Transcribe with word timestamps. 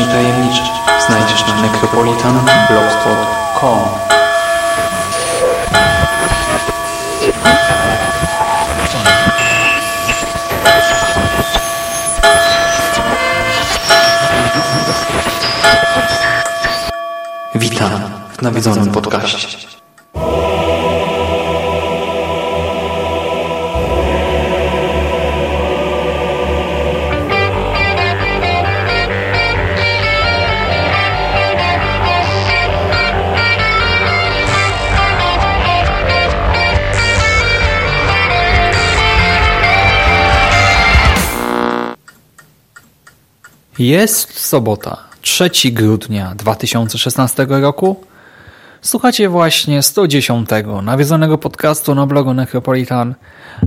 i 0.00 0.04
tajemnicze 0.04 0.62
znajdziesz 1.06 1.46
na 1.46 1.62
necropolitanblogspot.com 1.62 3.78
Witam 17.54 18.10
w 18.38 18.42
nawiedzonym 18.42 18.92
podcaście. 18.92 19.69
Jest 43.80 44.40
sobota, 44.40 44.96
3 45.22 45.50
grudnia 45.64 46.34
2016 46.34 47.46
roku. 47.48 48.04
Słuchacie 48.80 49.28
właśnie 49.28 49.82
110 49.82 50.48
nawiedzonego 50.82 51.38
podcastu 51.38 51.94
na 51.94 52.06
blogu 52.06 52.34
Necropolitan, 52.34 53.14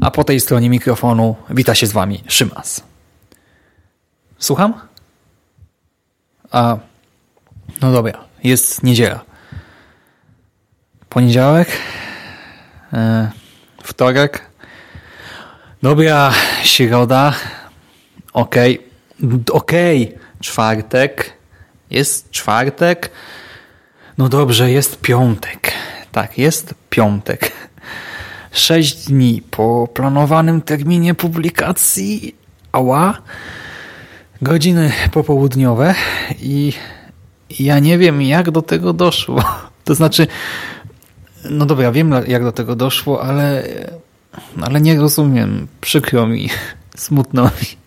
a 0.01 0.11
po 0.11 0.23
tej 0.23 0.39
stronie 0.39 0.69
mikrofonu 0.69 1.35
wita 1.49 1.75
się 1.75 1.87
z 1.87 1.91
wami 1.91 2.23
Szymas. 2.27 2.83
Słucham? 4.39 4.73
A, 6.51 6.77
no 7.81 7.91
dobra, 7.91 8.23
jest 8.43 8.83
niedziela. 8.83 9.19
Poniedziałek? 11.09 11.67
E, 12.93 13.31
wtorek? 13.83 14.41
Dobra, 15.81 16.31
środa. 16.63 17.33
Okej. 18.33 18.79
Okay 18.79 18.92
okej, 19.51 20.07
okay, 20.07 20.19
czwartek, 20.41 21.33
jest 21.89 22.31
czwartek, 22.31 23.11
no 24.17 24.29
dobrze, 24.29 24.71
jest 24.71 25.01
piątek. 25.01 25.71
Tak, 26.11 26.37
jest 26.37 26.75
piątek. 26.89 27.51
Sześć 28.51 29.05
dni 29.05 29.41
po 29.51 29.87
planowanym 29.93 30.61
terminie 30.61 31.15
publikacji, 31.15 32.35
ała, 32.71 33.17
godziny 34.41 34.91
popołudniowe 35.11 35.95
i 36.39 36.73
ja 37.59 37.79
nie 37.79 37.97
wiem, 37.97 38.21
jak 38.21 38.51
do 38.51 38.61
tego 38.61 38.93
doszło. 38.93 39.43
To 39.83 39.95
znaczy, 39.95 40.27
no 41.49 41.65
dobra, 41.65 41.91
wiem, 41.91 42.15
jak 42.27 42.43
do 42.43 42.51
tego 42.51 42.75
doszło, 42.75 43.23
ale, 43.23 43.63
ale 44.61 44.81
nie 44.81 44.99
rozumiem. 44.99 45.67
Przykro 45.81 46.27
mi, 46.27 46.49
smutno 46.95 47.43
mi. 47.43 47.77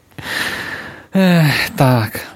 Ech, 1.16 1.70
tak. 1.70 2.26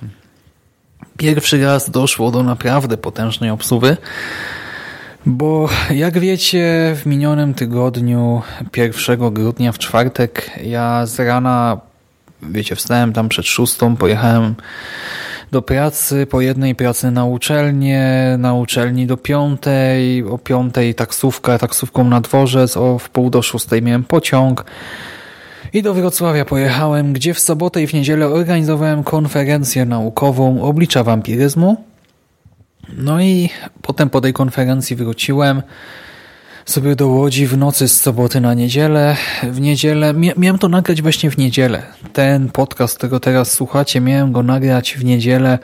Pierwszy 1.17 1.65
raz 1.65 1.91
doszło 1.91 2.31
do 2.31 2.43
naprawdę 2.43 2.97
potężnej 2.97 3.51
obsuwy, 3.51 3.97
bo 5.27 5.69
jak 5.91 6.19
wiecie, 6.19 6.97
w 6.97 7.07
minionym 7.07 7.55
tygodniu 7.55 8.43
1 8.77 9.35
grudnia 9.35 9.73
w 9.73 9.79
czwartek 9.79 10.51
ja 10.65 11.07
z 11.07 11.21
rana, 11.21 11.79
wiecie, 12.43 12.77
wstałem 12.77 13.13
tam 13.13 13.29
przed 13.29 13.47
szóstą, 13.47 13.97
pojechałem 13.97 14.55
do 15.51 15.63
pracy, 15.63 16.27
po 16.27 16.41
jednej 16.41 16.75
pracy 16.75 17.11
na 17.11 17.25
uczelnię, 17.25 18.37
na 18.39 18.55
uczelni 18.55 19.07
do 19.07 19.17
piątej, 19.17 20.25
o 20.25 20.39
piątej 20.39 20.95
taksówka, 20.95 21.59
taksówką 21.59 22.05
na 22.05 22.21
dworzec, 22.21 22.77
o 22.77 22.99
w 22.99 23.11
pół 23.11 23.31
do 23.31 23.43
szóstej 23.43 23.83
miałem 23.83 24.05
pociąg, 24.05 24.65
i 25.73 25.83
do 25.83 25.95
Wrocławia 25.95 26.45
pojechałem, 26.45 27.13
gdzie 27.13 27.35
w 27.35 27.41
sobotę 27.41 27.83
i 27.83 27.87
w 27.87 27.95
niedzielę 27.95 28.29
organizowałem 28.29 29.05
konferencję 29.05 29.85
naukową 29.85 30.63
oblicza 30.63 31.05
wampiryzmu. 31.05 31.85
No 32.97 33.21
i 33.21 33.51
potem 33.83 34.11
po 34.11 34.21
tej 34.21 34.33
konferencji 34.33 34.97
wróciłem 34.97 35.63
sobie 36.65 36.97
do 36.97 37.09
Łodzi 37.09 37.47
w 37.47 37.57
nocy 37.57 37.89
z 37.89 38.01
soboty 38.01 38.41
na 38.41 38.55
niedzielę. 38.55 39.17
W 39.43 39.61
niedzielę, 39.61 40.15
miałem 40.37 40.59
to 40.59 40.69
nagrać 40.69 41.03
właśnie 41.03 41.31
w 41.31 41.39
niedzielę. 41.39 41.83
Ten 42.13 42.49
podcast, 42.49 42.97
którego 42.97 43.21
teraz 43.21 43.53
słuchacie, 43.53 44.01
miałem 44.01 44.33
go 44.33 44.43
nagrać 44.43 44.95
w 44.95 45.05
niedzielę 45.05 45.59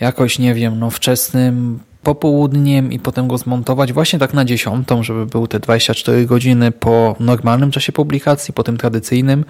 jakoś, 0.00 0.38
nie 0.38 0.54
wiem, 0.54 0.78
no 0.78 0.90
wczesnym 0.90 1.80
popołudniem 2.06 2.92
i 2.92 2.98
potem 2.98 3.28
go 3.28 3.38
zmontować 3.38 3.92
właśnie 3.92 4.18
tak 4.18 4.34
na 4.34 4.44
dziesiątą, 4.44 5.02
żeby 5.02 5.26
był 5.26 5.46
te 5.46 5.60
24 5.60 6.26
godziny 6.26 6.72
po 6.72 7.16
normalnym 7.20 7.70
czasie 7.70 7.92
publikacji, 7.92 8.54
po 8.54 8.62
tym 8.62 8.76
tradycyjnym, 8.76 9.44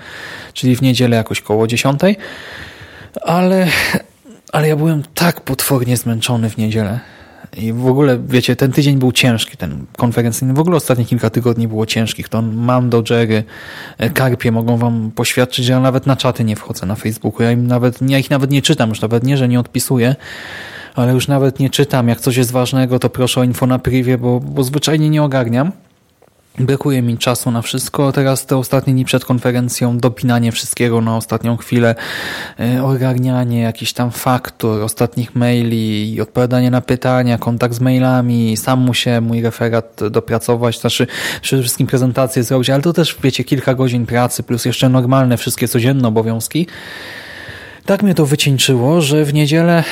czyli 0.53 0.77
w 0.77 0.83
niedzielę 0.83 1.17
jakoś 1.17 1.41
koło 1.41 1.67
dziesiątej. 1.67 2.17
Ale, 3.22 3.67
ale 4.53 4.69
ja 4.69 4.77
byłem 4.77 5.03
tak 5.15 5.41
potwornie 5.41 5.97
zmęczony 5.97 6.50
w 6.50 6.56
niedzielę. 6.56 7.00
I 7.56 7.72
w 7.72 7.87
ogóle, 7.87 8.19
wiecie, 8.28 8.56
ten 8.56 8.73
tydzień 8.73 8.99
był 8.99 9.12
ciężki, 9.12 9.56
ten 9.56 9.87
konferencyjny. 9.97 10.55
W 10.55 10.59
ogóle 10.61 10.77
ostatnie 10.77 11.05
kilka 11.05 11.31
tygodni 11.31 11.69
było 11.69 11.87
ciężkich. 11.87 12.28
To 12.28 12.43
Mando, 12.43 13.03
Jerry, 13.11 13.44
Karpie 14.15 14.53
mogą 14.53 14.77
wam 14.77 15.11
poświadczyć, 15.15 15.65
że 15.65 15.73
ja 15.73 15.81
nawet 15.81 16.06
na 16.06 16.17
czaty 16.17 16.44
nie 16.44 16.56
wchodzę 16.56 16.87
na 16.87 16.94
Facebooku. 16.94 17.43
Ja, 17.43 17.53
im 17.53 17.67
nawet, 17.67 17.99
ja 18.03 18.19
ich 18.19 18.31
nawet 18.31 18.50
nie 18.50 18.62
czytam, 18.62 18.88
już 18.88 19.00
nawet 19.00 19.25
nie, 19.25 19.37
że 19.37 19.49
nie 19.49 19.61
odpisuję, 19.61 20.17
ale 20.96 21.12
już 21.12 21.28
nawet 21.28 21.58
nie 21.58 21.70
czytam. 21.70 22.08
Jak 22.08 22.20
coś 22.20 22.36
jest 22.36 22.52
ważnego, 22.52 22.98
to 22.98 23.10
proszę 23.10 23.40
o 23.40 23.44
info 23.44 23.66
na 23.66 23.78
privie, 23.78 24.18
bo, 24.18 24.40
bo 24.40 24.64
zwyczajnie 24.64 25.10
nie 25.10 25.22
ogarniam. 25.22 25.72
Brakuje 26.58 27.02
mi 27.02 27.18
czasu 27.18 27.50
na 27.50 27.62
wszystko. 27.62 28.12
Teraz 28.12 28.46
te 28.46 28.56
ostatnie 28.56 28.92
dni 28.92 29.04
przed 29.04 29.24
konferencją, 29.24 29.98
dopinanie 29.98 30.52
wszystkiego 30.52 31.00
na 31.00 31.16
ostatnią 31.16 31.56
chwilę, 31.56 31.94
e, 32.60 32.84
ogarnianie 32.84 33.60
jakichś 33.60 33.92
tam 33.92 34.10
faktur, 34.10 34.82
ostatnich 34.82 35.34
maili, 35.34 36.20
odpowiadanie 36.20 36.70
na 36.70 36.80
pytania, 36.80 37.38
kontakt 37.38 37.74
z 37.74 37.80
mailami, 37.80 38.56
sam 38.56 38.80
muszę 38.80 39.20
mój 39.20 39.42
referat 39.42 40.00
dopracować, 40.10 40.80
znaczy 40.80 41.06
przede 41.42 41.62
wszystkim 41.62 41.86
prezentację 41.86 42.42
zrobić, 42.42 42.70
ale 42.70 42.82
to 42.82 42.92
też, 42.92 43.16
wiecie, 43.22 43.44
kilka 43.44 43.74
godzin 43.74 44.06
pracy, 44.06 44.42
plus 44.42 44.64
jeszcze 44.64 44.88
normalne 44.88 45.36
wszystkie 45.36 45.68
codzienne 45.68 46.08
obowiązki. 46.08 46.66
Tak 47.86 48.02
mnie 48.02 48.14
to 48.14 48.26
wycieńczyło, 48.26 49.00
że 49.00 49.25
w 49.25 49.34
niedzielę 49.34 49.84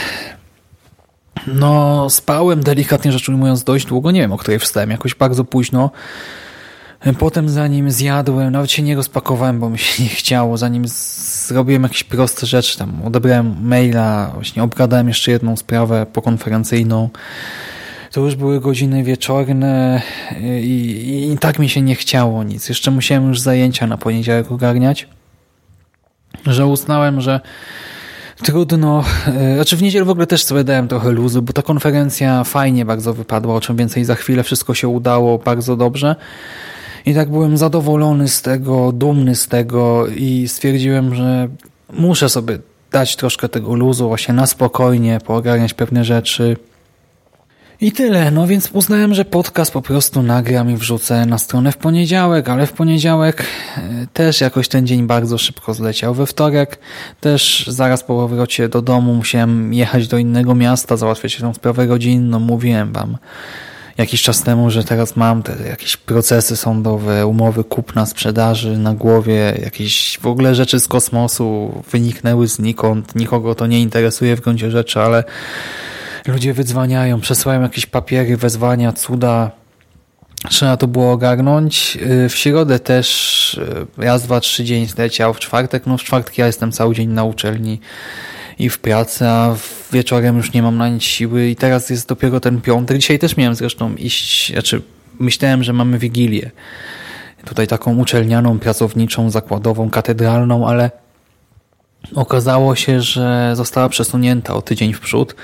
no, 1.47 2.11
spałem 2.11 2.63
delikatnie 2.63 3.13
rzecz 3.13 3.29
ujmując 3.29 3.65
dość 3.65 3.87
długo. 3.87 4.11
Nie 4.11 4.21
wiem, 4.21 4.33
o 4.33 4.39
której 4.39 4.59
wstałem. 4.59 4.91
Jakoś 4.91 5.15
bardzo 5.15 5.45
późno. 5.45 5.91
Potem 7.19 7.49
zanim 7.49 7.91
zjadłem, 7.91 8.53
nawet 8.53 8.71
się 8.71 8.83
nie 8.83 8.97
rozpakowałem, 8.97 9.61
bo 9.61 9.71
mi 9.71 9.79
się 9.79 10.03
nie 10.03 10.09
chciało. 10.09 10.57
Zanim 10.57 10.85
zrobiłem 11.47 11.83
jakieś 11.83 12.05
proste 12.05 12.47
rzeczy, 12.47 12.79
tam 12.79 13.03
odebrałem 13.05 13.57
maila, 13.63 14.31
właśnie 14.35 14.63
obgadałem 14.63 15.09
jeszcze 15.09 15.31
jedną 15.31 15.57
sprawę 15.57 16.07
pokonferencyjną. 16.13 17.09
To 18.13 18.21
już 18.21 18.37
były 18.37 18.61
godziny 18.61 19.03
wieczorne 19.05 20.03
i, 20.41 20.45
i, 20.47 21.33
i 21.33 21.39
tak 21.39 21.59
mi 21.59 21.69
się 21.69 21.83
nie 21.83 21.95
chciało 21.95 22.45
nic. 22.45 22.69
Jeszcze 22.69 22.91
musiałem 22.91 23.29
już 23.29 23.41
zajęcia 23.41 23.87
na 23.87 23.97
poniedziałek 23.97 24.53
ogarniać, 24.53 25.09
że 26.47 26.67
uznałem, 26.67 27.21
że 27.21 27.41
Trudno. 28.43 29.05
E, 29.27 29.55
znaczy 29.55 29.77
w 29.77 29.83
niedzielę 29.83 30.05
w 30.05 30.11
ogóle 30.11 30.27
też 30.27 30.45
sobie 30.45 30.65
dałem 30.65 30.89
trochę 30.89 31.11
luzu, 31.11 31.43
bo 31.43 31.53
ta 31.53 31.63
konferencja 31.63 32.45
fajnie 32.45 32.85
bardzo 32.85 33.15
wypadła, 33.15 33.55
o 33.55 33.61
czym 33.61 33.77
więcej 33.77 34.05
za 34.05 34.15
chwilę. 34.15 34.43
Wszystko 34.43 34.75
się 34.75 34.89
udało 34.89 35.39
bardzo 35.39 35.77
dobrze. 35.77 36.17
I 37.07 37.15
tak 37.15 37.31
byłem 37.31 37.57
zadowolony 37.57 38.29
z 38.29 38.43
tego, 38.43 38.93
dumny 38.93 39.35
z 39.35 39.49
tego 39.49 40.07
i 40.07 40.49
stwierdziłem, 40.49 41.15
że 41.15 41.49
muszę 41.93 42.29
sobie 42.29 42.59
dać 42.93 43.17
troszkę 43.17 43.49
tego 43.49 43.75
luzu, 43.75 44.09
właśnie 44.09 44.35
na 44.35 44.47
spokojnie, 44.47 45.19
poogarniać 45.25 45.75
pewne 45.75 46.05
rzeczy, 46.05 46.57
i 47.85 47.93
tyle, 47.93 48.31
no 48.31 48.47
więc 48.47 48.71
uznałem, 48.73 49.15
że 49.15 49.25
podcast 49.25 49.73
po 49.73 49.83
prostu 49.83 50.23
nagram 50.23 50.71
i 50.71 50.77
wrzucę 50.77 51.27
na 51.27 51.39
stronę 51.39 51.73
w 51.73 51.77
poniedziałek, 51.77 52.49
ale 52.49 52.67
w 52.67 52.73
poniedziałek 52.73 53.43
e, 53.77 54.07
też 54.13 54.41
jakoś 54.41 54.69
ten 54.69 54.87
dzień 54.87 55.07
bardzo 55.07 55.39
szybko 55.39 55.75
zleciał. 55.75 56.15
We 56.15 56.27
wtorek 56.27 56.79
też 57.21 57.67
zaraz 57.69 58.03
po 58.03 58.07
powrocie 58.07 58.69
do 58.69 58.83
domu 58.83 59.15
musiałem 59.15 59.75
jechać 59.75 60.09
do 60.09 60.19
innego 60.19 60.55
miasta, 60.55 60.97
załatwiać 60.97 61.37
tę 61.37 61.55
sprawę 61.55 61.87
rodzinną, 61.87 62.39
mówiłem 62.39 62.93
wam. 62.93 63.17
jakiś 63.99 64.23
czas 64.23 64.43
temu, 64.43 64.71
że 64.71 64.85
teraz 64.85 65.17
mam 65.17 65.43
te 65.43 65.69
jakieś 65.69 65.97
procesy 65.97 66.57
sądowe, 66.57 67.27
umowy 67.27 67.65
kupna, 67.65 68.07
sprzedaży 68.07 68.79
na 68.79 68.95
głowie, 68.95 69.59
jakieś 69.63 70.19
w 70.23 70.27
ogóle 70.27 70.55
rzeczy 70.55 70.81
z 70.81 70.89
kosmosu 70.89 71.83
wyniknęły 71.91 72.47
znikąd, 72.47 73.15
nikogo 73.15 73.55
to 73.55 73.67
nie 73.67 73.81
interesuje 73.81 74.37
w 74.37 74.41
gruncie 74.41 74.71
rzeczy, 74.71 75.01
ale 75.01 75.25
ludzie 76.27 76.55
wydzwaniają, 76.55 77.21
przesyłają 77.21 77.63
jakieś 77.63 77.87
papiery, 77.87 78.37
wezwania, 78.37 78.93
cuda, 78.93 79.51
Trzeba 80.49 80.77
to 80.77 80.87
było 80.87 81.13
ogarnąć. 81.13 81.99
Y, 82.25 82.29
w 82.29 82.37
środę 82.37 82.79
też 82.79 83.55
y, 83.55 83.87
raz, 83.97 84.23
dwa, 84.23 84.41
trzy 84.41 84.65
dzień 84.65 84.87
zleciał. 84.87 85.35
W 85.35 85.41
czwartek, 85.41 85.87
no 85.87 85.99
w 85.99 86.03
czwartek 86.03 86.39
ja 86.39 86.47
jestem 86.47 86.73
cały 86.73 86.95
dzień 86.95 87.09
na 87.09 87.25
uczelni 87.25 87.81
i 88.59 88.69
w 88.69 88.79
pracy, 88.79 89.27
a 89.27 89.57
wieczorem 89.93 90.37
już 90.37 90.53
nie 90.53 90.63
mam 90.63 90.77
na 90.77 90.89
nic 90.89 91.03
siły 91.03 91.49
i 91.49 91.57
teraz 91.57 91.91
jest 91.91 92.09
dopiero 92.09 92.41
ten 92.41 92.61
piątek. 92.61 92.99
Dzisiaj 92.99 93.19
też 93.19 93.37
miałem 93.37 93.55
zresztą 93.55 93.95
iść, 93.95 94.53
znaczy 94.53 94.83
myślałem, 95.19 95.65
że 95.65 95.73
mamy 95.73 95.99
Wigilię. 95.99 96.51
Tutaj 97.45 97.67
taką 97.67 97.99
uczelnianą, 97.99 98.59
pracowniczą, 98.59 99.31
zakładową, 99.31 99.91
katedralną, 99.91 100.69
ale 100.69 100.91
okazało 102.15 102.77
się, 102.77 103.01
że 103.01 103.53
została 103.57 103.89
przesunięta 103.89 104.55
o 104.55 104.63
tydzień 104.63 104.93
w 104.93 105.01
przód. 105.01 105.35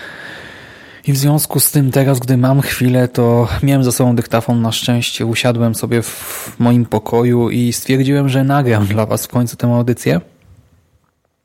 I 1.06 1.12
w 1.12 1.17
związku 1.17 1.61
z 1.61 1.70
tym 1.70 1.91
teraz, 1.91 2.19
gdy 2.19 2.37
mam 2.37 2.61
chwilę, 2.61 3.08
to 3.08 3.49
miałem 3.62 3.85
ze 3.85 3.93
sobą 3.93 4.17
dyktafon 4.17 4.62
na 4.62 4.73
szczęście, 4.73 5.26
usiadłem 5.26 5.75
sobie 5.75 6.02
w 6.02 6.55
moim 6.58 6.87
pokoju 6.87 7.50
i 7.50 7.73
stwierdziłem, 7.73 8.29
że 8.29 8.44
nagram 8.44 8.87
dla 8.87 9.06
Was 9.06 9.26
w 9.26 9.29
końcu 9.29 9.56
tę 9.56 9.75
audycję. 9.75 10.20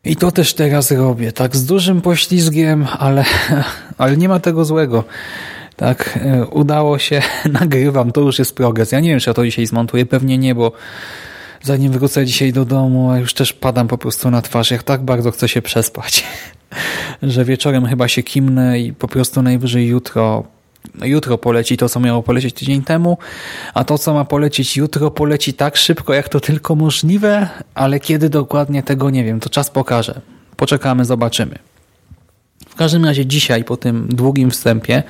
I 0.06 0.16
to 0.16 0.32
też 0.32 0.54
teraz 0.54 0.92
robię, 0.92 1.32
tak 1.32 1.56
z 1.56 1.66
dużym 1.66 2.02
poślizgiem, 2.02 2.88
ale, 3.00 3.26
ale 3.98 4.18
nie 4.18 4.30
ma 4.30 4.40
tego 4.40 4.66
złego. 4.66 5.04
Tak, 5.76 6.20
e, 6.22 6.46
udało 6.46 7.00
się, 7.00 7.22
nagrywam, 7.62 8.12
to 8.12 8.22
już 8.22 8.40
jest 8.40 8.56
progres. 8.56 8.92
Ja 8.92 9.00
nie 9.00 9.10
wiem, 9.10 9.20
czy 9.20 9.30
ja 9.30 9.34
to 9.34 9.46
dzisiaj 9.46 9.66
zmontuję, 9.66 10.06
pewnie 10.06 10.38
nie, 10.38 10.56
bo 10.56 10.72
zanim 11.64 11.92
wrócę 11.92 12.26
dzisiaj 12.26 12.54
do 12.54 12.66
domu, 12.66 13.16
już 13.16 13.34
też 13.34 13.54
padam 13.54 13.88
po 13.88 13.98
prostu 13.98 14.32
na 14.32 14.42
twarz, 14.42 14.72
jak 14.72 14.84
tak 14.84 15.04
bardzo 15.04 15.32
chcę 15.32 15.50
się 15.50 15.62
przespać, 15.62 16.24
że 17.24 17.46
wieczorem 17.46 17.86
chyba 17.86 18.08
się 18.08 18.24
kimnę 18.24 18.80
i 18.80 18.94
po 18.94 19.08
prostu 19.08 19.42
najwyżej 19.42 19.88
jutro 19.88 20.44
jutro 21.04 21.38
poleci 21.38 21.78
to, 21.78 21.90
co 21.90 22.00
miało 22.00 22.24
polecieć 22.24 22.56
tydzień 22.56 22.84
temu, 22.84 23.18
a 23.74 23.84
to, 23.84 23.98
co 23.98 24.14
ma 24.14 24.26
polecieć 24.26 24.78
jutro, 24.78 25.12
poleci 25.12 25.54
tak 25.54 25.78
szybko, 25.78 26.14
jak 26.14 26.30
to 26.30 26.40
tylko 26.40 26.76
możliwe, 26.76 27.50
ale 27.76 28.00
kiedy 28.00 28.30
dokładnie 28.30 28.84
tego 28.84 29.10
nie 29.10 29.24
wiem, 29.24 29.40
to 29.40 29.50
czas 29.50 29.70
pokaże. 29.70 30.22
Poczekamy, 30.58 31.06
zobaczymy. 31.06 31.60
W 32.70 32.76
każdym 32.76 33.06
razie 33.06 33.26
dzisiaj, 33.26 33.64
po 33.64 33.78
tym 33.78 34.08
długim 34.08 34.52
wstępie 34.52 35.04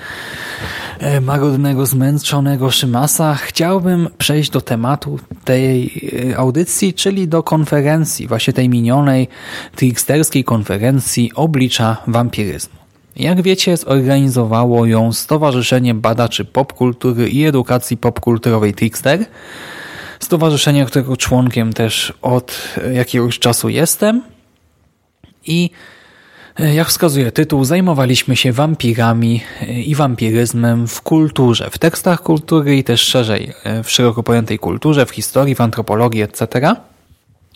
magodnego, 1.21 1.85
zmęczonego 1.85 2.71
Szymasa, 2.71 3.35
chciałbym 3.35 4.09
przejść 4.17 4.49
do 4.49 4.61
tematu 4.61 5.19
tej 5.43 5.91
e, 6.31 6.37
audycji, 6.37 6.93
czyli 6.93 7.27
do 7.27 7.43
konferencji, 7.43 8.27
właśnie 8.27 8.53
tej 8.53 8.69
minionej 8.69 9.27
tricksterskiej 9.75 10.43
konferencji 10.43 11.31
Oblicza 11.35 11.97
Wampiryzmu. 12.07 12.79
Jak 13.15 13.41
wiecie, 13.41 13.77
zorganizowało 13.77 14.85
ją 14.85 15.13
Stowarzyszenie 15.13 15.93
Badaczy 15.93 16.45
Popkultury 16.45 17.29
i 17.29 17.45
Edukacji 17.45 17.97
Popkulturowej 17.97 18.73
Trickster, 18.73 19.25
stowarzyszenie, 20.19 20.85
którego 20.85 21.17
członkiem 21.17 21.73
też 21.73 22.13
od 22.21 22.75
jakiegoś 22.93 23.39
czasu 23.39 23.69
jestem 23.69 24.21
i 25.47 25.69
E, 25.69 25.94
jak 26.59 26.87
wskazuje 26.87 27.31
tytuł, 27.31 27.65
zajmowaliśmy 27.65 28.35
się 28.35 28.51
wampirami 28.51 29.43
e, 29.61 29.65
i 29.81 29.95
wampiryzmem 29.95 30.87
w 30.87 31.01
kulturze, 31.01 31.69
w 31.69 31.77
tekstach 31.77 32.21
kultury 32.21 32.77
i 32.77 32.83
też 32.83 33.01
szerzej 33.01 33.53
e, 33.63 33.83
w 33.83 33.89
szeroko 33.89 34.23
pojętej 34.23 34.59
kulturze, 34.59 35.05
w 35.05 35.11
historii, 35.11 35.55
w 35.55 35.61
antropologii, 35.61 36.21
etc. 36.21 36.75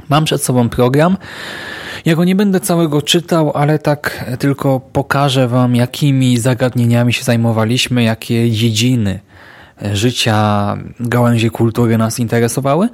Mam 0.10 0.25
przed 0.25 0.44
sobą 0.44 0.69
program. 0.69 1.18
Ja 2.06 2.16
go 2.16 2.24
nie 2.24 2.36
będę 2.36 2.60
całego 2.60 3.01
czytał, 3.01 3.51
ale 3.56 3.80
tak 3.80 4.25
tylko 4.40 4.80
pokażę 4.80 5.48
Wam, 5.48 5.75
jakimi 5.75 6.38
zagadnieniami 6.38 7.13
się 7.13 7.24
zajmowaliśmy, 7.24 8.04
jakie 8.04 8.52
dziedziny 8.52 9.19
życia 9.94 10.78
gałęzi 11.00 11.50
kultury 11.50 11.98
nas 11.98 12.19
interesowały. 12.19 12.90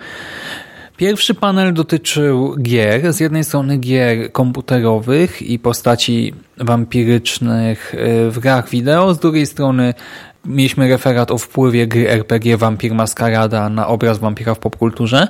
Pierwszy 0.98 1.34
panel 1.34 1.74
dotyczył 1.74 2.56
gier. 2.62 3.14
Z 3.14 3.20
jednej 3.20 3.44
strony 3.44 3.78
gier 3.78 4.32
komputerowych 4.32 5.42
i 5.42 5.60
postaci 5.60 6.34
wampirycznych 6.58 7.94
y, 7.94 8.32
w 8.32 8.40
grach 8.40 8.70
wideo, 8.70 9.14
z 9.14 9.20
drugiej 9.20 9.46
strony 9.46 9.94
mieliśmy 10.46 10.90
referat 10.90 11.32
o 11.32 11.38
wpływie 11.38 11.88
gry 11.88 12.10
RPG 12.10 12.58
Vampir 12.58 12.94
Maskarada 12.94 13.70
na 13.70 13.88
obraz 13.88 14.18
wampira 14.20 14.56
w 14.56 14.60
popkulturze. 14.60 15.28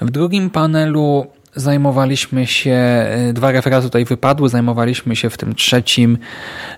W 0.00 0.10
drugim 0.10 0.50
panelu 0.50 1.26
zajmowaliśmy 1.54 2.46
się, 2.46 3.06
y, 3.30 3.32
dwa 3.32 3.52
referaty 3.52 3.86
tutaj 3.86 4.04
wypadły, 4.04 4.48
zajmowaliśmy 4.48 5.16
się 5.16 5.30
w 5.30 5.36
tym 5.36 5.54
trzecim 5.54 6.18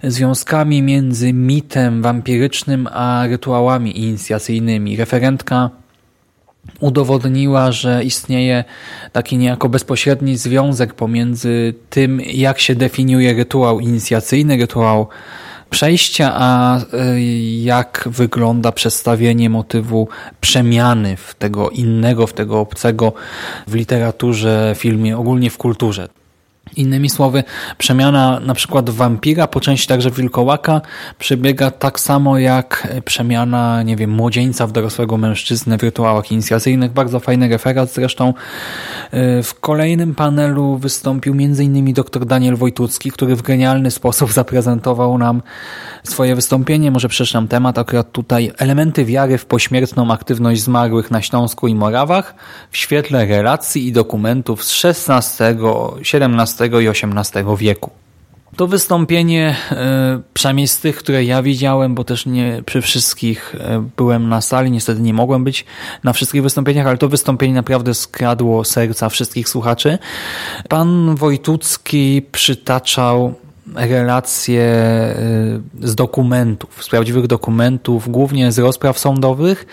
związkami 0.02 0.82
między 0.82 1.32
mitem 1.32 2.02
wampirycznym 2.02 2.88
a 2.92 3.26
rytuałami 3.28 3.98
inicjacyjnymi. 3.98 4.96
Referentka 4.96 5.70
udowodniła, 6.80 7.72
że 7.72 8.04
istnieje 8.04 8.64
taki 9.12 9.36
niejako 9.36 9.68
bezpośredni 9.68 10.36
związek 10.36 10.94
pomiędzy 10.94 11.74
tym, 11.90 12.20
jak 12.20 12.60
się 12.60 12.74
definiuje 12.74 13.32
rytuał 13.32 13.80
inicjacyjny, 13.80 14.56
rytuał 14.56 15.08
przejścia, 15.70 16.32
a 16.34 16.78
y, 16.78 17.20
jak 17.62 18.08
wygląda 18.10 18.72
przedstawienie 18.72 19.50
motywu 19.50 20.08
przemiany 20.40 21.16
w 21.16 21.34
tego 21.34 21.70
innego, 21.70 22.26
w 22.26 22.32
tego 22.32 22.60
obcego 22.60 23.12
w 23.66 23.74
literaturze, 23.74 24.74
filmie, 24.78 25.18
ogólnie 25.18 25.50
w 25.50 25.58
kulturze. 25.58 26.08
Innymi 26.76 27.10
słowy, 27.10 27.44
przemiana 27.78 28.40
na 28.40 28.54
przykład 28.54 28.90
wampira, 28.90 29.46
po 29.46 29.60
części 29.60 29.88
także 29.88 30.10
wilkołaka 30.10 30.80
przebiega 31.18 31.70
tak 31.70 32.00
samo 32.00 32.38
jak 32.38 32.88
przemiana, 33.04 33.82
nie 33.82 33.96
wiem, 33.96 34.10
młodzieńca 34.10 34.66
w 34.66 34.72
dorosłego 34.72 35.16
mężczyznę 35.16 35.78
w 35.78 35.82
rytuałach 35.82 36.32
inicjacyjnych. 36.32 36.92
Bardzo 36.92 37.20
fajny 37.20 37.48
referat 37.48 37.92
zresztą. 37.92 38.34
Y, 39.14 39.42
w 39.42 39.60
kolejnym 39.60 40.14
panelu 40.14 40.76
wystąpił 40.78 41.32
m.in. 41.32 41.92
dr 41.92 42.26
Daniel 42.26 42.56
Wojtucki, 42.56 43.10
który 43.10 43.36
w 43.36 43.42
genialny 43.42 43.90
sposób 43.90 44.32
zaprezentował 44.42 45.18
nam 45.18 45.42
swoje 46.04 46.34
wystąpienie. 46.34 46.90
Może 46.90 47.08
przeczytam 47.08 47.48
temat 47.48 47.78
akurat 47.78 48.12
tutaj. 48.12 48.52
Elementy 48.58 49.04
wiary 49.04 49.38
w 49.38 49.46
pośmiertną 49.46 50.10
aktywność 50.10 50.62
zmarłych 50.62 51.10
na 51.10 51.22
Śląsku 51.22 51.68
i 51.68 51.74
Morawach 51.74 52.34
w 52.70 52.76
świetle 52.76 53.26
relacji 53.26 53.86
i 53.86 53.92
dokumentów 53.92 54.64
z 54.64 54.84
XVI, 54.84 55.44
XVII 56.14 56.63
i 56.66 56.88
XVIII 56.88 57.56
wieku. 57.58 57.90
To 58.56 58.66
wystąpienie, 58.66 59.56
e, 59.70 60.20
przynajmniej 60.34 60.68
z 60.68 60.80
tych, 60.80 60.96
które 60.96 61.24
ja 61.24 61.42
widziałem, 61.42 61.94
bo 61.94 62.04
też 62.04 62.26
nie 62.26 62.62
przy 62.66 62.82
wszystkich 62.82 63.54
e, 63.60 63.88
byłem 63.96 64.28
na 64.28 64.40
sali, 64.40 64.70
niestety 64.70 65.00
nie 65.00 65.14
mogłem 65.14 65.44
być 65.44 65.64
na 66.04 66.12
wszystkich 66.12 66.42
wystąpieniach, 66.42 66.86
ale 66.86 66.98
to 66.98 67.08
wystąpienie 67.08 67.54
naprawdę 67.54 67.94
skradło 67.94 68.64
serca 68.64 69.08
wszystkich 69.08 69.48
słuchaczy. 69.48 69.98
Pan 70.68 71.14
Wojtucki 71.14 72.22
przytaczał 72.32 73.34
relacje 73.74 74.62
y, 75.82 75.88
z 75.88 75.94
dokumentów, 75.94 76.84
z 76.84 76.88
prawdziwych 76.88 77.26
dokumentów, 77.26 78.08
głównie 78.08 78.52
z 78.52 78.58
rozpraw 78.58 78.98
sądowych, 78.98 79.66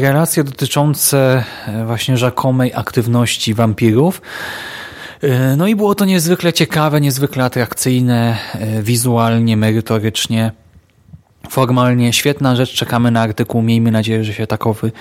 relacje 0.00 0.44
dotyczące 0.44 1.44
właśnie 1.86 2.16
rzekomej 2.16 2.72
aktywności 2.74 3.54
wampirów. 3.54 4.20
No 5.56 5.66
i 5.66 5.76
było 5.76 5.94
to 5.94 6.04
niezwykle 6.04 6.52
ciekawe, 6.52 7.00
niezwykle 7.00 7.44
atrakcyjne, 7.44 8.38
wizualnie, 8.82 9.56
merytorycznie. 9.56 10.52
Formalnie 11.50 12.12
świetna 12.12 12.56
rzecz, 12.56 12.74
czekamy 12.74 13.10
na 13.10 13.20
artykuł, 13.20 13.62
miejmy 13.62 13.90
nadzieję, 13.90 14.24
że 14.24 14.34
się 14.34 14.46
takowy 14.46 14.92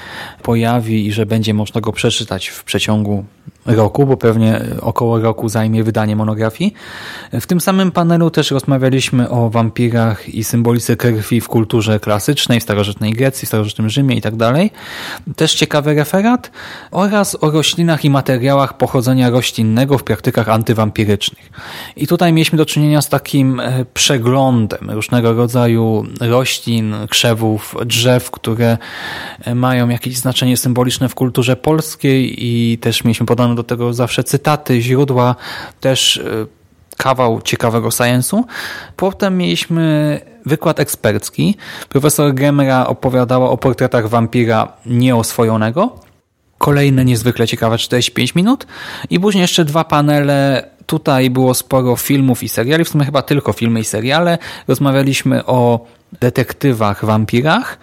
pojawi 0.44 1.08
i 1.08 1.12
że 1.12 1.26
będzie 1.26 1.54
można 1.54 1.82
go 1.82 1.92
przeczytać 1.92 2.48
w 2.48 2.64
przeciągu 2.64 3.26
roku, 3.66 4.06
bo 4.06 4.18
pewnie 4.18 4.62
około 4.82 5.20
roku 5.20 5.50
zajmie 5.50 5.84
wydanie 5.84 6.16
monografii. 6.16 6.74
W 7.34 7.46
tym 7.48 7.62
samym 7.62 7.92
panelu 7.92 8.30
też 8.30 8.52
rozmawialiśmy 8.52 9.30
o 9.30 9.50
wampirach 9.50 10.30
i 10.30 10.44
symbolice 10.44 10.96
krwi 10.96 11.42
w 11.42 11.48
kulturze 11.48 12.00
klasycznej, 12.00 12.60
w 12.60 12.64
starożytnej 12.64 13.14
Grecji, 13.14 13.46
w 13.46 13.50
starożytnym 13.50 13.90
Rzymie 13.90 14.16
itd. 14.16 14.54
Tak 14.54 15.36
też 15.36 15.54
ciekawy 15.56 15.94
referat 15.94 16.52
oraz 16.92 17.38
o 17.44 17.52
roślinach 17.52 18.06
i 18.06 18.10
materiałach 18.10 18.78
pochodzenia 18.78 19.30
roślinnego 19.30 19.98
w 19.98 20.04
praktykach 20.04 20.50
antywampirycznych. 20.50 21.50
I 21.96 22.08
tutaj 22.08 22.34
mieliśmy 22.34 22.58
do 22.58 22.66
czynienia 22.66 23.02
z 23.02 23.10
takim 23.10 23.60
e, 23.60 23.86
przeglądem 23.94 24.92
różnego 24.92 25.34
rodzaju 25.34 26.06
roślin, 26.22 26.96
krzewów, 27.10 27.76
drzew, 27.86 28.32
które 28.32 28.78
e, 29.42 29.56
mają 29.56 29.90
jakieś 29.90 30.18
znaczenie 30.18 30.58
symboliczne 30.58 31.10
w 31.10 31.16
kulturze 31.16 31.56
polskiej 31.56 32.46
i 32.46 32.78
też 32.78 33.04
mieliśmy 33.04 33.26
podane 33.26 33.53
do 33.56 33.64
tego 33.64 33.94
zawsze 33.94 34.24
cytaty, 34.24 34.82
źródła, 34.82 35.36
też 35.80 36.18
e, 36.18 36.46
kawał 36.98 37.42
ciekawego 37.42 37.90
science'u. 37.90 38.44
Potem 38.96 39.38
mieliśmy 39.38 40.20
wykład 40.46 40.80
ekspercki. 40.80 41.56
Profesor 41.90 42.34
Gemra 42.34 42.88
opowiadała 42.88 43.50
o 43.50 43.58
portretach 43.58 44.08
wampira 44.08 44.68
nieoswojonego. 44.86 46.00
Kolejne 46.58 47.06
niezwykle 47.06 47.48
ciekawe 47.48 47.78
45 47.78 48.36
minut. 48.36 48.68
I 49.10 49.20
później 49.20 49.42
jeszcze 49.42 49.66
dwa 49.66 49.84
panele. 49.84 50.70
Tutaj 50.86 51.30
było 51.30 51.54
sporo 51.54 51.96
filmów 51.96 52.44
i 52.44 52.50
seriali, 52.50 52.84
w 52.84 52.90
sumie 52.90 53.06
chyba 53.06 53.22
tylko 53.22 53.54
filmy 53.54 53.80
i 53.80 53.84
seriale. 53.84 54.38
Rozmawialiśmy 54.68 55.46
o 55.46 55.86
detektywach, 56.20 57.06
wampirach, 57.06 57.80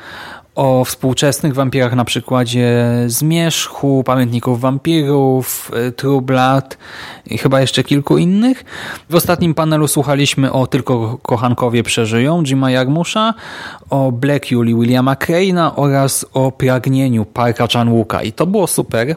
o 0.55 0.85
współczesnych 0.85 1.55
wampirach 1.55 1.95
na 1.95 2.05
przykładzie 2.05 2.85
Zmierzchu, 3.07 4.05
Pamiętników 4.05 4.61
Wampirów, 4.61 5.71
True 5.97 6.21
Blood 6.21 6.79
i 7.27 7.39
chyba 7.39 7.61
jeszcze 7.61 7.85
kilku 7.85 8.19
innych. 8.19 8.65
W 9.11 9.15
ostatnim 9.15 9.55
panelu 9.55 9.89
słuchaliśmy 9.89 10.53
o 10.53 10.67
Tylko 10.67 11.19
kochankowie 11.23 11.83
przeżyją 11.83 12.43
Jima 12.43 12.71
Jarmusza, 12.71 13.35
o 13.91 14.13
Black 14.13 14.51
Julie 14.51 14.75
Williama 14.75 15.15
Crane'a 15.15 15.71
oraz 15.77 16.27
o 16.35 16.53
Pragnieniu 16.53 17.25
Parka 17.25 17.67
Chan-wooka 17.67 18.23
i 18.25 18.33
to 18.33 18.47
było 18.47 18.67
super. 18.67 19.17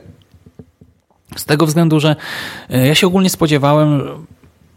Z 1.35 1.45
tego 1.45 1.65
względu, 1.65 1.99
że 1.99 2.15
y, 2.73 2.87
ja 2.87 2.95
się 2.95 3.07
ogólnie 3.07 3.29
spodziewałem 3.29 4.01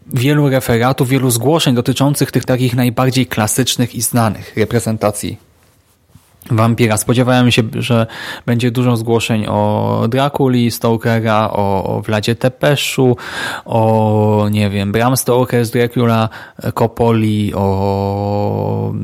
wielu 0.07 0.49
referatów, 0.49 1.09
wielu 1.09 1.31
zgłoszeń 1.31 1.75
dotyczących 1.75 2.31
tych 2.31 2.45
takich 2.45 2.75
najbardziej 2.75 3.27
klasycznych 3.27 3.95
i 3.95 4.03
znanych 4.03 4.57
reprezentacji 4.57 5.46
wampira. 6.51 6.97
Spodziewałem 6.97 7.51
się, 7.51 7.63
że 7.75 8.07
będzie 8.47 8.71
dużo 8.71 8.97
zgłoszeń 8.97 9.47
o 9.47 10.03
Drakuli, 10.09 10.71
Stokera, 10.71 11.51
o, 11.53 11.85
o 11.85 12.03
Vladzie 12.03 12.35
Tepeszu, 12.35 13.17
o, 13.65 14.49
nie 14.51 14.71
wiem, 14.71 14.93
Bram 14.93 15.17
Stoker 15.17 15.67
z 15.67 15.71
Dracula, 15.71 16.29
Coppoli, 16.75 17.53
o, 17.55 18.95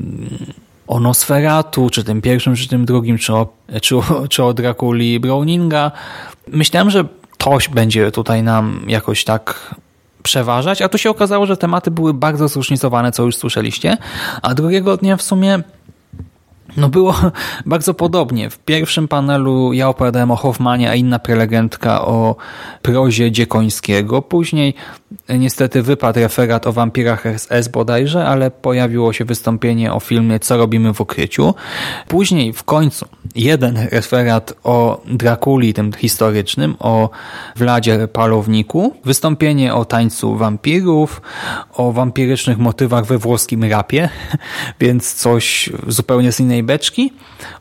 o 0.87 1.01
Nosferatu, 1.01 1.91
czy 1.91 2.05
tym 2.05 2.23
pierwszym, 2.23 2.57
czy 2.57 2.69
tym 2.69 2.85
drugim, 2.85 3.19
czy 3.19 3.35
o, 3.35 3.49
czy, 3.83 3.95
czy 4.29 4.45
o 4.45 4.55
Drakuli 4.55 5.21
Browninga. 5.21 5.93
Myślałem, 6.49 6.91
że 6.91 7.05
to 7.39 7.59
będzie 7.75 8.11
tutaj 8.11 8.43
nam 8.43 8.85
jakoś 8.89 9.25
tak 9.25 9.75
przeważać, 10.23 10.83
a 10.83 10.89
tu 10.89 10.99
się 10.99 11.11
okazało, 11.11 11.47
że 11.47 11.57
tematy 11.57 11.91
były 11.91 12.15
bardzo 12.15 12.49
zróżnicowane, 12.49 13.13
co 13.13 13.23
już 13.23 13.37
słyszeliście, 13.37 13.97
a 14.43 14.55
drugiego 14.55 14.97
dnia 14.97 15.17
w 15.17 15.23
sumie 15.23 15.63
no 16.77 16.89
było 16.89 17.15
bardzo 17.67 17.95
podobnie. 17.95 18.51
W 18.51 18.59
pierwszym 18.59 19.09
panelu 19.09 19.73
ja 19.73 19.89
opowiadałem 19.89 20.31
o 20.31 20.37
Hoffmanie, 20.37 20.91
a 20.91 20.95
inna 20.95 21.19
prelegentka 21.19 22.05
o 22.05 22.37
prozie 22.83 23.33
Dziekońskiego. 23.33 24.23
Później 24.23 24.75
niestety 25.29 25.83
wypadł 25.83 26.21
referat 26.21 26.67
o 26.67 26.73
wampirach 26.73 27.25
SS 27.37 27.69
bodajże, 27.69 28.27
ale 28.27 28.51
pojawiło 28.51 29.13
się 29.13 29.25
wystąpienie 29.25 29.93
o 29.93 30.01
filmie 30.01 30.41
Co 30.41 30.57
robimy 30.57 30.95
w 30.95 31.01
ukryciu. 31.01 31.55
Później 32.09 32.53
w 32.53 32.65
końcu 32.65 33.07
jeden 33.35 33.89
referat 33.91 34.55
o 34.65 35.03
Drakuli, 35.07 35.75
tym 35.75 35.93
historycznym, 35.93 36.77
o 36.79 37.11
Vladzie 37.57 38.09
Palowniku, 38.09 38.97
wystąpienie 39.05 39.75
o 39.75 39.85
tańcu 39.85 40.37
wampirów, 40.37 41.23
o 41.75 41.93
wampirycznych 41.93 42.59
motywach 42.59 43.07
we 43.07 43.19
włoskim 43.19 43.65
rapie, 43.65 44.09
więc 44.81 45.15
coś 45.15 45.71
zupełnie 45.89 46.33
z 46.33 46.41
innej 46.41 46.62
beczki, 46.63 47.13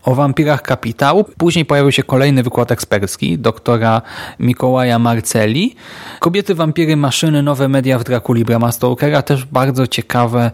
o 0.04 0.16
wampirach 0.16 0.62
kapitału. 0.62 1.24
Później 1.24 1.66
pojawił 1.66 1.92
się 1.92 2.04
kolejny 2.04 2.44
wykład 2.44 2.72
ekspercki 2.72 3.40
doktora 3.40 4.02
Mikołaja 4.40 5.00
Marceli. 5.00 5.76
Kobiety, 6.20 6.56
wampiry, 6.56 6.96
maszyny, 6.96 7.44
nowe 7.44 7.68
media 7.68 8.00
w 8.00 8.04
Drakuli 8.04 8.46
Brama 8.46 8.72
Stokera. 8.72 9.22
Też 9.22 9.46
bardzo 9.46 9.88
ciekawe 9.88 10.52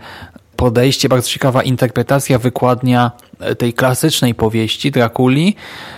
podejście, 0.56 1.10
bardzo 1.10 1.30
ciekawa 1.30 1.64
interpretacja, 1.64 2.40
wykładnia 2.40 3.12
tej 3.58 3.74
klasycznej 3.74 4.36
powieści 4.36 4.92
Drakuli 4.92 5.56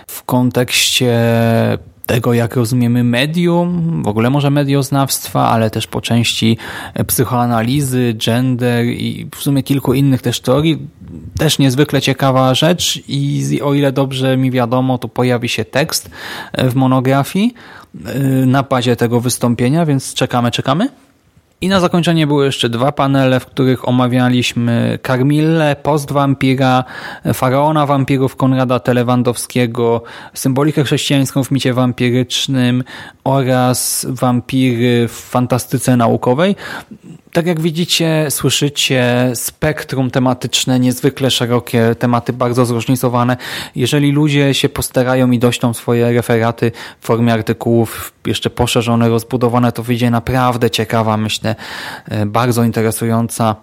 w 0.08 0.24
kontekście 0.24 1.18
tego, 2.10 2.34
jak 2.34 2.56
rozumiemy 2.56 3.04
medium, 3.04 4.04
w 4.04 4.08
ogóle 4.08 4.30
może 4.30 4.50
medioznawstwa, 4.50 5.50
ale 5.50 5.70
też 5.70 5.88
po 5.88 6.02
części 6.02 6.58
psychoanalizy, 7.08 8.16
gender 8.26 8.86
i 8.86 9.28
w 9.36 9.44
sumie 9.44 9.64
kilku 9.64 9.94
innych 9.94 10.22
też 10.22 10.40
teorii. 10.40 10.88
Też 11.38 11.60
niezwykle 11.60 12.02
ciekawa 12.02 12.54
rzecz 12.54 13.04
i 13.08 13.62
o 13.64 13.74
ile 13.74 13.92
dobrze 13.92 14.38
mi 14.38 14.52
wiadomo, 14.52 14.98
to 14.98 15.08
pojawi 15.08 15.50
się 15.50 15.66
tekst 15.66 16.10
w 16.58 16.76
monografii 16.76 17.54
y, 18.42 18.46
na 18.46 18.64
bazie 18.64 18.96
tego 18.96 19.20
wystąpienia, 19.20 19.86
więc 19.86 20.14
czekamy, 20.14 20.52
czekamy. 20.52 20.90
I 21.62 21.68
na 21.68 21.80
zakończenie 21.80 22.28
były 22.28 22.46
jeszcze 22.46 22.70
dwa 22.70 22.92
panele, 22.92 23.40
w 23.40 23.46
których 23.46 23.88
omawialiśmy 23.88 25.00
Karmille, 25.02 25.76
Postwampira, 25.84 26.84
Faraona 27.34 27.86
Wampirów 27.86 28.36
Konrada 28.36 28.80
Telewandowskiego, 28.80 30.04
symbolikę 30.34 30.84
chrześcijańską 30.84 31.44
w 31.44 31.52
micie 31.52 31.74
wampirycznym 31.74 32.84
oraz 33.24 34.08
wampiry 34.10 35.08
w 35.08 35.12
fantastyce 35.12 35.98
naukowej. 35.98 36.56
Tak 37.34 37.46
jak 37.46 37.62
widzicie, 37.62 38.28
słyszycie 38.30 39.32
spektrum 39.34 40.12
tematyczne, 40.12 40.80
niezwykle 40.80 41.32
szerokie, 41.32 41.96
tematy 42.00 42.34
bardzo 42.34 42.66
zróżnicowane. 42.66 43.38
Jeżeli 43.76 44.12
ludzie 44.12 44.54
się 44.54 44.70
postarają 44.70 45.32
i 45.32 45.40
doślą 45.40 45.74
swoje 45.74 46.14
referaty 46.14 46.72
w 47.00 47.06
formie 47.06 47.34
artykułów 47.34 48.14
jeszcze 48.26 48.50
poszerzone, 48.50 49.10
rozbudowane, 49.10 49.72
to 49.72 49.84
wyjdzie 49.84 50.12
naprawdę 50.12 50.70
ciekawa, 50.70 51.18
myślę, 51.18 51.56
e, 52.06 52.26
bardzo 52.26 52.64
interesująca 52.64 53.56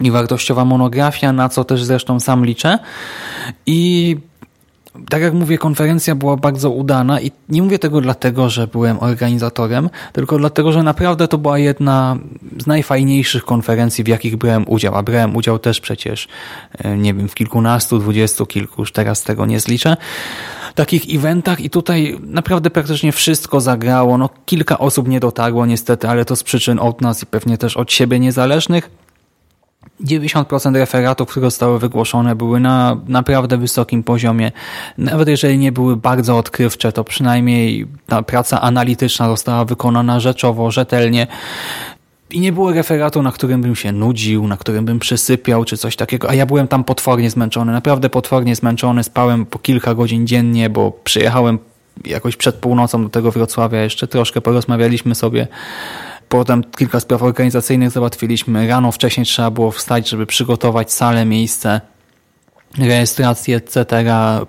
i 0.00 0.10
wartościowa 0.10 0.64
monografia, 0.64 1.32
na 1.32 1.48
co 1.48 1.64
też 1.64 1.84
zresztą 1.84 2.20
sam 2.20 2.44
liczę. 2.44 2.78
I 3.66 4.16
tak 5.08 5.22
jak 5.22 5.34
mówię, 5.34 5.58
konferencja 5.58 6.14
była 6.14 6.36
bardzo 6.36 6.70
udana 6.70 7.20
i 7.20 7.30
nie 7.48 7.62
mówię 7.62 7.78
tego 7.78 8.00
dlatego, 8.00 8.50
że 8.50 8.66
byłem 8.66 8.98
organizatorem, 9.00 9.90
tylko 10.12 10.38
dlatego, 10.38 10.72
że 10.72 10.82
naprawdę 10.82 11.28
to 11.28 11.38
była 11.38 11.58
jedna 11.58 12.16
z 12.58 12.66
najfajniejszych 12.66 13.44
konferencji, 13.44 14.04
w 14.04 14.08
jakich 14.08 14.36
brałem 14.36 14.64
udział, 14.68 14.94
a 14.94 15.02
brałem 15.02 15.36
udział 15.36 15.58
też 15.58 15.80
przecież, 15.80 16.28
e, 16.78 16.96
nie 16.96 17.14
wiem, 17.14 17.28
w 17.28 17.34
kilkunastu, 17.34 17.98
dwudziestu 17.98 18.46
kilku, 18.46 18.82
już 18.82 18.92
teraz 18.92 19.22
tego 19.22 19.46
nie 19.46 19.60
zliczę, 19.60 19.96
takich 20.74 21.14
eventach 21.14 21.60
i 21.60 21.70
tutaj 21.70 22.18
naprawdę 22.22 22.70
praktycznie 22.70 23.12
wszystko 23.12 23.60
zagrało. 23.60 24.18
No, 24.18 24.30
kilka 24.46 24.78
osób 24.78 25.08
nie 25.08 25.20
dotarło 25.20 25.66
niestety, 25.66 26.08
ale 26.08 26.24
to 26.24 26.36
z 26.36 26.42
przyczyn 26.42 26.78
od 26.78 27.00
nas 27.00 27.22
i 27.22 27.26
pewnie 27.26 27.58
też 27.58 27.76
od 27.76 27.92
siebie 27.92 28.18
niezależnych. 28.18 28.90
90% 30.04 30.74
referatów, 30.74 31.28
które 31.28 31.46
zostały 31.46 31.78
wygłoszone, 31.78 32.34
były 32.34 32.60
na 32.60 32.96
naprawdę 33.08 33.56
wysokim 33.56 34.02
poziomie. 34.02 34.52
Nawet 34.98 35.28
jeżeli 35.28 35.58
nie 35.58 35.72
były 35.72 35.96
bardzo 35.96 36.38
odkrywcze, 36.38 36.92
to 36.92 37.04
przynajmniej 37.04 37.86
ta 38.06 38.22
praca 38.22 38.60
analityczna 38.60 39.28
została 39.28 39.64
wykonana 39.64 40.20
rzeczowo, 40.20 40.70
rzetelnie. 40.70 41.26
I 42.30 42.40
nie 42.40 42.52
było 42.52 42.72
referatu, 42.72 43.22
na 43.22 43.32
którym 43.32 43.62
bym 43.62 43.76
się 43.76 43.92
nudził, 43.92 44.48
na 44.48 44.56
którym 44.56 44.84
bym 44.84 44.98
przysypiał, 44.98 45.64
czy 45.64 45.76
coś 45.76 45.96
takiego. 45.96 46.30
A 46.30 46.34
ja 46.34 46.46
byłem 46.46 46.68
tam 46.68 46.84
potwornie 46.84 47.30
zmęczony, 47.30 47.72
naprawdę 47.72 48.10
potwornie 48.10 48.56
zmęczony. 48.56 49.04
Spałem 49.04 49.46
po 49.46 49.58
kilka 49.58 49.94
godzin 49.94 50.26
dziennie, 50.26 50.70
bo 50.70 50.92
przyjechałem 51.04 51.58
jakoś 52.04 52.36
przed 52.36 52.54
północą 52.54 53.02
do 53.02 53.08
tego 53.08 53.30
Wrocławia. 53.30 53.82
Jeszcze 53.82 54.06
troszkę 54.06 54.40
porozmawialiśmy 54.40 55.14
sobie 55.14 55.48
Potem 56.30 56.64
kilka 56.64 57.00
spraw 57.00 57.22
organizacyjnych 57.22 57.90
załatwiliśmy. 57.90 58.68
Rano 58.68 58.92
wcześniej 58.92 59.26
trzeba 59.26 59.50
było 59.50 59.70
wstać, 59.70 60.08
żeby 60.08 60.26
przygotować 60.26 60.92
salę, 60.92 61.24
miejsce, 61.24 61.80
rejestrację, 62.78 63.56
etc. 63.56 64.04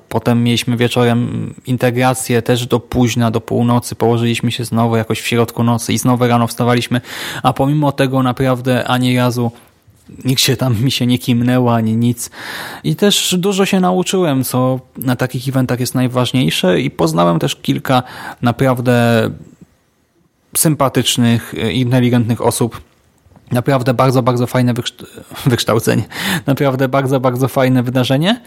Potem 0.09 0.43
mieliśmy 0.43 0.77
wieczorem 0.77 1.53
integrację 1.65 2.41
też 2.41 2.67
do 2.67 2.79
późna, 2.79 3.31
do 3.31 3.41
północy. 3.41 3.95
Położyliśmy 3.95 4.51
się 4.51 4.65
znowu 4.65 4.95
jakoś 4.95 5.21
w 5.21 5.27
środku 5.27 5.63
nocy 5.63 5.93
i 5.93 5.97
znowu 5.97 6.27
rano 6.27 6.47
wstawaliśmy. 6.47 7.01
A 7.43 7.53
pomimo 7.53 7.91
tego 7.91 8.23
naprawdę 8.23 8.87
ani 8.87 9.17
razu 9.17 9.51
nikt 10.25 10.41
się 10.41 10.57
tam 10.57 10.75
mi 10.83 10.91
się 10.91 11.07
nie 11.07 11.17
kimnęło, 11.17 11.75
ani 11.75 11.97
nic. 11.97 12.29
I 12.83 12.95
też 12.95 13.35
dużo 13.37 13.65
się 13.65 13.79
nauczyłem, 13.79 14.43
co 14.43 14.79
na 14.97 15.15
takich 15.15 15.47
eventach 15.47 15.79
jest 15.79 15.95
najważniejsze 15.95 16.81
i 16.81 16.91
poznałem 16.91 17.39
też 17.39 17.55
kilka 17.55 18.03
naprawdę 18.41 19.29
sympatycznych, 20.57 21.53
e, 21.53 21.71
inteligentnych 21.71 22.41
osób. 22.41 22.81
Naprawdę 23.51 23.93
bardzo, 23.93 24.23
bardzo 24.23 24.47
fajne 24.47 24.73
wykształcenie. 25.45 26.03
Naprawdę 26.47 26.87
bardzo, 26.87 27.19
bardzo 27.19 27.47
fajne 27.47 27.83
wydarzenie. 27.83 28.41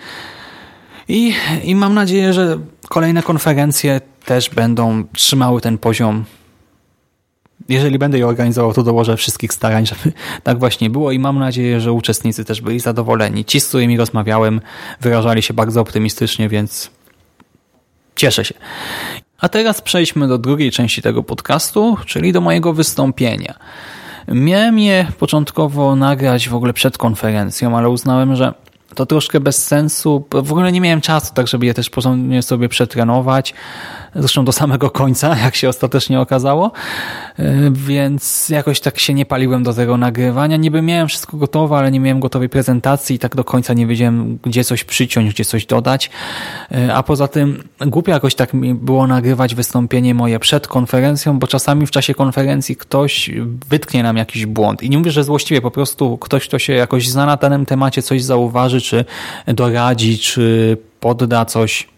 I, 1.08 1.34
I 1.64 1.74
mam 1.74 1.94
nadzieję, 1.94 2.32
że 2.32 2.58
kolejne 2.88 3.22
konferencje 3.22 4.00
też 4.24 4.50
będą 4.50 5.04
trzymały 5.12 5.60
ten 5.60 5.78
poziom. 5.78 6.24
Jeżeli 7.68 7.98
będę 7.98 8.18
je 8.18 8.26
organizował, 8.26 8.72
to 8.72 8.82
dołożę 8.82 9.16
wszystkich 9.16 9.52
starań, 9.52 9.86
żeby 9.92 10.12
tak 10.42 10.58
właśnie 10.58 10.90
było 10.90 11.12
i 11.12 11.18
mam 11.18 11.38
nadzieję, 11.38 11.80
że 11.80 11.92
uczestnicy 11.92 12.44
też 12.44 12.60
byli 12.60 12.80
zadowoleni. 12.80 13.44
Ci, 13.44 13.60
z 13.60 13.68
którymi 13.68 13.96
rozmawiałem, 13.96 14.60
wyrażali 15.00 15.42
się 15.42 15.54
bardzo 15.54 15.80
optymistycznie, 15.80 16.48
więc 16.48 16.90
cieszę 18.16 18.44
się. 18.44 18.54
A 19.44 19.48
teraz 19.48 19.80
przejdźmy 19.80 20.28
do 20.28 20.38
drugiej 20.38 20.70
części 20.70 21.02
tego 21.02 21.22
podcastu, 21.22 21.96
czyli 22.06 22.32
do 22.32 22.40
mojego 22.40 22.72
wystąpienia. 22.72 23.54
Miałem 24.28 24.78
je 24.78 25.06
początkowo 25.18 25.96
nagrać 25.96 26.48
w 26.48 26.54
ogóle 26.54 26.72
przed 26.72 26.98
konferencją, 26.98 27.76
ale 27.76 27.88
uznałem, 27.88 28.36
że 28.36 28.54
to 28.94 29.06
troszkę 29.06 29.40
bez 29.40 29.66
sensu. 29.66 30.24
W 30.30 30.52
ogóle 30.52 30.72
nie 30.72 30.80
miałem 30.80 31.00
czasu, 31.00 31.34
tak 31.34 31.48
żeby 31.48 31.66
je 31.66 31.74
też 31.74 31.90
porządnie 31.90 32.42
sobie 32.42 32.68
przetrenować. 32.68 33.54
Zresztą 34.16 34.44
do 34.44 34.52
samego 34.52 34.90
końca, 34.90 35.36
jak 35.44 35.56
się 35.56 35.68
ostatecznie 35.68 36.20
okazało. 36.20 36.72
E, 37.38 37.70
więc 37.70 38.48
jakoś 38.48 38.80
tak 38.80 38.98
się 38.98 39.14
nie 39.14 39.26
paliłem 39.26 39.62
do 39.62 39.74
tego 39.74 39.96
nagrywania. 39.96 40.56
Niby 40.56 40.82
miałem 40.82 41.08
wszystko 41.08 41.36
gotowe, 41.36 41.76
ale 41.76 41.90
nie 41.90 42.00
miałem 42.00 42.20
gotowej 42.20 42.48
prezentacji 42.48 43.16
i 43.16 43.18
tak 43.18 43.36
do 43.36 43.44
końca 43.44 43.74
nie 43.74 43.86
wiedziałem, 43.86 44.38
gdzie 44.42 44.64
coś 44.64 44.84
przyciąć, 44.84 45.30
gdzie 45.30 45.44
coś 45.44 45.66
dodać. 45.66 46.10
E, 46.72 46.94
a 46.94 47.02
poza 47.02 47.28
tym 47.28 47.62
głupio 47.80 48.12
jakoś 48.12 48.34
tak 48.34 48.54
mi 48.54 48.74
było 48.74 49.06
nagrywać 49.06 49.54
wystąpienie 49.54 50.14
moje 50.14 50.38
przed 50.38 50.68
konferencją, 50.68 51.38
bo 51.38 51.46
czasami 51.46 51.86
w 51.86 51.90
czasie 51.90 52.14
konferencji 52.14 52.76
ktoś 52.76 53.30
wytknie 53.68 54.02
nam 54.02 54.16
jakiś 54.16 54.46
błąd. 54.46 54.82
I 54.82 54.90
nie 54.90 54.98
mówię, 54.98 55.10
że 55.10 55.24
złościwie, 55.24 55.60
po 55.60 55.70
prostu 55.70 56.18
ktoś, 56.18 56.48
kto 56.48 56.58
się 56.58 56.72
jakoś 56.72 57.08
zna 57.08 57.26
na 57.26 57.36
danym 57.36 57.66
temacie, 57.66 58.02
coś 58.02 58.22
zauważy, 58.22 58.80
czy 58.80 59.04
doradzi, 59.46 60.18
czy 60.18 60.76
podda 61.00 61.44
coś 61.44 61.93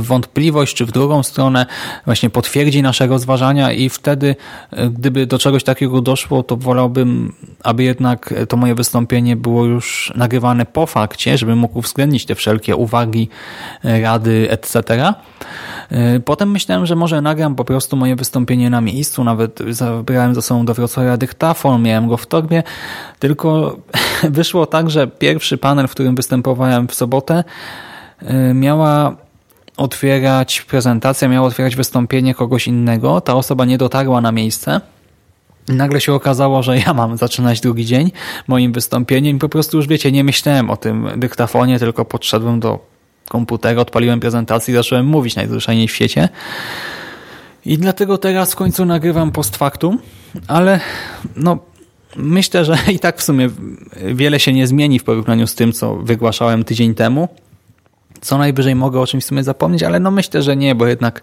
wątpliwość, 0.00 0.76
czy 0.76 0.86
w 0.86 0.92
drugą 0.92 1.22
stronę 1.22 1.66
właśnie 2.04 2.30
potwierdzi 2.30 2.82
nasze 2.82 3.06
rozważania 3.06 3.72
i 3.72 3.88
wtedy, 3.88 4.36
e, 4.70 4.90
gdyby 4.90 5.26
do 5.26 5.38
czegoś 5.38 5.64
takiego 5.64 6.00
doszło, 6.00 6.42
to 6.42 6.56
wolałbym, 6.56 7.32
aby 7.62 7.82
jednak 7.82 8.34
to 8.48 8.56
moje 8.56 8.74
wystąpienie 8.74 9.36
było 9.36 9.64
już 9.64 10.12
nagrywane 10.16 10.66
po 10.66 10.86
fakcie, 10.86 11.38
żebym 11.38 11.58
mógł 11.58 11.78
uwzględnić 11.78 12.26
te 12.26 12.34
wszelkie 12.34 12.76
uwagi, 12.76 13.28
e, 13.84 14.00
rady, 14.00 14.46
etc. 14.50 15.14
Potem 16.24 16.50
myślałem, 16.50 16.86
że 16.86 16.96
może 16.96 17.20
nagram 17.20 17.54
po 17.54 17.64
prostu 17.64 17.96
moje 17.96 18.16
wystąpienie 18.16 18.70
na 18.70 18.80
miejscu, 18.80 19.24
nawet 19.24 19.62
zabrałem 19.70 20.34
ze 20.34 20.42
sobą 20.42 20.64
do 20.64 20.74
Wrocławia 20.74 21.16
dyktafon, 21.16 21.82
miałem 21.82 22.08
go 22.08 22.16
w 22.16 22.26
torbie, 22.26 22.62
tylko 23.18 23.76
wyszło 24.30 24.66
tak, 24.66 24.90
że 24.90 25.06
pierwszy 25.06 25.58
panel, 25.58 25.88
w 25.88 25.90
którym 25.90 26.14
występowałem 26.14 26.88
w 26.88 26.94
sobotę, 26.94 27.44
miała 28.54 29.16
otwierać 29.76 30.60
prezentację, 30.60 31.28
miała 31.28 31.46
otwierać 31.46 31.76
wystąpienie 31.76 32.34
kogoś 32.34 32.66
innego. 32.66 33.20
Ta 33.20 33.34
osoba 33.34 33.64
nie 33.64 33.78
dotarła 33.78 34.20
na 34.20 34.32
miejsce. 34.32 34.80
Nagle 35.68 36.00
się 36.00 36.12
okazało, 36.12 36.62
że 36.62 36.78
ja 36.78 36.94
mam 36.94 37.16
zaczynać 37.16 37.60
drugi 37.60 37.86
dzień 37.86 38.12
moim 38.48 38.72
wystąpieniem 38.72 39.36
i 39.36 39.38
po 39.38 39.48
prostu 39.48 39.76
już 39.76 39.88
wiecie, 39.88 40.12
nie 40.12 40.24
myślałem 40.24 40.70
o 40.70 40.76
tym 40.76 41.08
dyktafonie, 41.16 41.78
tylko 41.78 42.04
podszedłem 42.04 42.60
do 42.60 42.86
komputera, 43.28 43.80
odpaliłem 43.80 44.20
prezentację 44.20 44.72
i 44.72 44.76
zacząłem 44.76 45.06
mówić 45.06 45.36
najzwyczajniej 45.36 45.88
w 45.88 45.92
świecie. 45.92 46.28
I 47.66 47.78
dlatego 47.78 48.18
teraz 48.18 48.52
w 48.52 48.56
końcu 48.56 48.84
nagrywam 48.84 49.32
post 49.32 49.56
factum, 49.56 49.98
ale 50.48 50.80
no 51.36 51.58
Myślę, 52.16 52.64
że 52.64 52.78
i 52.94 52.98
tak 52.98 53.18
w 53.18 53.22
sumie 53.22 53.50
wiele 54.14 54.40
się 54.40 54.52
nie 54.52 54.66
zmieni 54.66 54.98
w 54.98 55.04
porównaniu 55.04 55.46
z 55.46 55.54
tym, 55.54 55.72
co 55.72 55.96
wygłaszałem 55.96 56.64
tydzień 56.64 56.94
temu. 56.94 57.28
Co 58.22 58.38
najwyżej 58.38 58.74
mogę 58.74 59.00
o 59.00 59.06
czymś 59.06 59.24
w 59.24 59.26
sumie 59.26 59.44
zapomnieć, 59.44 59.82
ale 59.82 60.00
no 60.00 60.10
myślę, 60.10 60.42
że 60.42 60.56
nie, 60.56 60.74
bo 60.74 60.86
jednak 60.86 61.22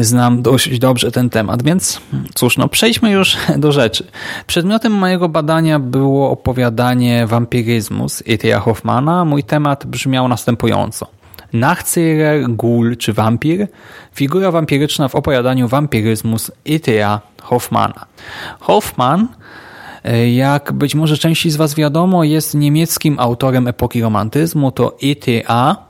znam 0.00 0.42
dość 0.42 0.78
dobrze 0.78 1.12
ten 1.12 1.30
temat. 1.30 1.62
Więc 1.62 2.00
cóż, 2.34 2.56
no 2.56 2.68
przejdźmy 2.68 3.10
już 3.10 3.36
do 3.56 3.72
rzeczy. 3.72 4.06
Przedmiotem 4.46 4.92
mojego 4.92 5.28
badania 5.28 5.78
było 5.78 6.30
opowiadanie 6.30 7.26
wampiryzmu 7.26 8.08
z 8.08 8.22
E.T.A. 8.26 8.60
Hoffmana. 8.60 9.24
Mój 9.24 9.44
temat 9.44 9.86
brzmiał 9.86 10.28
następująco. 10.28 11.06
Nachcyrer, 11.52 12.44
ghoul 12.48 12.96
czy 12.96 13.12
wampir? 13.12 13.66
Figura 14.14 14.50
wampiryczna 14.50 15.08
w 15.08 15.14
opowiadaniu 15.14 15.68
wampiryzmu 15.68 16.38
z 16.38 16.50
E.T.A. 16.66 17.20
Hoffmana. 17.42 18.06
Hoffman 18.60 19.28
jak 20.34 20.72
być 20.72 20.94
może 20.94 21.18
części 21.18 21.50
z 21.50 21.56
Was 21.56 21.74
wiadomo, 21.74 22.24
jest 22.24 22.54
niemieckim 22.54 23.16
autorem 23.18 23.68
epoki 23.68 24.02
romantyzmu, 24.02 24.72
to 24.72 24.96
ETA, 25.02 25.87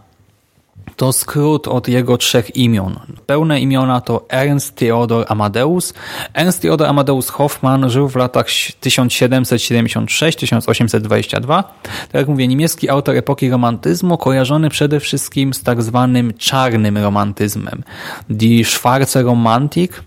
to 0.98 1.12
skrót 1.12 1.68
od 1.68 1.88
jego 1.88 2.16
trzech 2.16 2.56
imion. 2.56 3.00
Pełne 3.26 3.60
imiona 3.60 4.00
to 4.00 4.26
Ernst 4.28 4.76
Theodor 4.76 5.26
Amadeus. 5.28 5.94
Ernst 6.34 6.62
Theodor 6.62 6.88
Amadeus 6.88 7.28
Hoffmann 7.28 7.90
żył 7.90 8.08
w 8.08 8.16
latach 8.16 8.46
1776-1822. 8.46 11.46
Tak 11.46 11.64
jak 12.14 12.28
mówię, 12.28 12.48
niemiecki 12.48 12.90
autor 12.90 13.16
epoki 13.16 13.50
romantyzmu, 13.50 14.18
kojarzony 14.18 14.70
przede 14.70 15.00
wszystkim 15.00 15.54
z 15.54 15.62
tak 15.62 15.82
zwanym 15.82 16.34
czarnym 16.34 16.98
romantyzmem. 16.98 17.82
Die 18.30 18.64
Schwarze 18.64 19.22
Romantik, 19.22 20.02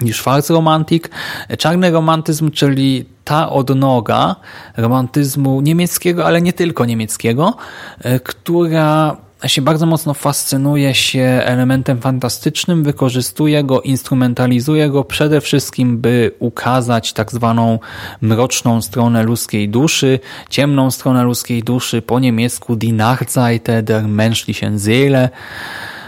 niż 0.00 0.16
Schwarzromantik. 0.16 1.10
Czarny 1.58 1.90
romantyzm, 1.90 2.50
czyli 2.50 3.04
ta 3.24 3.50
odnoga 3.50 4.36
romantyzmu 4.76 5.60
niemieckiego, 5.60 6.26
ale 6.26 6.42
nie 6.42 6.52
tylko 6.52 6.84
niemieckiego, 6.84 7.56
e, 8.00 8.20
która 8.20 9.16
się 9.48 9.62
bardzo 9.62 9.86
mocno 9.86 10.14
fascynuje 10.14 10.94
się 10.94 11.40
elementem 11.44 12.00
fantastycznym, 12.00 12.82
wykorzystuje 12.82 13.64
go, 13.64 13.80
instrumentalizuje 13.80 14.90
go 14.90 15.04
przede 15.04 15.40
wszystkim, 15.40 15.98
by 15.98 16.32
ukazać 16.38 17.12
tak 17.12 17.32
zwaną 17.32 17.78
mroczną 18.20 18.82
stronę 18.82 19.22
ludzkiej 19.22 19.68
duszy, 19.68 20.20
ciemną 20.50 20.90
stronę 20.90 21.24
ludzkiej 21.24 21.62
duszy, 21.62 22.02
po 22.02 22.20
niemiecku 22.20 22.76
die 22.76 22.92
Nachseite 22.92 23.82
der 23.82 24.08
menschlichen 24.08 24.78
Seele. 24.78 25.28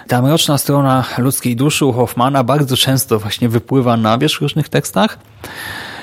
Ta 0.09 0.23
mroczna 0.23 0.59
strona 0.59 1.05
ludzkiej 1.19 1.57
duszy 1.57 1.85
u 1.85 1.93
Hoffmana 1.93 2.45
bardzo 2.45 2.77
często 2.77 3.19
właśnie 3.19 3.49
wypływa 3.49 3.97
na 3.97 4.19
wierzch 4.19 4.39
w 4.39 4.43
różnych 4.43 4.69
tekstach. 4.69 5.19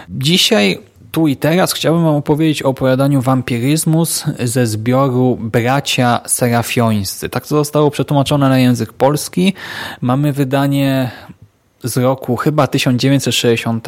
Dzisiaj 0.10 0.80
tu 1.13 1.28
i 1.28 1.36
teraz 1.36 1.73
chciałbym 1.73 2.04
Wam 2.04 2.15
opowiedzieć 2.15 2.63
o 2.63 2.69
opowiadaniu 2.69 3.21
Wampiryzmus 3.21 4.23
ze 4.39 4.67
zbioru 4.67 5.38
Bracia 5.41 6.21
Serafiońscy. 6.26 7.30
Tak 7.30 7.43
to 7.47 7.56
zostało 7.56 7.91
przetłumaczone 7.91 8.49
na 8.49 8.60
język 8.60 8.93
polski. 8.93 9.54
Mamy 10.02 10.34
wydanie 10.34 11.12
z 11.84 11.97
roku 11.97 12.36
chyba 12.36 12.67
1960 12.67 13.88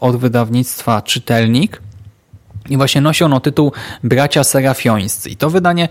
od 0.00 0.16
wydawnictwa 0.16 1.02
Czytelnik. 1.02 1.82
I 2.68 2.76
właśnie 2.76 3.00
nosi 3.00 3.24
ono 3.24 3.40
tytuł 3.40 3.72
Bracia 4.04 4.44
Serafiońscy. 4.44 5.30
I 5.30 5.36
to 5.36 5.50
wydanie 5.50 5.88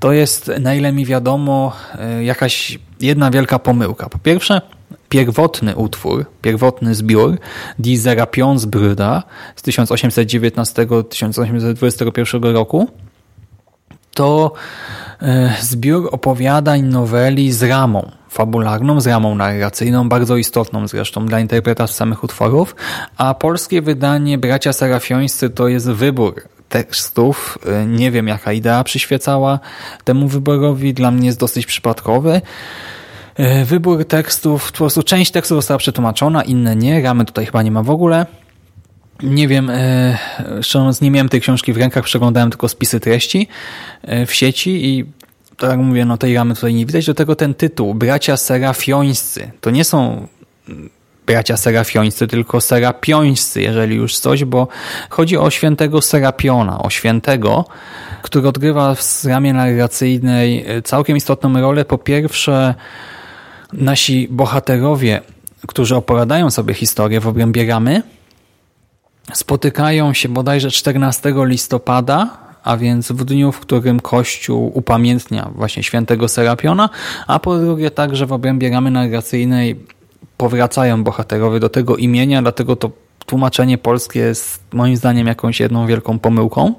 to 0.00 0.12
jest, 0.12 0.50
na 0.60 0.74
ile 0.74 0.92
mi 0.92 1.06
wiadomo, 1.06 1.72
e, 1.98 2.24
jakaś 2.24 2.78
jedna 3.00 3.30
wielka 3.30 3.58
pomyłka. 3.58 4.08
Po 4.08 4.18
pierwsze, 4.18 4.60
pierwotny 5.12 5.76
utwór, 5.76 6.24
pierwotny 6.42 6.94
zbiór 6.94 7.38
Die 7.78 7.98
Serapionsbrüder 7.98 9.22
z 9.56 9.62
1819-1821 9.62 12.52
roku 12.52 12.88
to 14.14 14.52
e, 15.22 15.54
zbiór 15.60 16.08
opowiadań, 16.12 16.82
noweli 16.82 17.52
z 17.52 17.62
ramą 17.62 18.10
fabularną, 18.28 19.00
z 19.00 19.06
ramą 19.06 19.34
narracyjną, 19.34 20.08
bardzo 20.08 20.36
istotną 20.36 20.88
zresztą 20.88 21.26
dla 21.26 21.40
interpretacji 21.40 21.96
samych 21.96 22.24
utworów, 22.24 22.76
a 23.16 23.34
polskie 23.34 23.82
wydanie 23.82 24.38
Bracia 24.38 24.72
Serafiońscy 24.72 25.50
to 25.50 25.68
jest 25.68 25.90
wybór 25.90 26.42
tekstów. 26.68 27.58
E, 27.66 27.86
nie 27.86 28.10
wiem 28.10 28.28
jaka 28.28 28.52
idea 28.52 28.84
przyświecała 28.84 29.58
temu 30.04 30.28
wyborowi, 30.28 30.94
dla 30.94 31.10
mnie 31.10 31.26
jest 31.26 31.38
dosyć 31.38 31.66
przypadkowy. 31.66 32.40
E, 33.34 33.64
wybór 33.64 34.04
tekstów, 34.04 34.72
po 34.72 34.78
prostu 34.78 35.02
część 35.02 35.30
tekstów 35.30 35.58
została 35.58 35.78
przetłumaczona, 35.78 36.42
inne 36.42 36.76
nie, 36.76 37.02
ramy 37.02 37.24
tutaj 37.24 37.46
chyba 37.46 37.62
nie 37.62 37.70
ma 37.70 37.82
w 37.82 37.90
ogóle. 37.90 38.26
Nie 39.22 39.48
wiem, 39.48 39.70
e, 39.70 40.18
szczerze 40.62 40.78
mówiąc, 40.78 41.00
nie 41.00 41.10
miałem 41.10 41.28
tej 41.28 41.40
książki 41.40 41.72
w 41.72 41.76
rękach, 41.76 42.04
przeglądałem 42.04 42.50
tylko 42.50 42.68
spisy 42.68 43.00
treści 43.00 43.48
e, 44.02 44.26
w 44.26 44.34
sieci 44.34 44.86
i 44.86 45.04
tak 45.56 45.70
jak 45.70 45.78
mówię, 45.78 46.04
no 46.04 46.18
tej 46.18 46.34
ramy 46.34 46.54
tutaj 46.54 46.74
nie 46.74 46.86
widać. 46.86 47.06
Do 47.06 47.14
tego 47.14 47.36
ten 47.36 47.54
tytuł, 47.54 47.94
Bracia 47.94 48.36
Serafiońscy, 48.36 49.50
to 49.60 49.70
nie 49.70 49.84
są 49.84 50.28
bracia 51.26 51.56
Serafiońscy, 51.56 52.26
tylko 52.26 52.60
Serapiońscy, 52.60 53.62
jeżeli 53.62 53.96
już 53.96 54.18
coś, 54.18 54.44
bo 54.44 54.68
chodzi 55.10 55.36
o 55.36 55.50
świętego 55.50 56.02
Serapiona, 56.02 56.78
o 56.78 56.90
świętego, 56.90 57.64
który 58.22 58.48
odgrywa 58.48 58.94
w 58.94 59.24
ramie 59.24 59.52
narracyjnej 59.52 60.66
całkiem 60.84 61.16
istotną 61.16 61.60
rolę. 61.60 61.84
Po 61.84 61.98
pierwsze, 61.98 62.74
nasi 63.72 64.28
bohaterowie, 64.30 65.20
którzy 65.66 65.96
opowiadają 65.96 66.50
sobie 66.50 66.74
historię 66.74 67.20
w 67.20 67.26
obrębie 67.26 67.66
ramy, 67.66 68.02
spotykają 69.32 70.12
się 70.12 70.28
bodajże 70.28 70.70
14 70.70 71.34
listopada, 71.36 72.38
a 72.64 72.76
więc 72.76 73.12
w 73.12 73.24
dniu, 73.24 73.52
w 73.52 73.60
którym 73.60 74.00
Kościół 74.00 74.72
upamiętnia 74.74 75.50
właśnie 75.54 75.82
świętego 75.82 76.28
Serapiona, 76.28 76.88
a 77.26 77.38
po 77.38 77.58
drugie 77.58 77.90
także 77.90 78.26
w 78.26 78.32
obrębie 78.32 78.70
ramy 78.70 78.90
narracyjnej 78.90 79.76
powracają 80.36 81.04
bohaterowie 81.04 81.60
do 81.60 81.68
tego 81.68 81.96
imienia, 81.96 82.42
dlatego 82.42 82.76
to 82.76 82.90
tłumaczenie 83.26 83.78
polskie 83.78 84.20
jest 84.20 84.60
moim 84.72 84.96
zdaniem 84.96 85.26
jakąś 85.26 85.60
jedną 85.60 85.86
wielką 85.86 86.18
pomyłką. 86.18 86.74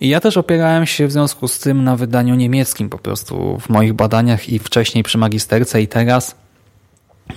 I 0.00 0.08
ja 0.08 0.20
też 0.20 0.36
opierałem 0.36 0.86
się 0.86 1.06
w 1.06 1.12
związku 1.12 1.48
z 1.48 1.58
tym 1.58 1.84
na 1.84 1.96
wydaniu 1.96 2.34
niemieckim 2.34 2.88
po 2.88 2.98
prostu 2.98 3.58
w 3.60 3.68
moich 3.68 3.92
badaniach 3.92 4.48
i 4.48 4.58
wcześniej 4.58 5.04
przy 5.04 5.18
magisterce 5.18 5.82
i 5.82 5.88
teraz 5.88 6.34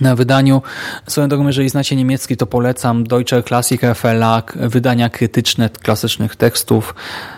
na 0.00 0.16
wydaniu. 0.16 0.62
Swoją 1.06 1.28
drogą, 1.28 1.46
jeżeli 1.46 1.68
znacie 1.68 1.96
niemiecki, 1.96 2.36
to 2.36 2.46
polecam 2.46 3.04
Deutscher 3.04 3.44
Klassiker 3.44 3.96
Verlag, 3.96 4.58
wydania 4.60 5.10
krytyczne 5.10 5.70
klasycznych 5.70 6.36
tekstów. 6.36 6.94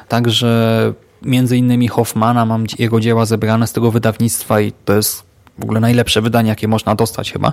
Także 0.08 0.92
między 1.22 1.56
innymi 1.56 1.88
Hoffmana 1.88 2.46
mam 2.46 2.64
jego 2.78 3.00
dzieła 3.00 3.26
zebrane 3.26 3.66
z 3.66 3.72
tego 3.72 3.90
wydawnictwa 3.90 4.60
i 4.60 4.72
to 4.84 4.92
jest 4.96 5.22
w 5.58 5.62
ogóle 5.62 5.80
najlepsze 5.80 6.22
wydanie, 6.22 6.48
jakie 6.48 6.68
można 6.68 6.94
dostać 6.94 7.32
chyba 7.32 7.52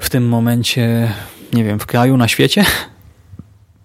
w 0.00 0.10
tym 0.10 0.28
momencie, 0.28 1.12
nie 1.52 1.64
wiem, 1.64 1.78
w 1.78 1.86
kraju, 1.86 2.16
na 2.16 2.28
świecie. 2.28 2.64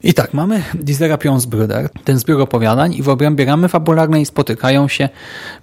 I 0.03 0.13
tak, 0.13 0.33
mamy 0.33 0.63
Dizera 0.73 1.17
Pionsbrüder, 1.17 1.89
ten 2.03 2.19
zbiór 2.19 2.41
opowiadań 2.41 2.93
i 2.93 3.03
w 3.03 3.09
obrębie 3.09 3.45
ramy 3.45 3.67
fabularnej 3.67 4.25
spotykają 4.25 4.87
się 4.87 5.09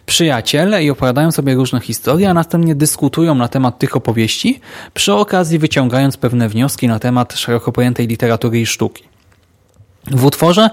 przyjaciele 0.07 0.85
i 0.85 0.91
opowiadają 0.91 1.33
sobie 1.33 1.55
różne 1.55 1.81
historie, 1.81 2.31
a 2.31 2.35
następnie 2.35 2.75
dyskutują 2.75 3.35
na 3.35 3.49
temat 3.49 3.79
tych 3.79 3.97
opowieści, 3.97 4.61
przy 4.95 5.15
okazji 5.15 5.59
wyciągając 5.59 6.17
pewne 6.17 6.49
wnioski 6.49 6.89
na 6.89 6.99
temat 6.99 7.35
szeroko 7.35 7.73
pojętej 7.73 8.07
literatury 8.07 8.61
i 8.61 8.67
sztuki. 8.67 9.05
W 10.11 10.25
utworze 10.25 10.71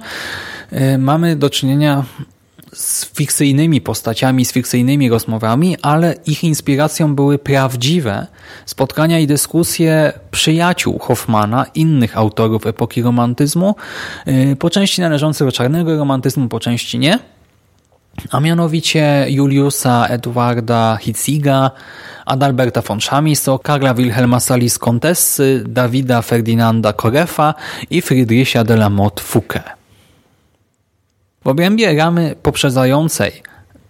y, 0.74 0.98
mamy 0.98 1.36
do 1.36 1.50
czynienia 1.50 2.04
z 2.74 3.06
fikcyjnymi 3.06 3.82
postaciami, 3.82 4.46
z 4.46 4.52
fikcyjnymi 4.52 5.10
rozmowami, 5.10 5.78
ale 5.82 6.16
ich 6.26 6.44
inspiracją 6.44 7.16
były 7.16 7.40
prawdziwe 7.40 8.28
spotkania 8.66 9.20
i 9.20 9.28
dyskusje 9.28 10.14
przyjaciół 10.32 11.00
Hoffmana, 11.00 11.66
innych 11.76 12.18
autorów 12.18 12.68
epoki 12.68 13.02
romantyzmu, 13.02 13.76
y, 14.28 14.56
po 14.56 14.70
części 14.70 15.02
należących 15.02 15.48
do 15.48 15.52
czarnego 15.52 15.98
romantyzmu, 15.98 16.48
po 16.48 16.60
części 16.60 17.00
nie, 17.00 17.20
a 18.32 18.40
mianowicie 18.40 19.26
Juliusa 19.30 20.08
Edwarda 20.08 20.98
Hitziga, 21.02 21.72
Adalberta 22.26 22.82
von 22.82 23.00
Chamisso, 23.00 23.60
Karla 23.60 23.94
Wilhelma 23.94 24.40
Salis 24.40 24.80
Contessy, 24.80 25.64
Dawida 25.68 26.22
Ferdinanda 26.22 26.94
Korefa 26.94 27.54
i 27.90 28.02
Friedricha 28.02 28.64
de 28.64 28.76
la 28.76 28.90
Motte 28.90 29.22
Fouquet. 29.22 29.83
W 31.44 31.48
obrębie 31.48 31.96
ramy 31.96 32.36
poprzedzającej 32.44 33.32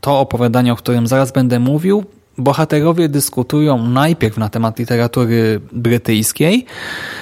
to 0.01 0.19
opowiadanie, 0.19 0.73
o 0.73 0.75
którym 0.75 1.07
zaraz 1.07 1.31
będę 1.31 1.59
mówił, 1.59 2.03
bohaterowie 2.37 3.09
dyskutują 3.09 3.87
najpierw 3.87 4.37
na 4.37 4.49
temat 4.49 4.79
literatury 4.79 5.61
brytyjskiej, 5.71 6.65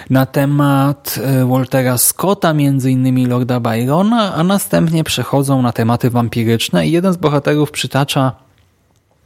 na 0.10 0.26
temat 0.26 1.20
e, 1.24 1.46
Waltera 1.46 1.98
Scotta, 1.98 2.54
między 2.54 2.92
innymi 2.92 3.26
Lorda 3.26 3.60
Byrona, 3.60 4.34
a 4.36 4.44
następnie 4.44 5.04
przechodzą 5.04 5.62
na 5.62 5.72
tematy 5.72 6.10
wampiryczne 6.10 6.88
i 6.88 6.92
jeden 6.92 7.14
z 7.14 7.18
bohaterów 7.18 7.72
przytacza 7.72 8.32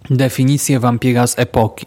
definicję 0.10 0.80
wampira 0.80 1.28
z 1.28 1.39
epoki. 1.39 1.86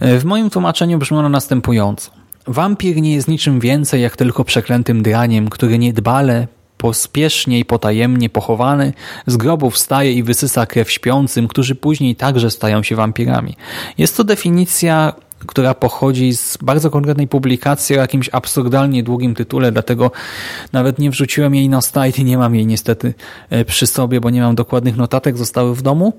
E, 0.00 0.18
w 0.18 0.24
moim 0.24 0.50
tłumaczeniu 0.50 0.98
brzmi 0.98 1.16
ona 1.16 1.28
następująco. 1.28 2.10
Wampir 2.46 2.96
nie 2.96 3.14
jest 3.14 3.28
niczym 3.28 3.60
więcej 3.60 4.02
jak 4.02 4.16
tylko 4.16 4.44
przeklętym 4.44 5.02
draniem, 5.02 5.50
który 5.50 5.78
niedbale 5.78 6.46
pospiesznie 6.78 7.58
i 7.58 7.64
potajemnie 7.64 8.30
pochowany, 8.30 8.92
z 9.26 9.36
grobu 9.36 9.70
wstaje 9.70 10.12
i 10.12 10.22
wysysa 10.22 10.66
krew 10.66 10.90
śpiącym, 10.90 11.48
którzy 11.48 11.74
później 11.74 12.16
także 12.16 12.50
stają 12.50 12.82
się 12.82 12.96
wampirami. 12.96 13.56
Jest 13.98 14.16
to 14.16 14.24
definicja 14.24 15.12
która 15.46 15.74
pochodzi 15.74 16.36
z 16.36 16.56
bardzo 16.56 16.90
konkretnej 16.90 17.28
publikacji 17.28 17.96
o 17.96 18.00
jakimś 18.00 18.30
absurdalnie 18.32 19.02
długim 19.02 19.34
tytule, 19.34 19.72
dlatego 19.72 20.10
nawet 20.72 20.98
nie 20.98 21.10
wrzuciłem 21.10 21.54
jej 21.54 21.68
na 21.68 21.80
slajd 21.80 22.18
i 22.18 22.24
nie 22.24 22.38
mam 22.38 22.54
jej 22.54 22.66
niestety 22.66 23.14
e, 23.50 23.64
przy 23.64 23.86
sobie, 23.86 24.20
bo 24.20 24.30
nie 24.30 24.40
mam 24.40 24.54
dokładnych 24.54 24.96
notatek, 24.96 25.38
zostały 25.38 25.74
w 25.74 25.82
domu. 25.82 26.12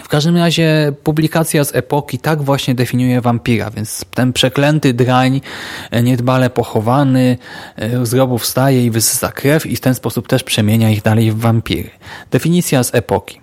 W 0.00 0.08
każdym 0.08 0.36
razie 0.36 0.92
publikacja 1.04 1.64
z 1.64 1.74
epoki 1.74 2.18
tak 2.18 2.42
właśnie 2.42 2.74
definiuje 2.74 3.20
wampira, 3.20 3.70
więc 3.70 4.04
ten 4.14 4.32
przeklęty 4.32 4.94
drań, 4.94 5.40
e, 5.90 6.02
niedbale 6.02 6.50
pochowany, 6.50 7.38
e, 7.76 8.06
z 8.06 8.14
grobu 8.14 8.38
wstaje 8.38 8.84
i 8.86 8.90
wysysa 8.90 9.32
krew 9.32 9.66
i 9.66 9.76
w 9.76 9.80
ten 9.80 9.94
sposób 9.94 10.28
też 10.28 10.42
przemienia 10.42 10.90
ich 10.90 11.02
dalej 11.02 11.32
w 11.32 11.38
wampiry. 11.38 11.90
Definicja 12.30 12.82
z 12.82 12.94
epoki. 12.94 13.40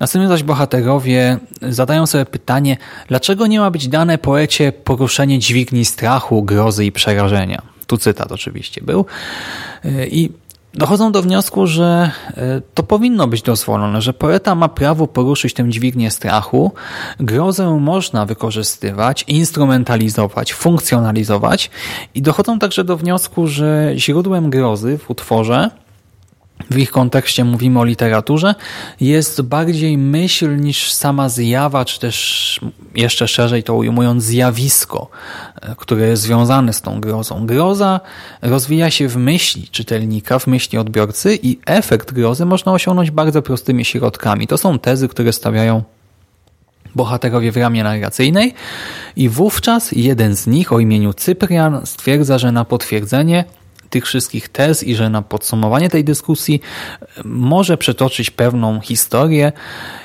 Następnie 0.00 0.28
zaś 0.28 0.42
bohaterowie 0.42 1.38
zadają 1.62 2.06
sobie 2.06 2.24
pytanie, 2.26 2.76
dlaczego 3.08 3.46
nie 3.46 3.60
ma 3.60 3.70
być 3.70 3.88
dane 3.88 4.18
poecie 4.18 4.72
poruszenie 4.72 5.38
dźwigni 5.38 5.84
strachu, 5.84 6.42
grozy 6.42 6.84
i 6.84 6.92
przerażenia. 6.92 7.62
Tu 7.86 7.96
cytat 7.96 8.32
oczywiście 8.32 8.82
był. 8.82 9.06
E, 9.84 10.06
I 10.06 10.32
dochodzą 10.74 11.12
do 11.12 11.22
wniosku, 11.22 11.66
że 11.66 12.10
e, 12.36 12.60
to 12.74 12.82
powinno 12.82 13.26
być 13.26 13.42
dozwolone, 13.42 14.02
że 14.02 14.12
poeta 14.12 14.54
ma 14.54 14.68
prawo 14.68 15.06
poruszyć 15.06 15.54
tę 15.54 15.68
dźwignię 15.68 16.10
strachu, 16.10 16.72
grozę 17.20 17.78
można 17.80 18.26
wykorzystywać, 18.26 19.24
instrumentalizować, 19.28 20.52
funkcjonalizować. 20.52 21.70
I 22.14 22.22
dochodzą 22.22 22.58
także 22.58 22.84
do 22.84 22.96
wniosku, 22.96 23.46
że 23.46 23.92
źródłem 23.96 24.50
grozy 24.50 24.98
w 24.98 25.10
utworze 25.10 25.70
w 26.70 26.78
ich 26.78 26.90
kontekście 26.90 27.44
mówimy 27.44 27.80
o 27.80 27.84
literaturze, 27.84 28.54
jest 29.00 29.42
bardziej 29.42 29.98
myśl 29.98 30.56
niż 30.56 30.92
sama 30.92 31.28
zjawa, 31.28 31.84
czy 31.84 32.00
też 32.00 32.60
jeszcze 32.94 33.28
szerzej 33.28 33.62
to 33.62 33.74
ujmując 33.74 34.24
zjawisko, 34.24 35.08
e, 35.62 35.74
które 35.76 36.06
jest 36.06 36.22
związane 36.22 36.72
z 36.72 36.82
tą 36.82 37.00
grozą. 37.00 37.46
Groza 37.46 38.00
rozwija 38.42 38.90
się 38.90 39.08
w 39.08 39.16
myśli 39.16 39.68
czytelnika, 39.68 40.38
w 40.38 40.46
myśli 40.46 40.78
odbiorcy 40.78 41.38
i 41.42 41.58
efekt 41.66 42.12
grozy 42.12 42.46
można 42.46 42.72
osiągnąć 42.72 43.10
bardzo 43.10 43.42
prostymi 43.42 43.84
środkami. 43.84 44.46
To 44.46 44.58
są 44.58 44.78
tezy, 44.78 45.08
które 45.08 45.32
stawiają 45.32 45.82
bohaterowie 46.94 47.52
w 47.52 47.56
ramie 47.56 47.84
narracyjnej 47.84 48.54
i 49.16 49.28
wówczas 49.28 49.92
jeden 49.92 50.36
z 50.36 50.46
nich 50.46 50.72
o 50.72 50.80
imieniu 50.80 51.12
Cyprian 51.12 51.80
stwierdza, 51.84 52.38
że 52.38 52.52
na 52.52 52.64
potwierdzenie 52.64 53.44
tych 53.90 54.06
wszystkich 54.06 54.48
tez 54.48 54.84
i 54.84 54.94
że 54.94 55.10
na 55.10 55.22
podsumowanie 55.22 55.90
tej 55.90 56.04
dyskusji 56.04 56.60
e, 57.02 57.06
może 57.24 57.76
przetoczyć 57.76 58.30
pewną 58.30 58.80
historię 58.80 59.52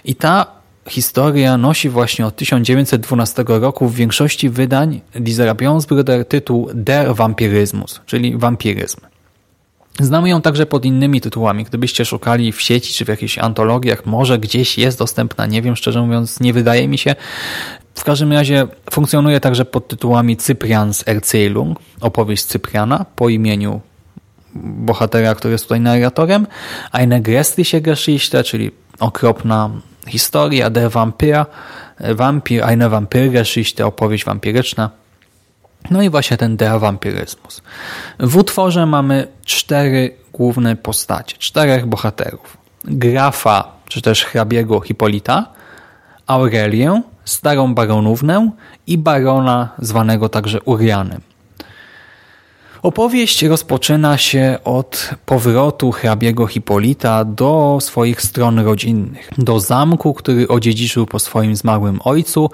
i 0.06 0.16
ta 0.16 0.46
historia 0.90 1.58
nosi 1.58 1.90
właśnie 1.90 2.26
od 2.26 2.36
1912 2.36 3.44
roku 3.48 3.88
w 3.88 3.96
większości 3.96 4.50
wydań 4.50 5.02
Lizera 5.16 5.56
Brother 5.56 6.26
tytuł 6.26 6.70
Der 6.74 7.16
Vampiryzmus, 7.16 8.02
czyli 8.06 8.38
wampiryzm. 8.38 9.02
Znamy 10.00 10.30
ją 10.30 10.42
także 10.42 10.66
pod 10.66 10.86
innymi 10.86 11.22
tytułami. 11.22 11.64
Gdybyście 11.64 12.06
szukali 12.06 12.52
w 12.52 12.62
sieci 12.62 12.94
czy 12.94 13.06
w 13.06 13.08
jakichś 13.08 13.38
antologiach, 13.38 14.06
może 14.06 14.40
gdzieś 14.40 14.78
jest 14.78 15.00
dostępna, 15.00 15.46
nie 15.46 15.62
wiem, 15.62 15.76
szczerze 15.76 16.02
mówiąc, 16.02 16.40
nie 16.40 16.54
wydaje 16.54 16.88
mi 16.88 16.98
się. 16.98 17.16
W 17.96 18.04
każdym 18.04 18.34
razie 18.34 18.68
funkcjonuje 18.92 19.40
także 19.40 19.66
pod 19.66 19.88
tytułami 19.88 20.38
Cyprians 20.38 21.04
Erzählung, 21.04 21.76
opowieść 22.02 22.46
Cypriana 22.46 23.06
po 23.16 23.30
imieniu 23.30 23.82
bohatera, 24.56 25.36
który 25.36 25.52
jest 25.52 25.66
tutaj 25.66 25.80
narratorem, 25.80 26.48
Eine 26.92 27.22
grässliche 27.22 27.82
Geschichte, 27.82 28.44
czyli 28.44 28.72
okropna 29.00 29.70
historia, 30.08 30.70
Der 30.70 30.92
Vampir, 30.92 31.46
Vampir, 32.00 32.64
eine 32.64 32.90
Vampirgeschichte, 32.90 33.86
opowieść 33.86 34.26
wampiryczna. 34.26 34.90
No 35.92 36.02
i 36.02 36.10
właśnie 36.10 36.38
ten 36.38 36.58
Der 36.58 36.80
Vampiryzmus. 36.80 37.62
W 38.20 38.38
utworze 38.38 38.86
mamy 38.86 39.28
cztery 39.46 40.16
główne 40.34 40.76
postacie, 40.76 41.38
czterech 41.38 41.86
bohaterów. 41.86 42.58
Grafa, 42.84 43.72
czy 43.88 44.02
też 44.02 44.26
hrabiego 44.26 44.82
Hipolita, 44.82 45.46
Aurelię, 46.28 47.02
starą 47.26 47.74
baronównę 47.76 48.52
i 48.88 48.98
barona 48.98 49.70
zwanego 49.80 50.30
także 50.30 50.62
Urianem. 50.62 51.22
Opowieść 52.86 53.44
rozpoczyna 53.44 54.18
się 54.18 54.58
od 54.64 55.10
powrotu 55.26 55.92
hrabiego 55.92 56.48
Hipolita 56.48 57.26
do 57.26 57.78
swoich 57.82 58.22
stron 58.22 58.60
rodzinnych, 58.60 59.30
do 59.38 59.60
zamku, 59.60 60.14
który 60.14 60.48
odziedziczył 60.48 61.06
po 61.06 61.20
swoim 61.20 61.56
zmarłym 61.56 62.00
ojcu 62.04 62.50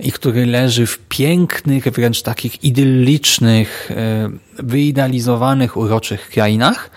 i 0.00 0.12
który 0.12 0.46
leży 0.46 0.86
w 0.86 0.98
pięknych, 0.98 1.84
wręcz 1.84 2.22
takich 2.22 2.64
idyllicznych, 2.64 3.90
e, 3.90 4.28
wyidealizowanych, 4.58 5.76
uroczych 5.76 6.28
krainach. 6.28 6.90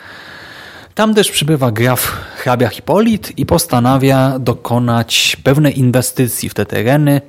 Tam 0.96 1.14
też 1.14 1.32
przybywa 1.32 1.72
graf 1.72 2.12
hrabia 2.38 2.68
Hipolit 2.68 3.40
i 3.40 3.46
postanawia 3.46 4.40
dokonać 4.40 5.38
pewnej 5.44 5.80
inwestycji 5.80 6.50
w 6.50 6.54
te 6.54 6.66
tereny, 6.66 7.22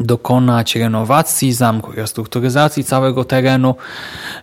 dokonać 0.00 0.76
renowacji 0.76 1.52
zamku, 1.52 1.92
restrukturyzacji 1.92 2.84
całego 2.84 3.24
terenu 3.24 3.74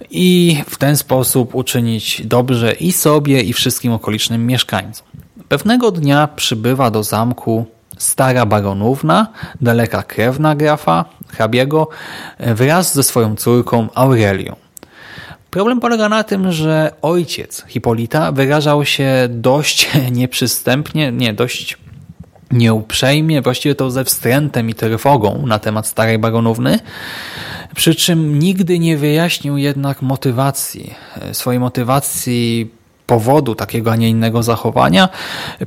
i 0.10 0.58
w 0.68 0.78
ten 0.78 0.98
sposób 0.98 1.56
uczynić 1.56 2.22
dobrze 2.26 2.74
i 2.74 2.92
sobie 2.92 3.42
i 3.42 3.54
wszystkim 3.54 3.94
okolicznym 3.94 4.48
mieszkańcom. 4.48 5.08
Pewnego 5.50 5.92
dnia 5.92 6.28
przybywa 6.36 6.92
do 6.92 7.04
zamku 7.04 7.66
stara 7.98 8.46
baronówna, 8.46 9.28
daleka 9.62 10.04
krewna 10.04 10.56
grafa, 10.56 11.06
hrabiego, 11.28 11.88
wraz 12.40 12.94
ze 12.96 13.04
swoją 13.04 13.36
córką 13.36 13.88
Aurelią. 13.96 14.69
Problem 15.52 15.80
polega 15.80 16.10
na 16.10 16.24
tym, 16.24 16.52
że 16.52 16.92
ojciec 17.02 17.64
Hipolita 17.68 18.32
wyrażał 18.32 18.86
się 18.86 19.28
dość 19.30 19.90
nieprzystępnie, 20.12 21.12
nie, 21.12 21.34
dość 21.34 21.78
nieuprzejmie, 22.52 23.42
właściwie 23.42 23.76
to 23.76 23.92
ze 23.92 24.06
wstrętem 24.06 24.70
i 24.70 24.74
trwogą 24.74 25.46
na 25.46 25.60
temat 25.60 25.88
starej 25.88 26.20
baronówny, 26.20 26.80
przy 27.76 27.96
czym 27.96 28.40
nigdy 28.40 28.80
nie 28.80 28.98
wyjaśnił 28.98 29.58
jednak 29.58 30.02
motywacji, 30.02 30.94
swojej 31.34 31.60
motywacji 31.60 32.72
powodu 33.06 33.56
takiego, 33.56 33.92
a 33.92 33.96
nie 33.96 34.10
innego 34.10 34.44
zachowania. 34.44 35.10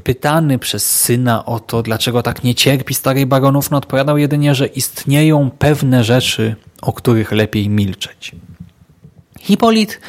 Pytany 0.04 0.58
przez 0.58 0.90
syna 0.90 1.44
o 1.44 1.60
to, 1.60 1.82
dlaczego 1.82 2.22
tak 2.22 2.44
nie 2.44 2.54
cierpi 2.54 2.94
starej 2.94 3.26
baronówny, 3.26 3.76
odpowiadał 3.76 4.18
jedynie, 4.18 4.54
że 4.54 4.66
istnieją 4.66 5.50
pewne 5.58 6.04
rzeczy, 6.04 6.56
o 6.82 6.92
których 6.92 7.32
lepiej 7.32 7.68
milczeć. 7.68 8.32
Hipolit 9.42 10.00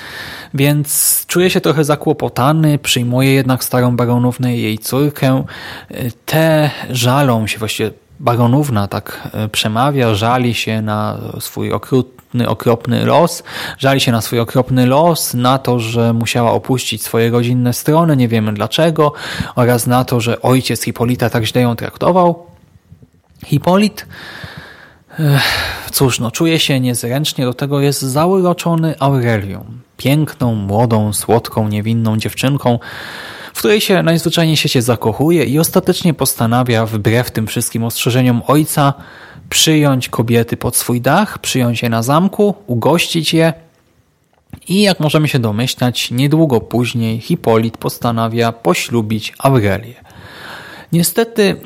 więc 0.54 1.24
czuje 1.28 1.50
się 1.50 1.62
trochę 1.62 1.84
zakłopotany, 1.84 2.78
przyjmuje 2.78 3.34
jednak 3.34 3.64
starą 3.64 3.96
baronównę 3.96 4.58
i 4.58 4.62
jej 4.62 4.80
córkę. 4.80 5.44
Te 6.26 6.72
żalą 6.90 7.48
się, 7.48 7.60
właściwie 7.60 7.92
baronówna 8.20 8.88
tak 8.88 9.30
e, 9.34 9.50
przemawia, 9.50 10.16
żali 10.16 10.54
się 10.54 10.82
na 10.82 11.18
swój 11.40 11.72
okrutny, 11.72 12.50
okropny 12.50 13.06
los, 13.06 13.44
żali 13.78 14.00
się 14.00 14.12
na 14.12 14.22
swój 14.22 14.40
okropny 14.40 14.86
los, 14.86 15.34
na 15.34 15.58
to, 15.58 15.80
że 15.80 16.14
musiała 16.14 16.52
opuścić 16.52 17.04
swoje 17.04 17.30
rodzinne 17.30 17.74
strony, 17.74 18.18
nie 18.18 18.28
wiemy 18.28 18.54
dlaczego, 18.54 19.14
oraz 19.56 19.88
na 19.88 20.06
to, 20.06 20.20
że 20.20 20.42
ojciec 20.42 20.84
Hipolita 20.84 21.30
tak 21.30 21.44
źle 21.44 21.62
ją 21.62 21.76
traktował. 21.76 22.46
Hipolit 23.46 24.06
Cóż, 25.92 26.20
no 26.20 26.32
czuje 26.32 26.60
się 26.60 26.80
niezręcznie, 26.80 27.46
do 27.46 27.54
tego 27.54 27.82
jest 27.82 28.02
zauroczony 28.02 28.96
Aurelią. 29.00 29.66
Piękną, 29.98 30.56
młodą, 30.56 31.14
słodką, 31.14 31.68
niewinną 31.68 32.18
dziewczynką, 32.18 32.80
w 33.54 33.60
której 33.60 33.82
się 33.82 34.04
najzwyczajniej 34.04 34.58
się 34.58 34.82
zakochuje 34.82 35.44
i 35.44 35.60
ostatecznie 35.60 36.14
postanawia, 36.14 36.86
wbrew 36.86 37.32
tym 37.32 37.48
wszystkim 37.48 37.84
ostrzeżeniom 37.84 38.42
ojca, 38.48 38.94
przyjąć 39.50 40.10
kobiety 40.10 40.58
pod 40.58 40.76
swój 40.76 41.02
dach, 41.02 41.40
przyjąć 41.40 41.82
je 41.84 41.90
na 41.90 42.04
zamku, 42.04 42.56
ugościć 42.68 43.34
je 43.34 43.54
i 44.68 44.82
jak 44.82 45.00
możemy 45.00 45.28
się 45.28 45.40
domyślać, 45.40 46.12
niedługo 46.12 46.62
później 46.62 47.20
Hipolit 47.20 47.78
postanawia 47.78 48.52
poślubić 48.52 49.34
Aurelię. 49.40 49.96
Niestety 50.92 51.62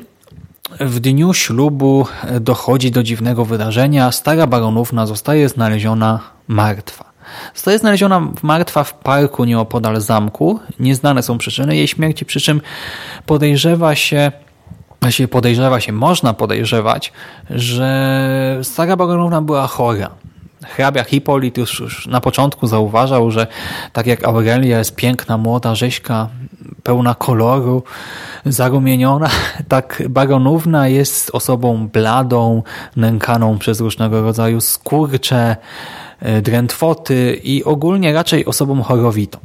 w 0.80 1.00
dniu 1.00 1.34
ślubu 1.34 2.06
dochodzi 2.40 2.90
do 2.90 3.02
dziwnego 3.02 3.44
wydarzenia. 3.44 4.12
Stara 4.12 4.46
baronówna 4.46 5.06
zostaje 5.06 5.48
znaleziona 5.48 6.20
martwa. 6.48 7.04
Zostaje 7.54 7.78
znaleziona 7.78 8.28
martwa 8.42 8.84
w 8.84 8.94
parku 8.94 9.44
nieopodal 9.44 10.00
zamku. 10.00 10.60
Nieznane 10.80 11.22
są 11.22 11.38
przyczyny 11.38 11.76
jej 11.76 11.88
śmierci, 11.88 12.24
przy 12.24 12.40
czym 12.40 12.60
podejrzewa 13.26 13.94
się, 13.94 14.32
właściwie 15.00 15.28
podejrzewa 15.28 15.80
się, 15.80 15.92
można 15.92 16.34
podejrzewać, 16.34 17.12
że 17.50 18.58
stara 18.62 18.96
baronówna 18.96 19.42
była 19.42 19.66
chora. 19.66 20.10
Hrabia 20.76 21.04
Hipolit 21.04 21.58
już, 21.58 21.80
już 21.80 22.06
na 22.06 22.20
początku 22.20 22.66
zauważał, 22.66 23.30
że 23.30 23.46
tak 23.92 24.06
jak 24.06 24.24
Aurelia 24.24 24.78
jest 24.78 24.96
piękna, 24.96 25.38
młoda, 25.38 25.74
rzeźka, 25.74 26.28
pełna 26.82 27.14
koloru, 27.14 27.82
zarumieniona, 28.46 29.28
tak 29.68 30.02
baronówna 30.08 30.88
jest 30.88 31.30
osobą 31.32 31.88
bladą, 31.88 32.62
nękaną 32.96 33.58
przez 33.58 33.80
różnego 33.80 34.22
rodzaju 34.22 34.60
skurcze, 34.60 35.56
e, 36.20 36.42
drętwoty 36.42 37.40
i 37.44 37.64
ogólnie 37.64 38.12
raczej 38.12 38.46
osobą 38.46 38.82
chorowitą. 38.82 39.38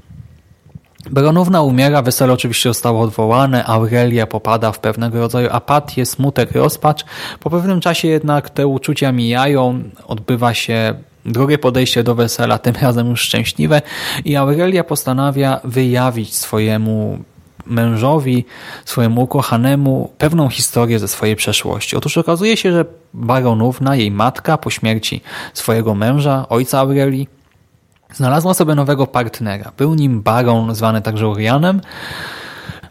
Baronówna 1.09 1.61
umiera, 1.61 2.01
wesele 2.01 2.33
oczywiście 2.33 2.69
zostało 2.69 3.01
odwołane, 3.01 3.65
Aurelia 3.65 4.27
popada 4.27 4.71
w 4.71 4.79
pewnego 4.79 5.19
rodzaju 5.19 5.47
apatię, 5.51 6.05
smutek, 6.05 6.51
rozpacz. 6.51 7.05
Po 7.39 7.49
pewnym 7.49 7.79
czasie 7.81 8.07
jednak 8.07 8.49
te 8.49 8.67
uczucia 8.67 9.11
mijają, 9.11 9.83
odbywa 10.07 10.53
się 10.53 10.93
drugie 11.25 11.57
podejście 11.57 12.03
do 12.03 12.15
wesela, 12.15 12.57
tym 12.57 12.75
razem 12.81 13.09
już 13.09 13.21
szczęśliwe 13.21 13.81
i 14.25 14.35
Aurelia 14.35 14.83
postanawia 14.83 15.59
wyjawić 15.63 16.35
swojemu 16.35 17.19
mężowi, 17.65 18.45
swojemu 18.85 19.21
ukochanemu 19.21 20.13
pewną 20.17 20.49
historię 20.49 20.99
ze 20.99 21.07
swojej 21.07 21.35
przeszłości. 21.35 21.95
Otóż 21.95 22.17
okazuje 22.17 22.57
się, 22.57 22.71
że 22.71 22.85
baronówna, 23.13 23.95
jej 23.95 24.11
matka 24.11 24.57
po 24.57 24.69
śmierci 24.69 25.21
swojego 25.53 25.95
męża, 25.95 26.49
ojca 26.49 26.79
Aurelii, 26.79 27.27
znalazła 28.13 28.53
sobie 28.53 28.75
nowego 28.75 29.07
partnera. 29.07 29.71
Był 29.77 29.95
nim 29.95 30.21
baron, 30.21 30.75
zwany 30.75 31.01
także 31.01 31.27
Urianem. 31.27 31.81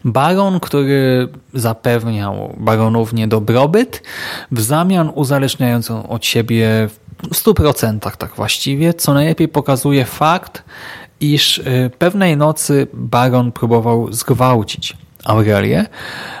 Baron, 0.05 0.59
który 0.59 1.27
zapewniał 1.53 2.55
baronównie 2.57 3.27
dobrobyt, 3.27 4.03
w 4.51 4.61
zamian 4.61 5.11
uzależniając 5.15 5.89
ją 5.89 6.07
od 6.09 6.25
siebie 6.25 6.67
w 6.89 7.02
100% 7.29 8.17
tak 8.17 8.35
właściwie, 8.35 8.93
co 8.93 9.13
najlepiej 9.13 9.47
pokazuje 9.47 10.05
fakt, 10.05 10.63
iż 11.19 11.57
y, 11.57 11.91
pewnej 11.97 12.37
nocy 12.37 12.87
baron 12.93 13.51
próbował 13.51 14.13
zgwałcić 14.13 14.97
Aurelię, 15.23 15.85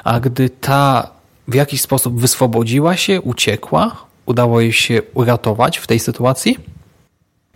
a 0.03 0.19
gdy 0.19 0.49
ta 0.49 1.09
w 1.47 1.53
jakiś 1.53 1.81
sposób 1.81 2.21
wyswobodziła 2.21 2.97
się, 2.97 3.21
uciekła, 3.21 3.95
udało 4.25 4.61
jej 4.61 4.73
się 4.73 5.01
uratować 5.13 5.77
w 5.77 5.87
tej 5.87 5.99
sytuacji, 5.99 6.57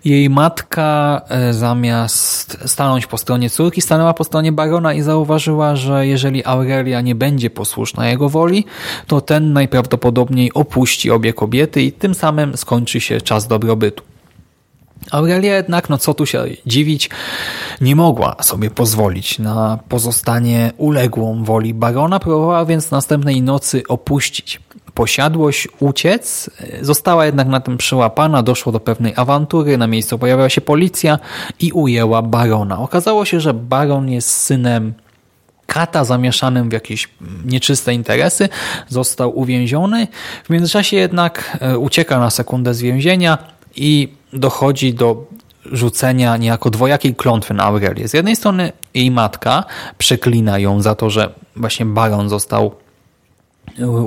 jej 0.07 0.29
matka 0.29 1.21
e, 1.29 1.53
zamiast 1.53 2.57
stanąć 2.65 3.07
po 3.07 3.17
stronie 3.17 3.49
córki, 3.49 3.81
stanęła 3.81 4.13
po 4.13 4.23
stronie 4.23 4.51
barona 4.51 4.93
i 4.93 5.01
zauważyła, 5.01 5.75
że 5.75 6.07
jeżeli 6.07 6.45
Aurelia 6.45 7.01
nie 7.01 7.15
będzie 7.15 7.49
posłuszna 7.49 8.09
jego 8.09 8.29
woli, 8.29 8.65
to 9.07 9.21
ten 9.21 9.53
najprawdopodobniej 9.53 10.53
opuści 10.53 11.11
obie 11.11 11.33
kobiety 11.33 11.81
i 11.81 11.91
tym 11.91 12.15
samym 12.15 12.57
skończy 12.57 12.99
się 12.99 13.21
czas 13.21 13.47
dobrobytu. 13.47 14.03
Aurelia 15.11 15.55
jednak, 15.55 15.89
no 15.89 15.97
co 15.97 16.13
tu 16.13 16.25
się 16.25 16.43
dziwić, 16.65 17.09
nie 17.81 17.95
mogła 17.95 18.35
sobie 18.41 18.69
pozwolić 18.69 19.39
na 19.39 19.79
pozostanie 19.89 20.71
uległą 20.77 21.43
woli 21.43 21.73
barona, 21.73 22.19
próbowała 22.19 22.65
więc 22.65 22.91
następnej 22.91 23.41
nocy 23.41 23.83
opuścić 23.87 24.59
posiadłość, 24.97 25.67
uciec. 25.79 26.49
Została 26.81 27.25
jednak 27.25 27.47
na 27.47 27.59
tym 27.59 27.77
przyłapana, 27.77 28.43
doszło 28.43 28.71
do 28.71 28.79
pewnej 28.79 29.13
awantury, 29.15 29.77
na 29.77 29.87
miejscu 29.87 30.19
pojawiła 30.19 30.49
się 30.49 30.61
policja 30.61 31.19
i 31.59 31.71
ujęła 31.71 32.21
barona. 32.21 32.79
Okazało 32.79 33.25
się, 33.25 33.39
że 33.39 33.53
baron 33.53 34.09
jest 34.09 34.29
synem 34.29 34.93
kata 35.67 36.03
zamieszanym 36.03 36.69
w 36.69 36.73
jakieś 36.73 37.09
nieczyste 37.45 37.93
interesy, 37.93 38.49
został 38.87 39.39
uwięziony. 39.39 40.07
W 40.43 40.49
międzyczasie 40.49 40.97
jednak 40.97 41.57
e, 41.61 41.77
ucieka 41.77 42.19
na 42.19 42.29
sekundę 42.29 42.73
z 42.73 42.81
więzienia 42.81 43.37
i 43.75 44.13
dochodzi 44.33 44.93
do 44.93 45.25
rzucenia 45.65 46.37
niejako 46.37 46.69
dwojakiej 46.69 47.15
klątwy 47.15 47.53
na 47.53 47.63
Aurelię. 47.63 48.07
Z 48.07 48.13
jednej 48.13 48.35
strony 48.35 48.71
jej 48.93 49.11
matka 49.11 49.63
przeklina 49.97 50.59
ją 50.59 50.81
za 50.81 50.95
to, 50.95 51.09
że 51.09 51.33
właśnie 51.55 51.85
baron 51.85 52.29
został 52.29 52.86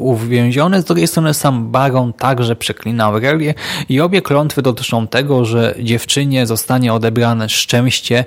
uwięziony, 0.00 0.80
z 0.80 0.84
drugiej 0.84 1.06
strony 1.06 1.34
sam 1.34 1.70
baron 1.70 2.12
także 2.12 2.56
przeklina 2.56 3.04
Aurelię 3.04 3.54
i 3.88 4.00
obie 4.00 4.22
klątwy 4.22 4.62
dotyczą 4.62 5.06
tego, 5.06 5.44
że 5.44 5.74
dziewczynie 5.82 6.46
zostanie 6.46 6.94
odebrane 6.94 7.48
szczęście 7.48 8.24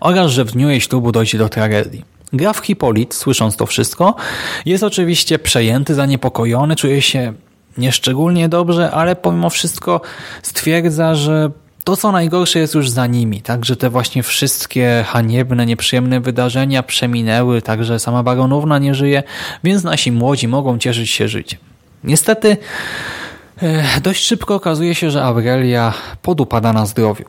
oraz, 0.00 0.30
że 0.30 0.44
w 0.44 0.52
dniu 0.52 0.68
jej 0.68 0.80
ślubu 0.80 1.12
dojdzie 1.12 1.38
do 1.38 1.48
tragedii. 1.48 2.04
Graf 2.32 2.58
Hipolit, 2.58 3.14
słysząc 3.14 3.56
to 3.56 3.66
wszystko, 3.66 4.14
jest 4.66 4.84
oczywiście 4.84 5.38
przejęty, 5.38 5.94
zaniepokojony, 5.94 6.76
czuje 6.76 7.02
się 7.02 7.32
nieszczególnie 7.78 8.48
dobrze, 8.48 8.90
ale 8.90 9.16
pomimo 9.16 9.50
wszystko 9.50 10.00
stwierdza, 10.42 11.14
że 11.14 11.50
to, 11.84 11.96
co 11.96 12.12
najgorsze 12.12 12.58
jest 12.58 12.74
już 12.74 12.90
za 12.90 13.06
nimi, 13.06 13.42
także 13.42 13.76
te 13.76 13.90
właśnie 13.90 14.22
wszystkie 14.22 15.04
haniebne, 15.08 15.66
nieprzyjemne 15.66 16.20
wydarzenia 16.20 16.82
przeminęły, 16.82 17.62
także 17.62 17.98
sama 17.98 18.22
baronówna 18.22 18.78
nie 18.78 18.94
żyje, 18.94 19.22
więc 19.64 19.84
nasi 19.84 20.12
młodzi 20.12 20.48
mogą 20.48 20.78
cieszyć 20.78 21.10
się 21.10 21.28
życiem. 21.28 21.60
Niestety 22.04 22.56
e, 23.62 24.00
dość 24.00 24.24
szybko 24.24 24.54
okazuje 24.54 24.94
się, 24.94 25.10
że 25.10 25.24
Aurelia 25.24 25.94
podupada 26.22 26.72
na 26.72 26.86
zdrowiu. 26.86 27.24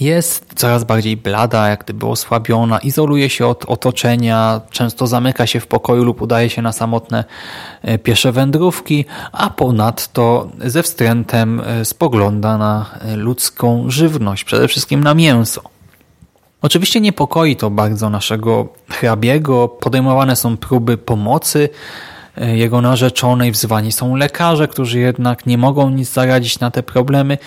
Jest 0.00 0.46
coraz 0.54 0.84
bardziej 0.84 1.16
blada, 1.16 1.68
jak 1.68 1.84
gdyby 1.84 2.06
osłabiona, 2.06 2.78
izoluje 2.78 3.30
się 3.30 3.46
od 3.46 3.64
otoczenia, 3.64 4.60
często 4.70 5.06
zamyka 5.06 5.46
się 5.46 5.60
w 5.60 5.66
pokoju 5.66 6.04
lub 6.04 6.22
udaje 6.22 6.50
się 6.50 6.62
na 6.62 6.72
samotne 6.72 7.24
e, 7.82 7.98
piesze 7.98 8.32
wędrówki, 8.32 9.04
a 9.32 9.50
ponadto 9.50 10.48
ze 10.64 10.82
wstrętem 10.82 11.60
e, 11.60 11.84
spogląda 11.84 12.58
na 12.58 12.90
e, 13.00 13.16
ludzką 13.16 13.84
żywność, 13.88 14.44
przede 14.44 14.68
wszystkim 14.68 15.04
na 15.04 15.14
mięso. 15.14 15.62
Oczywiście 16.62 17.00
niepokoi 17.00 17.56
to 17.56 17.70
bardzo 17.70 18.10
naszego 18.10 18.68
hrabiego, 18.88 19.68
podejmowane 19.68 20.36
są 20.36 20.56
próby 20.56 20.98
pomocy, 20.98 21.68
jego 22.36 22.80
narzeczonej, 22.80 23.52
wzywani 23.52 23.92
są 23.92 24.16
lekarze, 24.16 24.68
którzy 24.68 24.98
jednak 24.98 25.46
nie 25.46 25.58
mogą 25.58 25.90
nic 25.90 26.12
zaradzić 26.12 26.60
na 26.60 26.70
te 26.70 26.82
problemy. 26.82 27.38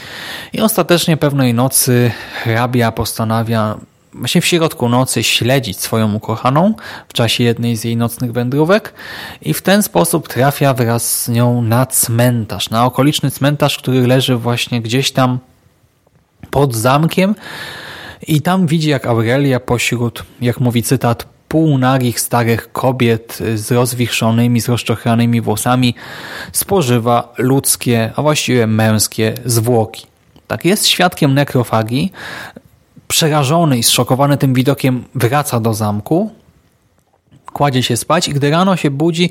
I 0.53 0.61
ostatecznie 0.61 1.17
pewnej 1.17 1.53
nocy 1.53 2.11
hrabia 2.43 2.91
postanawia 2.91 3.77
właśnie 4.13 4.41
w 4.41 4.45
środku 4.45 4.89
nocy 4.89 5.23
śledzić 5.23 5.79
swoją 5.79 6.13
ukochaną 6.13 6.73
w 7.09 7.13
czasie 7.13 7.43
jednej 7.43 7.75
z 7.75 7.83
jej 7.83 7.97
nocnych 7.97 8.31
wędrówek 8.31 8.93
i 9.41 9.53
w 9.53 9.61
ten 9.61 9.83
sposób 9.83 10.27
trafia 10.27 10.73
wraz 10.73 11.23
z 11.23 11.29
nią 11.29 11.61
na 11.61 11.85
cmentarz, 11.85 12.69
na 12.69 12.85
okoliczny 12.85 13.31
cmentarz, 13.31 13.77
który 13.77 14.07
leży 14.07 14.35
właśnie 14.35 14.81
gdzieś 14.81 15.11
tam 15.11 15.39
pod 16.51 16.75
zamkiem. 16.75 17.35
I 18.27 18.41
tam 18.41 18.67
widzi 18.67 18.89
jak 18.89 19.05
Aurelia 19.05 19.59
pośród, 19.59 20.23
jak 20.41 20.59
mówi 20.59 20.83
cytat, 20.83 21.32
półnagich 21.53 22.19
starych 22.19 22.71
kobiet 22.71 23.39
z 23.55 23.71
rozwichrzonymi, 23.71 24.61
z 24.61 24.69
rozczochranymi 24.69 25.41
włosami 25.41 25.95
spożywa 26.51 27.33
ludzkie, 27.37 28.11
a 28.15 28.21
właściwie 28.21 28.67
męskie 28.67 29.33
zwłoki. 29.45 30.05
Tak, 30.47 30.65
jest 30.65 30.87
świadkiem 30.87 31.33
nekrofagii, 31.33 32.11
przerażony 33.07 33.77
i 33.77 33.83
zszokowany 33.83 34.37
tym 34.37 34.53
widokiem 34.53 35.03
wraca 35.15 35.59
do 35.59 35.73
zamku, 35.73 36.31
kładzie 37.53 37.83
się 37.83 37.97
spać 37.97 38.27
i 38.27 38.33
gdy 38.33 38.49
rano 38.49 38.75
się 38.75 38.91
budzi, 38.91 39.29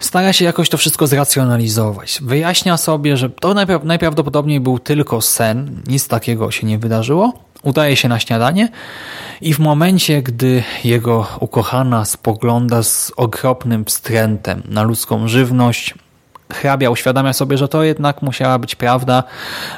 stara 0.00 0.32
się 0.32 0.44
jakoś 0.44 0.68
to 0.68 0.76
wszystko 0.76 1.06
zracjonalizować. 1.06 2.18
Wyjaśnia 2.22 2.76
sobie, 2.76 3.16
że 3.16 3.30
to 3.30 3.54
najprawdopodobniej 3.84 4.60
był 4.60 4.78
tylko 4.78 5.20
sen, 5.20 5.82
nic 5.86 6.08
takiego 6.08 6.50
się 6.50 6.66
nie 6.66 6.78
wydarzyło. 6.78 7.47
Udaje 7.62 7.96
się 7.96 8.08
na 8.08 8.18
śniadanie 8.18 8.68
i 9.40 9.54
w 9.54 9.58
momencie, 9.58 10.22
gdy 10.22 10.62
jego 10.84 11.26
ukochana 11.40 12.04
spogląda 12.04 12.82
z 12.82 13.12
okropnym 13.16 13.84
wstrętem 13.84 14.62
na 14.68 14.82
ludzką 14.82 15.28
żywność, 15.28 15.94
hrabia 16.52 16.90
uświadamia 16.90 17.32
sobie, 17.32 17.58
że 17.58 17.68
to 17.68 17.82
jednak 17.82 18.22
musiała 18.22 18.58
być 18.58 18.74
prawda. 18.74 19.22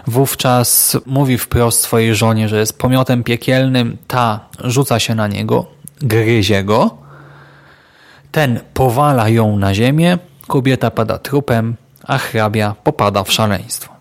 Wówczas 0.06 0.96
mówi 1.06 1.38
wprost 1.38 1.82
swojej 1.82 2.14
żonie, 2.14 2.48
że 2.48 2.58
jest 2.58 2.78
pomiotem 2.78 3.24
piekielnym. 3.24 3.96
Ta 4.06 4.40
rzuca 4.64 5.00
się 5.00 5.14
na 5.14 5.26
niego, 5.28 5.66
gryzie 6.02 6.64
go. 6.64 6.98
Ten 8.32 8.60
powala 8.74 9.28
ją 9.28 9.56
na 9.56 9.74
ziemię, 9.74 10.18
kobieta 10.46 10.90
pada 10.90 11.18
trupem, 11.18 11.76
a 12.06 12.18
hrabia 12.18 12.74
popada 12.84 13.24
w 13.24 13.32
szaleństwo. 13.32 13.92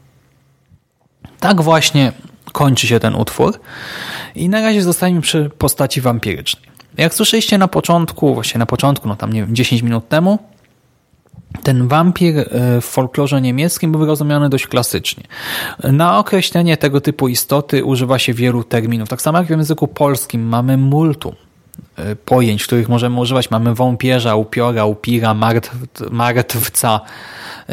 Tak 1.40 1.62
właśnie 1.62 2.12
kończy 2.52 2.88
się 2.88 3.00
ten 3.00 3.16
utwór 3.16 3.60
i 4.36 4.50
na 4.50 4.62
razie 4.62 4.82
zostajemy 4.82 5.22
przy 5.22 5.50
postaci 5.58 6.02
wampirycznej. 6.02 6.70
Jak 6.98 7.14
słyszeliście 7.14 7.58
na 7.58 7.68
początku, 7.68 8.34
właśnie 8.34 8.60
na 8.60 8.66
początku, 8.66 9.08
no 9.08 9.16
tam 9.16 9.34
nie 9.34 9.42
wiem, 9.42 9.56
10 9.56 9.82
minut 9.82 10.10
temu, 10.10 10.40
ten 11.64 11.88
wampir 11.88 12.38
e, 12.38 12.46
w 12.82 12.86
folklorze 12.86 13.42
niemieckim 13.42 13.92
był 13.92 14.06
rozumiany 14.06 14.50
dość 14.50 14.68
klasycznie. 14.68 15.24
Na 15.84 16.20
określenie 16.20 16.78
tego 16.78 17.02
typu 17.02 17.28
istoty 17.28 17.86
używa 17.86 18.20
się 18.20 18.34
wielu 18.34 18.64
terminów. 18.64 19.10
Tak 19.10 19.22
samo 19.22 19.38
jak 19.38 19.48
w 19.48 19.50
języku 19.50 19.88
polskim 19.88 20.48
mamy 20.48 20.78
multum 20.78 21.36
pojęć, 22.26 22.64
których 22.64 22.90
możemy 22.90 23.20
używać. 23.20 23.52
Mamy 23.52 23.76
wąpierza, 23.76 24.36
upiora, 24.36 24.86
upira, 24.86 25.36
martwca, 26.12 27.02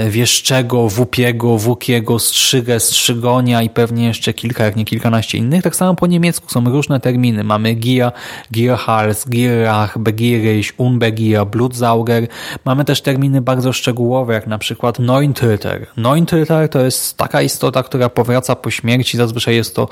Wieszczego, 0.09 0.89
Wupiego, 0.89 1.59
Wukiego, 1.59 2.19
Strzygę, 2.19 2.81
Strzygonia 2.81 3.63
i 3.63 3.71
pewnie 3.71 4.07
jeszcze 4.07 4.33
kilka, 4.33 4.65
jak 4.65 4.77
nie 4.77 4.85
kilkanaście 4.85 5.39
innych. 5.39 5.63
Tak 5.63 5.77
samo 5.77 5.95
po 5.95 6.07
niemiecku 6.07 6.51
są 6.51 6.71
różne 6.71 7.01
terminy. 7.01 7.45
Mamy 7.45 7.75
Gier, 7.75 8.13
Gierhals, 8.53 9.29
Gierach, 9.29 9.99
Begiryś, 9.99 10.75
Unbegier, 10.77 11.47
Blutsauger. 11.47 12.27
Mamy 12.65 12.85
też 12.85 13.03
terminy 13.03 13.41
bardzo 13.41 13.73
szczegółowe, 13.73 14.35
jak 14.35 14.47
na 14.47 14.59
przykład 14.59 14.99
Neuntöter. 14.99 15.87
Neuntöter 15.97 16.69
to 16.69 16.81
jest 16.81 17.17
taka 17.17 17.43
istota, 17.43 17.83
która 17.83 18.09
powraca 18.09 18.57
po 18.57 18.71
śmierci. 18.71 19.17
Zazwyczaj 19.17 19.55
jest 19.55 19.77
to 19.77 19.89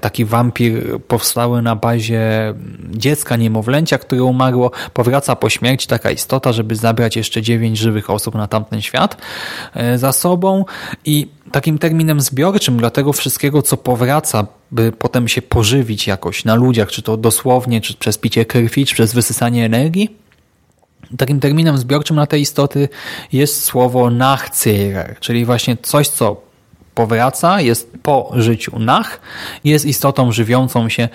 taki 0.00 0.24
wampir 0.24 1.00
powstały 1.08 1.62
na 1.62 1.76
bazie 1.76 2.54
dziecka, 2.90 3.36
niemowlęcia, 3.54 3.98
które 3.98 4.22
umarło. 4.24 4.70
Powraca 4.92 5.36
po 5.36 5.50
śmierci 5.50 5.86
taka 5.86 6.10
istota, 6.10 6.52
żeby 6.52 6.76
zabrać 6.76 7.16
jeszcze 7.16 7.42
dziewięć 7.42 7.78
żywych 7.78 8.10
osób 8.10 8.34
na 8.34 8.46
tamten 8.46 8.82
świat. 8.82 9.16
E, 9.74 9.98
za 9.98 10.12
sobą 10.12 10.64
i 11.04 11.28
takim 11.52 11.78
terminem 11.78 12.20
zbiorczym 12.20 12.76
dla 12.76 12.90
tego 12.90 13.12
wszystkiego, 13.12 13.62
co 13.62 13.76
powraca, 13.76 14.46
by 14.70 14.92
potem 14.92 15.28
się 15.28 15.42
pożywić 15.42 16.06
jakoś 16.06 16.44
na 16.44 16.54
ludziach, 16.54 16.90
czy 16.90 17.02
to 17.02 17.16
dosłownie, 17.16 17.80
czy 17.80 17.94
przez 17.94 18.18
picie 18.18 18.44
krwi, 18.44 18.86
czy 18.86 18.94
przez 18.94 19.14
wysysanie 19.14 19.64
energii, 19.64 20.24
Takim 21.18 21.40
terminem 21.40 21.78
zbiorczym 21.78 22.16
na 22.16 22.26
te 22.26 22.38
istoty 22.38 22.88
jest 23.32 23.64
słowo 23.64 24.10
nachcyrer, 24.10 25.16
czyli 25.20 25.44
właśnie 25.44 25.76
coś, 25.76 26.08
co 26.08 26.40
powraca, 26.94 27.60
jest 27.60 27.92
po 28.02 28.32
życiu 28.36 28.78
nach, 28.78 29.20
jest 29.64 29.84
istotą 29.84 30.32
żywiącą 30.32 30.88
się 30.88 31.08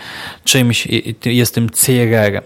czymś, 0.43 0.87
jest 1.25 1.55
tym 1.55 1.69
cyrerem. 1.69 2.43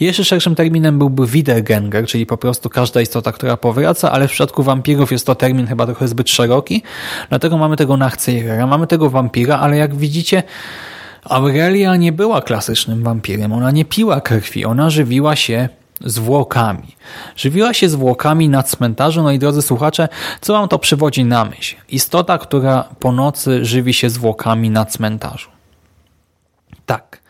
Jeszcze 0.00 0.24
szerszym 0.24 0.54
terminem 0.54 0.98
byłby 0.98 1.26
Wiedergänger, 1.26 2.06
czyli 2.06 2.26
po 2.26 2.36
prostu 2.36 2.70
każda 2.70 3.00
istota, 3.00 3.32
która 3.32 3.56
powraca, 3.56 4.12
ale 4.12 4.28
w 4.28 4.30
przypadku 4.30 4.62
wampirów 4.62 5.12
jest 5.12 5.26
to 5.26 5.34
termin 5.34 5.66
chyba 5.66 5.86
trochę 5.86 6.08
zbyt 6.08 6.30
szeroki, 6.30 6.82
dlatego 7.28 7.58
mamy 7.58 7.76
tego 7.76 7.96
Nachcyrera, 7.96 8.66
mamy 8.66 8.86
tego 8.86 9.10
wampira, 9.10 9.58
ale 9.58 9.76
jak 9.76 9.94
widzicie, 9.94 10.42
Aurelia 11.24 11.96
nie 11.96 12.12
była 12.12 12.42
klasycznym 12.42 13.02
wampirem, 13.02 13.52
ona 13.52 13.70
nie 13.70 13.84
piła 13.84 14.20
krwi, 14.20 14.64
ona 14.64 14.90
żywiła 14.90 15.36
się 15.36 15.68
zwłokami. 16.04 16.96
Żywiła 17.36 17.74
się 17.74 17.88
zwłokami 17.88 18.48
na 18.48 18.62
cmentarzu, 18.62 19.22
no 19.22 19.32
i 19.32 19.38
drodzy 19.38 19.62
słuchacze, 19.62 20.08
co 20.40 20.52
wam 20.52 20.68
to 20.68 20.78
przywodzi 20.78 21.24
na 21.24 21.44
myśl? 21.44 21.76
Istota, 21.88 22.38
która 22.38 22.84
po 22.98 23.12
nocy 23.12 23.64
żywi 23.64 23.94
się 23.94 24.10
zwłokami 24.10 24.70
na 24.70 24.84
cmentarzu. 24.84 25.50
Tak, 26.86 27.20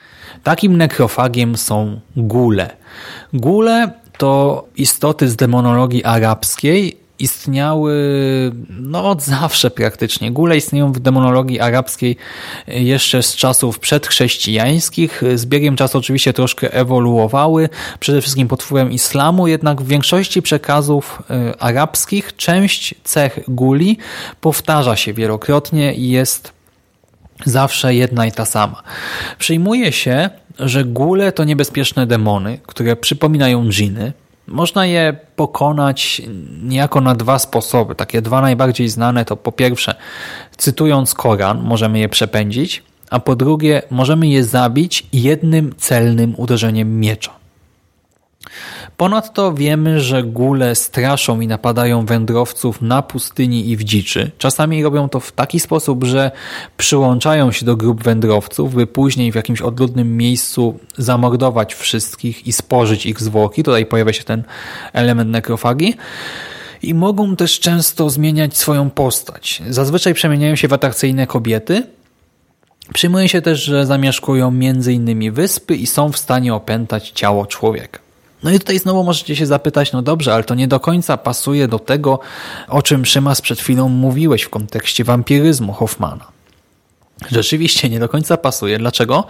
takim 0.42 0.76
nekrofagiem 0.76 1.56
są 1.56 2.00
gule. 2.16 2.76
Gule 3.32 3.90
to 4.18 4.64
istoty 4.76 5.28
z 5.28 5.36
demonologii 5.36 6.04
arabskiej, 6.04 7.01
istniały 7.18 7.92
no, 8.70 9.10
od 9.10 9.22
zawsze 9.22 9.70
praktycznie. 9.70 10.30
Góle 10.30 10.56
istnieją 10.56 10.92
w 10.92 11.00
demonologii 11.00 11.60
arabskiej 11.60 12.16
jeszcze 12.66 13.22
z 13.22 13.36
czasów 13.36 13.78
przedchrześcijańskich. 13.78 15.22
Z 15.34 15.46
biegiem 15.46 15.76
czasu 15.76 15.98
oczywiście 15.98 16.32
troszkę 16.32 16.72
ewoluowały, 16.72 17.68
przede 18.00 18.20
wszystkim 18.20 18.48
pod 18.48 18.62
wpływem 18.62 18.92
islamu, 18.92 19.46
jednak 19.46 19.82
w 19.82 19.86
większości 19.86 20.42
przekazów 20.42 21.22
e, 21.30 21.62
arabskich 21.62 22.36
część 22.36 22.94
cech 23.04 23.40
guli 23.48 23.98
powtarza 24.40 24.96
się 24.96 25.12
wielokrotnie 25.12 25.94
i 25.94 26.08
jest 26.10 26.52
zawsze 27.44 27.94
jedna 27.94 28.26
i 28.26 28.32
ta 28.32 28.44
sama. 28.44 28.82
Przyjmuje 29.38 29.92
się, 29.92 30.30
że 30.58 30.84
gule 30.84 31.32
to 31.32 31.44
niebezpieczne 31.44 32.06
demony, 32.06 32.58
które 32.66 32.96
przypominają 32.96 33.68
dżiny, 33.68 34.12
można 34.46 34.86
je 34.86 35.16
pokonać 35.36 36.22
niejako 36.62 37.00
na 37.00 37.14
dwa 37.14 37.38
sposoby. 37.38 37.94
Takie 37.94 38.22
dwa 38.22 38.40
najbardziej 38.40 38.88
znane 38.88 39.24
to 39.24 39.36
po 39.36 39.52
pierwsze, 39.52 39.94
cytując 40.56 41.14
Koran, 41.14 41.62
możemy 41.62 41.98
je 41.98 42.08
przepędzić, 42.08 42.82
a 43.10 43.20
po 43.20 43.36
drugie, 43.36 43.82
możemy 43.90 44.28
je 44.28 44.44
zabić 44.44 45.06
jednym 45.12 45.74
celnym 45.78 46.34
uderzeniem 46.36 47.00
miecza. 47.00 47.41
Ponadto 48.96 49.54
wiemy, 49.54 50.00
że 50.00 50.22
góle 50.22 50.74
straszą 50.74 51.40
i 51.40 51.46
napadają 51.46 52.06
wędrowców 52.06 52.82
na 52.82 53.02
pustyni 53.02 53.70
i 53.70 53.76
w 53.76 53.84
dziczy. 53.84 54.30
Czasami 54.38 54.82
robią 54.82 55.08
to 55.08 55.20
w 55.20 55.32
taki 55.32 55.60
sposób, 55.60 56.04
że 56.04 56.30
przyłączają 56.76 57.52
się 57.52 57.66
do 57.66 57.76
grup 57.76 58.02
wędrowców, 58.02 58.74
by 58.74 58.86
później 58.86 59.32
w 59.32 59.34
jakimś 59.34 59.60
odludnym 59.60 60.16
miejscu 60.16 60.78
zamordować 60.96 61.74
wszystkich 61.74 62.46
i 62.46 62.52
spożyć 62.52 63.06
ich 63.06 63.20
zwłoki. 63.20 63.62
Tutaj 63.62 63.86
pojawia 63.86 64.12
się 64.12 64.24
ten 64.24 64.42
element 64.92 65.30
nekrofagii. 65.30 65.96
I 66.82 66.94
mogą 66.94 67.36
też 67.36 67.60
często 67.60 68.10
zmieniać 68.10 68.56
swoją 68.56 68.90
postać. 68.90 69.62
Zazwyczaj 69.68 70.14
przemieniają 70.14 70.56
się 70.56 70.68
w 70.68 70.72
atrakcyjne 70.72 71.26
kobiety, 71.26 71.82
Przyjmuje 72.94 73.28
się 73.28 73.42
też, 73.42 73.64
że 73.64 73.86
zamieszkują 73.86 74.48
m.in. 74.48 75.32
wyspy 75.32 75.76
i 75.76 75.86
są 75.86 76.12
w 76.12 76.18
stanie 76.18 76.54
opętać 76.54 77.10
ciało 77.10 77.46
człowieka. 77.46 77.98
No 78.42 78.50
i 78.50 78.58
tutaj 78.58 78.78
znowu 78.78 79.04
możecie 79.04 79.36
się 79.36 79.46
zapytać, 79.46 79.92
no 79.92 80.02
dobrze, 80.02 80.34
ale 80.34 80.44
to 80.44 80.54
nie 80.54 80.68
do 80.68 80.80
końca 80.80 81.16
pasuje 81.16 81.68
do 81.68 81.78
tego, 81.78 82.18
o 82.68 82.82
czym 82.82 83.06
Szymas 83.06 83.40
przed 83.40 83.60
chwilą 83.60 83.88
mówiłeś 83.88 84.42
w 84.42 84.50
kontekście 84.50 85.04
wampiryzmu 85.04 85.72
Hoffmana. 85.72 86.32
Rzeczywiście 87.30 87.88
nie 87.88 88.00
do 88.00 88.08
końca 88.08 88.36
pasuje. 88.36 88.78
Dlaczego? 88.78 89.24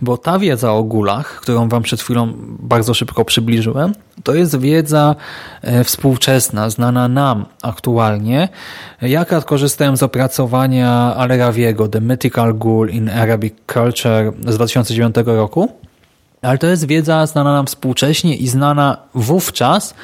Bo 0.00 0.16
ta 0.16 0.38
wiedza 0.38 0.72
o 0.72 0.82
gulach, 0.82 1.40
którą 1.40 1.68
wam 1.68 1.82
przed 1.82 2.02
chwilą 2.02 2.32
bardzo 2.58 2.94
szybko 2.94 3.24
przybliżyłem, 3.24 3.92
to 4.22 4.34
jest 4.34 4.60
wiedza 4.60 5.16
e, 5.62 5.84
współczesna, 5.84 6.70
znana 6.70 7.08
nam 7.08 7.46
aktualnie. 7.62 8.48
Ja 9.02 9.24
korzystałem 9.24 9.96
z 9.96 10.02
opracowania 10.02 10.90
Alerawiego 11.16 11.88
The 11.88 12.00
Mythical 12.00 12.54
Ghoul 12.54 12.90
in 12.90 13.10
Arabic 13.10 13.54
Culture 13.72 14.32
z 14.46 14.54
2009 14.54 15.14
roku 15.26 15.68
Ale 16.42 16.58
to 16.58 16.66
jest 16.66 16.86
wiedza 16.86 17.26
znana 17.26 17.52
nam 17.52 17.66
współcześnie 17.66 18.36
i 18.36 18.48
znana 18.48 18.96
wówczas 19.14 19.90
e, 19.90 19.94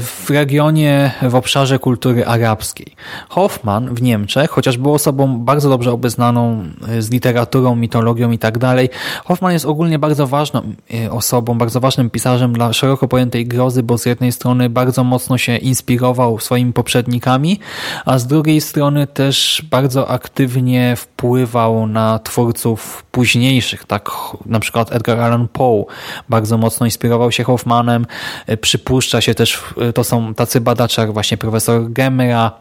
w 0.00 0.26
regionie, 0.30 1.10
w 1.22 1.34
obszarze 1.34 1.78
kultury 1.78 2.26
arabskiej. 2.26 2.86
Hoffman 3.28 3.94
w 3.94 4.02
Niemczech, 4.02 4.50
chociaż 4.50 4.78
był 4.78 4.94
osobą 4.94 5.38
bardzo 5.38 5.68
dobrze 5.68 5.92
obeznaną 5.92 6.64
e, 6.88 7.02
z 7.02 7.10
literaturą, 7.10 7.76
mitologią 7.76 8.30
i 8.30 8.38
tak 8.38 8.58
dalej, 8.58 8.88
Hoffman 9.24 9.52
jest 9.52 9.64
ogólnie 9.64 9.98
bardzo 9.98 10.26
ważną 10.26 10.62
e, 10.94 11.10
osobą, 11.10 11.58
bardzo 11.58 11.80
ważnym 11.80 12.10
pisarzem 12.10 12.52
dla 12.52 12.72
szeroko 12.72 13.08
pojętej 13.08 13.46
grozy, 13.46 13.82
bo 13.82 13.98
z 13.98 14.06
jednej 14.06 14.32
strony 14.32 14.70
bardzo 14.70 15.04
mocno 15.04 15.38
się 15.38 15.56
inspirował 15.56 16.40
swoimi 16.40 16.72
poprzednikami, 16.72 17.60
a 18.04 18.18
z 18.18 18.26
drugiej 18.26 18.60
strony 18.60 19.06
też 19.06 19.62
bardzo 19.70 20.08
aktywnie 20.08 20.96
wpływał 20.96 21.86
na 21.86 22.18
twórców 22.18 23.04
późniejszych, 23.10 23.84
tak 23.84 24.10
na 24.46 24.60
przykład 24.60 24.92
Edgar 24.92 25.21
Allan 25.22 25.48
Poe 25.48 25.84
bardzo 26.28 26.58
mocno 26.58 26.86
inspirował 26.86 27.32
się 27.32 27.44
Hoffmanem. 27.44 28.06
E, 28.46 28.56
przypuszcza 28.56 29.20
się 29.20 29.34
też, 29.34 29.62
e, 29.80 29.92
to 29.92 30.04
są 30.04 30.34
tacy 30.34 30.60
badacze 30.60 31.02
jak 31.02 31.12
właśnie 31.12 31.36
profesor 31.36 31.92
Gemera, 31.92 32.52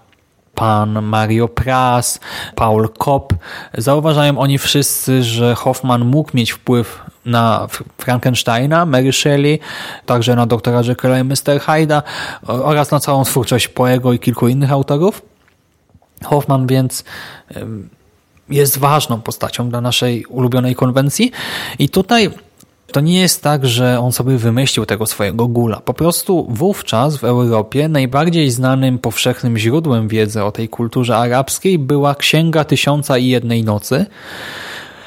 pan 0.56 1.02
Mario 1.02 1.48
Pras, 1.48 2.20
Paul 2.56 2.90
Kopp. 2.98 3.34
Zauważają 3.78 4.40
oni 4.40 4.58
wszyscy, 4.58 5.24
że 5.24 5.56
Hoffman 5.56 6.06
mógł 6.06 6.32
mieć 6.34 6.52
wpływ 6.52 7.00
na 7.26 7.68
Frankensteina, 7.98 8.86
Mary 8.86 9.14
Shelley, 9.14 9.60
także 10.06 10.36
na 10.36 10.46
doktora 10.46 10.82
Jekylla 10.82 11.20
i 11.20 11.24
Mr. 11.24 11.60
Hyde'a 11.60 12.02
oraz 12.48 12.92
na 12.92 13.00
całą 13.00 13.24
twórczość 13.24 13.68
Poego 13.68 14.14
i 14.14 14.20
kilku 14.20 14.48
innych 14.48 14.72
autorów. 14.72 15.22
Hoffman 16.26 16.68
więc 16.68 17.04
jest 18.50 18.78
ważną 18.78 19.22
postacią 19.22 19.70
dla 19.70 19.82
naszej 19.82 20.26
ulubionej 20.26 20.76
konwencji 20.76 21.32
i 21.80 21.90
tutaj 21.90 22.30
to 22.92 23.02
nie 23.02 23.20
jest 23.20 23.44
tak, 23.44 23.66
że 23.66 24.00
on 24.00 24.12
sobie 24.12 24.38
wymyślił 24.38 24.86
tego 24.86 25.06
swojego 25.06 25.48
gula. 25.48 25.80
Po 25.80 25.94
prostu 25.94 26.48
wówczas 26.50 27.18
w 27.18 27.24
Europie 27.24 27.88
najbardziej 27.88 28.52
znanym 28.52 29.00
powszechnym 29.00 29.58
źródłem 29.58 30.08
wiedzy 30.08 30.44
o 30.44 30.52
tej 30.52 30.70
kulturze 30.70 31.18
arabskiej 31.18 31.80
była 31.80 32.16
Księga 32.16 32.64
Tysiąca 32.64 33.18
i 33.18 33.28
Jednej 33.28 33.64
Nocy. 33.64 34.06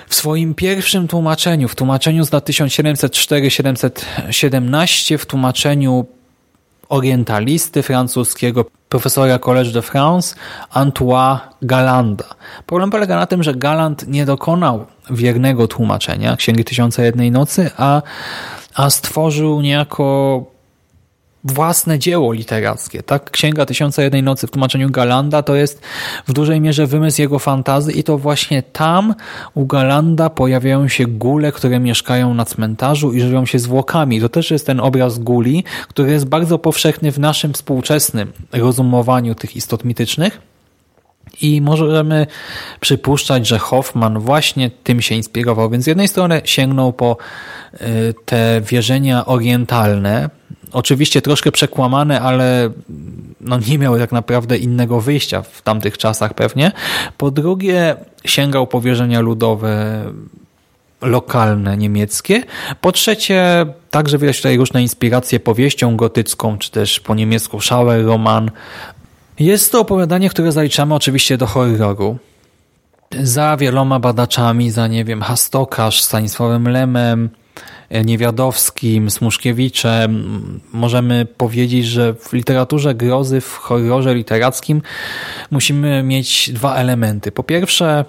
W 0.09 0.15
swoim 0.15 0.55
pierwszym 0.55 1.09
tłumaczeniu, 1.09 1.69
w 1.69 1.75
tłumaczeniu 1.75 2.25
z 2.25 2.33
lat 2.33 2.49
1704-1717, 2.49 5.19
w 5.19 5.27
tłumaczeniu 5.27 6.07
orientalisty 6.89 7.83
francuskiego, 7.83 8.65
profesora 8.89 9.39
Collège 9.39 9.73
de 9.73 9.83
France, 9.83 10.35
Antoine 10.71 11.41
Galanda. 11.63 12.25
Problem 12.67 12.91
polega 12.91 13.17
na 13.17 13.27
tym, 13.27 13.43
że 13.43 13.55
Galand 13.55 14.09
nie 14.09 14.27
dokonał 14.27 14.87
wiernego 15.11 15.69
tłumaczenia 15.69 16.37
Księgi 16.37 16.65
Tysiąca 16.65 17.05
Jednej 17.05 17.31
Nocy, 17.31 17.71
a, 17.77 18.03
a 18.75 18.91
stworzył 18.91 19.61
niejako 19.61 20.54
własne 21.45 21.99
dzieło 21.99 22.33
literackie. 22.33 23.03
Tak, 23.03 23.31
Księga 23.31 23.67
Tysiąca 23.67 24.03
Jednej 24.03 24.23
Nocy 24.23 24.47
w 24.47 24.51
tłumaczeniu 24.51 24.91
Galanda 24.91 25.43
to 25.43 25.55
jest 25.55 25.83
w 26.27 26.33
dużej 26.33 26.61
mierze 26.61 26.87
wymysł 26.87 27.21
jego 27.21 27.39
fantazy 27.39 27.93
i 27.93 28.05
to 28.05 28.19
właśnie 28.19 28.63
tam 28.63 29.15
u 29.55 29.67
Galanda 29.67 30.31
pojawiają 30.31 30.89
się 30.89 31.07
gule, 31.07 31.53
które 31.53 31.81
mieszkają 31.81 32.35
na 32.35 32.45
cmentarzu 32.45 33.13
i 33.13 33.21
żywią 33.21 33.47
się 33.47 33.59
zwłokami. 33.59 34.21
To 34.21 34.29
też 34.29 34.51
jest 34.51 34.67
ten 34.67 34.81
obraz 34.81 35.19
guli, 35.19 35.65
który 35.89 36.13
jest 36.13 36.25
bardzo 36.25 36.59
powszechny 36.59 37.13
w 37.13 37.19
naszym 37.19 37.53
współczesnym 37.53 38.33
rozumowaniu 38.53 39.35
tych 39.35 39.57
istot 39.57 39.85
mitycznych. 39.85 40.41
I 41.41 41.61
możemy 41.61 42.27
przypuszczać, 42.81 43.47
że 43.47 43.59
Hoffman 43.59 44.19
właśnie 44.19 44.71
tym 44.71 45.03
się 45.03 45.15
inspirował. 45.15 45.71
Więc 45.71 45.85
z 45.85 45.87
jednej 45.87 46.09
strony 46.09 46.41
sięgnął 46.45 46.93
po 46.93 47.17
y, 47.75 48.15
te 48.25 48.61
wierzenia 48.61 49.27
orientalne, 49.27 50.31
oczywiście 50.75 51.23
troszkę 51.23 51.53
przekłamane, 51.53 52.21
ale 52.21 52.71
no 53.41 53.59
nie 53.69 53.79
miały 53.79 53.99
tak 53.99 54.13
naprawdę 54.13 54.59
innego 54.59 55.01
wyjścia 55.01 55.43
w 55.43 55.63
tamtych 55.63 55.99
czasach 55.99 56.35
pewnie. 56.35 56.73
Po 57.19 57.31
drugie 57.31 57.97
sięgał 58.25 58.67
po 58.67 58.81
wierzenia 58.81 59.21
ludowe 59.21 60.05
lokalne 61.03 61.77
niemieckie. 61.77 62.43
Po 62.81 62.93
trzecie, 62.93 63.67
także 63.91 64.19
widać 64.19 64.37
tutaj 64.37 64.57
różne 64.57 64.83
inspiracje 64.83 65.41
powieścią 65.41 65.97
gotycką, 65.97 66.59
czy 66.59 66.71
też 66.71 67.01
po 67.01 67.15
niemiecku 67.15 67.61
Schauer 67.61 68.05
Roman. 68.05 68.51
Jest 69.39 69.73
to 69.73 69.81
opowiadanie, 69.81 70.31
które 70.31 70.53
zaliczamy 70.53 70.95
oczywiście 70.95 71.37
do 71.37 71.47
horroru. 71.47 72.19
Za 73.23 73.57
wieloma 73.57 74.01
badaczami, 74.01 74.71
za 74.71 74.87
nie 74.87 75.05
wiem, 75.05 75.23
Hastokarz, 75.23 76.03
Stanisławem 76.03 76.69
Lemem, 76.69 77.31
Niewiadowskim, 78.05 79.11
Smuszkiewiczem. 79.11 80.61
Możemy 80.73 81.27
powiedzieć, 81.27 81.87
że 81.87 82.15
w 82.15 82.33
literaturze 82.33 82.95
grozy, 82.95 83.41
w 83.41 83.55
horrorze 83.55 84.15
literackim 84.15 84.83
musimy 85.51 86.03
mieć 86.03 86.51
dwa 86.53 86.75
elementy. 86.75 87.33
Po 87.33 87.43
pierwsze, 87.43 88.05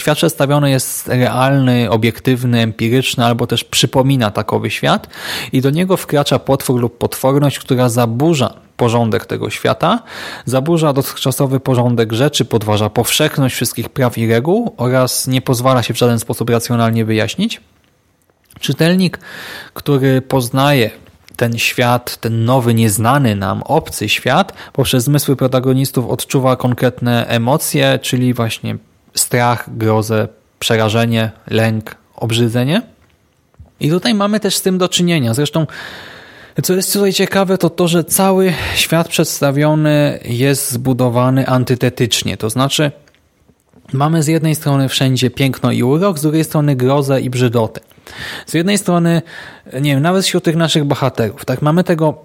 Świat 0.00 0.16
przedstawiony 0.16 0.70
jest 0.70 1.08
realny, 1.08 1.90
obiektywny, 1.90 2.60
empiryczny, 2.60 3.24
albo 3.24 3.46
też 3.46 3.64
przypomina 3.64 4.30
takowy 4.30 4.70
świat 4.70 5.08
i 5.52 5.60
do 5.60 5.70
niego 5.70 5.96
wkracza 5.96 6.38
potwór 6.38 6.80
lub 6.80 6.98
potworność, 6.98 7.58
która 7.58 7.88
zaburza 7.88 8.54
porządek 8.76 9.26
tego 9.26 9.50
świata, 9.50 10.02
zaburza 10.44 10.92
dotychczasowy 10.92 11.60
porządek 11.60 12.12
rzeczy, 12.12 12.44
podważa 12.44 12.90
powszechność 12.90 13.54
wszystkich 13.54 13.88
praw 13.88 14.18
i 14.18 14.28
reguł 14.28 14.74
oraz 14.76 15.26
nie 15.26 15.42
pozwala 15.42 15.82
się 15.82 15.94
w 15.94 15.98
żaden 15.98 16.18
sposób 16.18 16.50
racjonalnie 16.50 17.04
wyjaśnić. 17.04 17.60
Czytelnik, 18.64 19.18
który 19.74 20.22
poznaje 20.22 20.90
ten 21.36 21.58
świat, 21.58 22.16
ten 22.16 22.44
nowy, 22.44 22.74
nieznany 22.74 23.36
nam, 23.36 23.62
obcy 23.62 24.08
świat, 24.08 24.52
poprzez 24.72 25.04
zmysły 25.04 25.36
protagonistów 25.36 26.06
odczuwa 26.06 26.56
konkretne 26.56 27.26
emocje, 27.26 27.98
czyli 28.02 28.34
właśnie 28.34 28.76
strach, 29.14 29.76
grozę, 29.76 30.28
przerażenie, 30.58 31.30
lęk, 31.50 31.96
obrzydzenie. 32.16 32.82
I 33.80 33.90
tutaj 33.90 34.14
mamy 34.14 34.40
też 34.40 34.56
z 34.56 34.62
tym 34.62 34.78
do 34.78 34.88
czynienia. 34.88 35.34
Zresztą, 35.34 35.66
co 36.62 36.74
jest 36.74 36.92
tutaj 36.92 37.12
ciekawe, 37.12 37.58
to 37.58 37.70
to, 37.70 37.88
że 37.88 38.04
cały 38.04 38.52
świat 38.74 39.08
przedstawiony 39.08 40.18
jest 40.24 40.70
zbudowany 40.70 41.46
antytetycznie. 41.46 42.36
To 42.36 42.50
znaczy, 42.50 42.92
mamy 43.92 44.22
z 44.22 44.26
jednej 44.26 44.54
strony 44.54 44.88
wszędzie 44.88 45.30
piękno 45.30 45.72
i 45.72 45.82
urok, 45.82 46.18
z 46.18 46.22
drugiej 46.22 46.44
strony 46.44 46.76
grozę 46.76 47.20
i 47.20 47.30
brzydotę. 47.30 47.80
Z 48.46 48.54
jednej 48.54 48.78
strony, 48.78 49.22
nie 49.80 49.90
wiem, 49.90 50.02
nawet 50.02 50.24
wśród 50.24 50.44
tych 50.44 50.56
naszych 50.56 50.84
bohaterów, 50.84 51.44
tak, 51.44 51.62
mamy 51.62 51.84
tego 51.84 52.24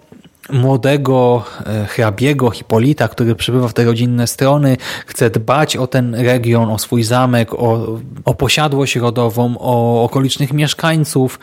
młodego 0.52 1.44
e, 1.66 1.86
hrabiego 1.86 2.50
Hipolita, 2.52 3.08
który 3.08 3.36
przybywa 3.36 3.68
w 3.68 3.74
te 3.74 3.86
rodzinne 3.86 4.28
strony, 4.28 4.78
chce 5.06 5.30
dbać 5.30 5.78
o 5.78 5.88
ten 5.88 6.16
region, 6.16 6.70
o 6.70 6.78
swój 6.78 7.04
zamek, 7.04 7.54
o, 7.54 8.00
o 8.26 8.34
posiadłość 8.34 8.96
rodową, 8.96 9.56
o 9.60 10.04
okolicznych 10.04 10.54
mieszkańców. 10.54 11.40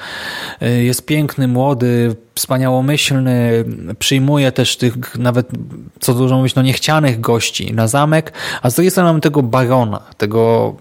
E, 0.61 0.71
jest 0.71 1.07
piękny, 1.07 1.49
młody, 1.49 2.17
wspaniałomyślny, 2.35 3.65
przyjmuje 3.99 4.53
też 4.53 4.77
tych 4.77 5.19
nawet, 5.19 5.49
co 6.01 6.15
dużo 6.15 6.37
mówić, 6.37 6.55
no 6.55 6.63
niechcianych 6.63 7.21
gości 7.21 7.75
na 7.75 7.89
zamek, 7.89 8.33
a 8.63 8.71
z 8.71 8.75
drugiej 8.75 8.91
strony 8.91 9.09
mamy 9.09 9.21
tego 9.21 9.43
barona, 9.43 10.01
tego 10.17 10.75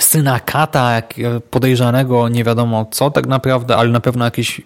syna 0.00 0.40
kata, 0.40 1.02
podejrzanego 1.50 2.28
nie 2.28 2.44
wiadomo 2.44 2.86
co 2.90 3.10
tak 3.10 3.26
naprawdę, 3.26 3.76
ale 3.76 3.90
na 3.90 4.00
pewno 4.00 4.24
jakieś 4.24 4.62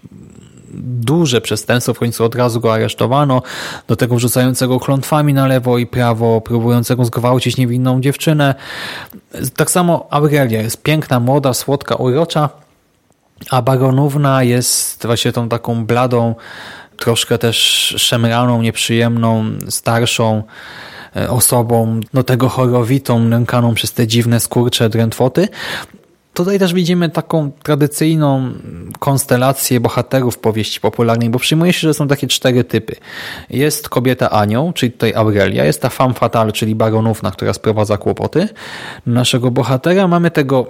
duże 0.78 1.40
przestępstwo, 1.40 1.94
w 1.94 1.98
końcu 1.98 2.24
od 2.24 2.34
razu 2.34 2.60
go 2.60 2.74
aresztowano, 2.74 3.42
do 3.88 3.96
tego 3.96 4.16
wrzucającego 4.16 4.80
klątwami 4.80 5.34
na 5.34 5.46
lewo 5.46 5.78
i 5.78 5.86
prawo, 5.86 6.40
próbującego 6.40 7.04
zgwałcić 7.04 7.56
niewinną 7.56 8.00
dziewczynę. 8.00 8.54
Tak 9.56 9.70
samo 9.70 10.06
Aurelia 10.10 10.62
jest 10.62 10.82
piękna, 10.82 11.20
młoda, 11.20 11.54
słodka, 11.54 11.94
urocza, 11.94 12.48
a 13.50 13.62
Baronówna 13.62 14.42
jest 14.42 15.06
właśnie 15.06 15.32
tą 15.32 15.48
taką 15.48 15.86
bladą, 15.86 16.34
troszkę 16.96 17.38
też 17.38 17.56
szemraną, 17.98 18.62
nieprzyjemną, 18.62 19.44
starszą, 19.68 20.36
e, 20.38 20.42
osobą, 21.28 22.00
do 22.14 22.22
tego 22.22 22.48
chorowitą, 22.48 23.18
nękaną 23.20 23.74
przez 23.74 23.92
te 23.92 24.06
dziwne 24.06 24.40
skurcze 24.40 24.88
drętwoty. 24.88 25.48
Tutaj 26.34 26.58
też 26.58 26.74
widzimy 26.74 27.08
taką 27.08 27.50
tradycyjną 27.62 28.52
konstelację 28.98 29.80
bohaterów 29.80 30.38
powieści 30.38 30.80
popularnej, 30.80 31.30
bo 31.30 31.38
przyjmuje 31.38 31.72
się, 31.72 31.80
że 31.80 31.94
są 31.94 32.08
takie 32.08 32.26
cztery 32.26 32.64
typy. 32.64 32.96
Jest 33.50 33.88
kobieta 33.88 34.30
anioł, 34.30 34.72
czyli 34.72 34.92
tutaj 34.92 35.14
Aurelia, 35.14 35.64
jest 35.64 35.82
ta 35.82 35.88
femme 35.88 36.14
fatale, 36.14 36.52
czyli 36.52 36.74
baronówna, 36.74 37.30
która 37.30 37.52
sprowadza 37.52 37.96
kłopoty. 37.96 38.48
Naszego 39.06 39.50
bohatera 39.50 40.08
mamy 40.08 40.30
tego 40.30 40.66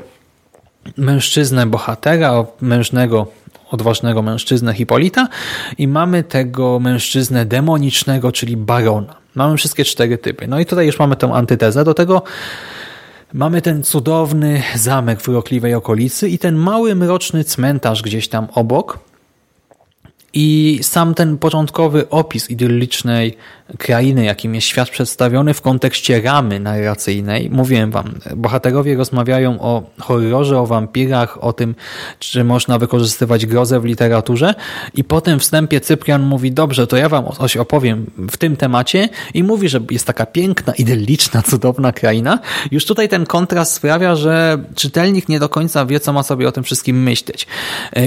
mężczyznę 0.96 1.66
bohatera, 1.66 2.44
mężnego, 2.60 3.26
odważnego 3.70 4.22
mężczyznę 4.22 4.74
Hipolita 4.74 5.28
i 5.78 5.88
mamy 5.88 6.24
tego 6.24 6.80
mężczyznę 6.80 7.44
demonicznego, 7.46 8.32
czyli 8.32 8.56
barona. 8.56 9.25
Mamy 9.36 9.56
wszystkie 9.56 9.84
cztery 9.84 10.18
typy. 10.18 10.46
No 10.48 10.60
i 10.60 10.66
tutaj 10.66 10.86
już 10.86 10.98
mamy 10.98 11.16
tę 11.16 11.32
antytezę. 11.32 11.84
Do 11.84 11.94
tego 11.94 12.22
Mamy 13.32 13.62
ten 13.62 13.82
cudowny 13.82 14.62
zamek 14.74 15.20
w 15.20 15.28
urokliwej 15.28 15.74
okolicy 15.74 16.28
i 16.28 16.38
ten 16.38 16.56
mały, 16.56 16.94
mroczny 16.94 17.44
cmentarz 17.44 18.02
gdzieś 18.02 18.28
tam 18.28 18.48
obok. 18.54 18.98
I 20.32 20.78
sam 20.82 21.14
ten 21.14 21.38
początkowy 21.38 22.08
opis 22.08 22.50
idyllicznej 22.50 23.36
krainy, 23.78 24.24
jakim 24.24 24.54
jest 24.54 24.66
świat 24.66 24.90
przedstawiony 24.90 25.54
w 25.54 25.60
kontekście 25.60 26.20
ramy 26.20 26.60
narracyjnej. 26.60 27.50
Mówiłem 27.50 27.90
wam, 27.90 28.14
bohaterowie 28.36 28.96
rozmawiają 28.96 29.60
o 29.60 29.82
horrorze, 30.00 30.58
o 30.58 30.66
wampirach, 30.66 31.44
o 31.44 31.52
tym, 31.52 31.74
czy 32.18 32.44
można 32.44 32.78
wykorzystywać 32.78 33.46
grozę 33.46 33.80
w 33.80 33.84
literaturze 33.84 34.54
i 34.94 35.04
potem 35.04 35.40
w 35.40 35.42
wstępie 35.42 35.80
Cyprian 35.80 36.22
mówi, 36.22 36.52
dobrze, 36.52 36.86
to 36.86 36.96
ja 36.96 37.08
wam 37.08 37.24
coś 37.38 37.56
opowiem 37.56 38.06
w 38.30 38.36
tym 38.36 38.56
temacie 38.56 39.08
i 39.34 39.42
mówi, 39.42 39.68
że 39.68 39.80
jest 39.90 40.06
taka 40.06 40.26
piękna, 40.26 40.74
idylliczna, 40.74 41.42
cudowna 41.42 41.92
kraina. 41.92 42.38
Już 42.70 42.84
tutaj 42.84 43.08
ten 43.08 43.26
kontrast 43.26 43.72
sprawia, 43.72 44.16
że 44.16 44.58
czytelnik 44.74 45.28
nie 45.28 45.40
do 45.40 45.48
końca 45.48 45.86
wie, 45.86 46.00
co 46.00 46.12
ma 46.12 46.22
sobie 46.22 46.48
o 46.48 46.52
tym 46.52 46.64
wszystkim 46.64 47.02
myśleć. 47.02 47.46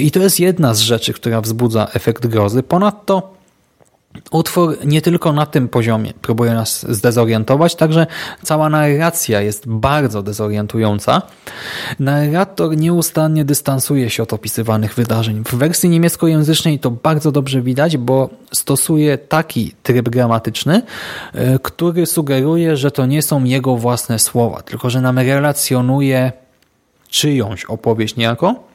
I 0.02 0.12
to 0.12 0.20
jest 0.20 0.40
jedna 0.40 0.74
z 0.74 0.80
rzeczy, 0.80 1.14
która 1.14 1.42
wzbudza 1.42 1.88
efekt 1.94 2.28
grozy. 2.28 2.64
Ponadto 2.64 3.39
Utwór 4.32 4.78
nie 4.86 5.02
tylko 5.02 5.34
na 5.34 5.46
tym 5.46 5.68
poziomie 5.68 6.14
próbuje 6.22 6.54
nas 6.54 6.86
zdezorientować, 6.90 7.76
także 7.76 8.08
cała 8.44 8.70
narracja 8.70 9.42
jest 9.42 9.68
bardzo 9.68 10.24
dezorientująca. 10.24 11.22
Narrator 12.00 12.78
nieustannie 12.78 13.46
dystansuje 13.46 14.10
się 14.10 14.24
od 14.24 14.34
opisywanych 14.34 14.94
wydarzeń. 14.94 15.44
W 15.44 15.56
wersji 15.56 15.90
niemieckojęzycznej 15.90 16.80
to 16.80 16.92
bardzo 16.92 17.32
dobrze 17.32 17.62
widać, 17.62 17.98
bo 17.98 18.30
stosuje 18.54 19.18
taki 19.18 19.74
tryb 19.84 20.10
gramatyczny, 20.10 20.82
e, 21.34 21.60
który 21.60 22.06
sugeruje, 22.06 22.78
że 22.78 22.92
to 22.92 23.06
nie 23.06 23.22
są 23.22 23.44
jego 23.44 23.76
własne 23.76 24.20
słowa, 24.20 24.62
tylko 24.62 24.90
że 24.90 25.02
nam 25.02 25.20
relacjonuje 25.20 26.32
czyjąś 27.10 27.66
opowieść 27.66 28.16
niejako 28.16 28.69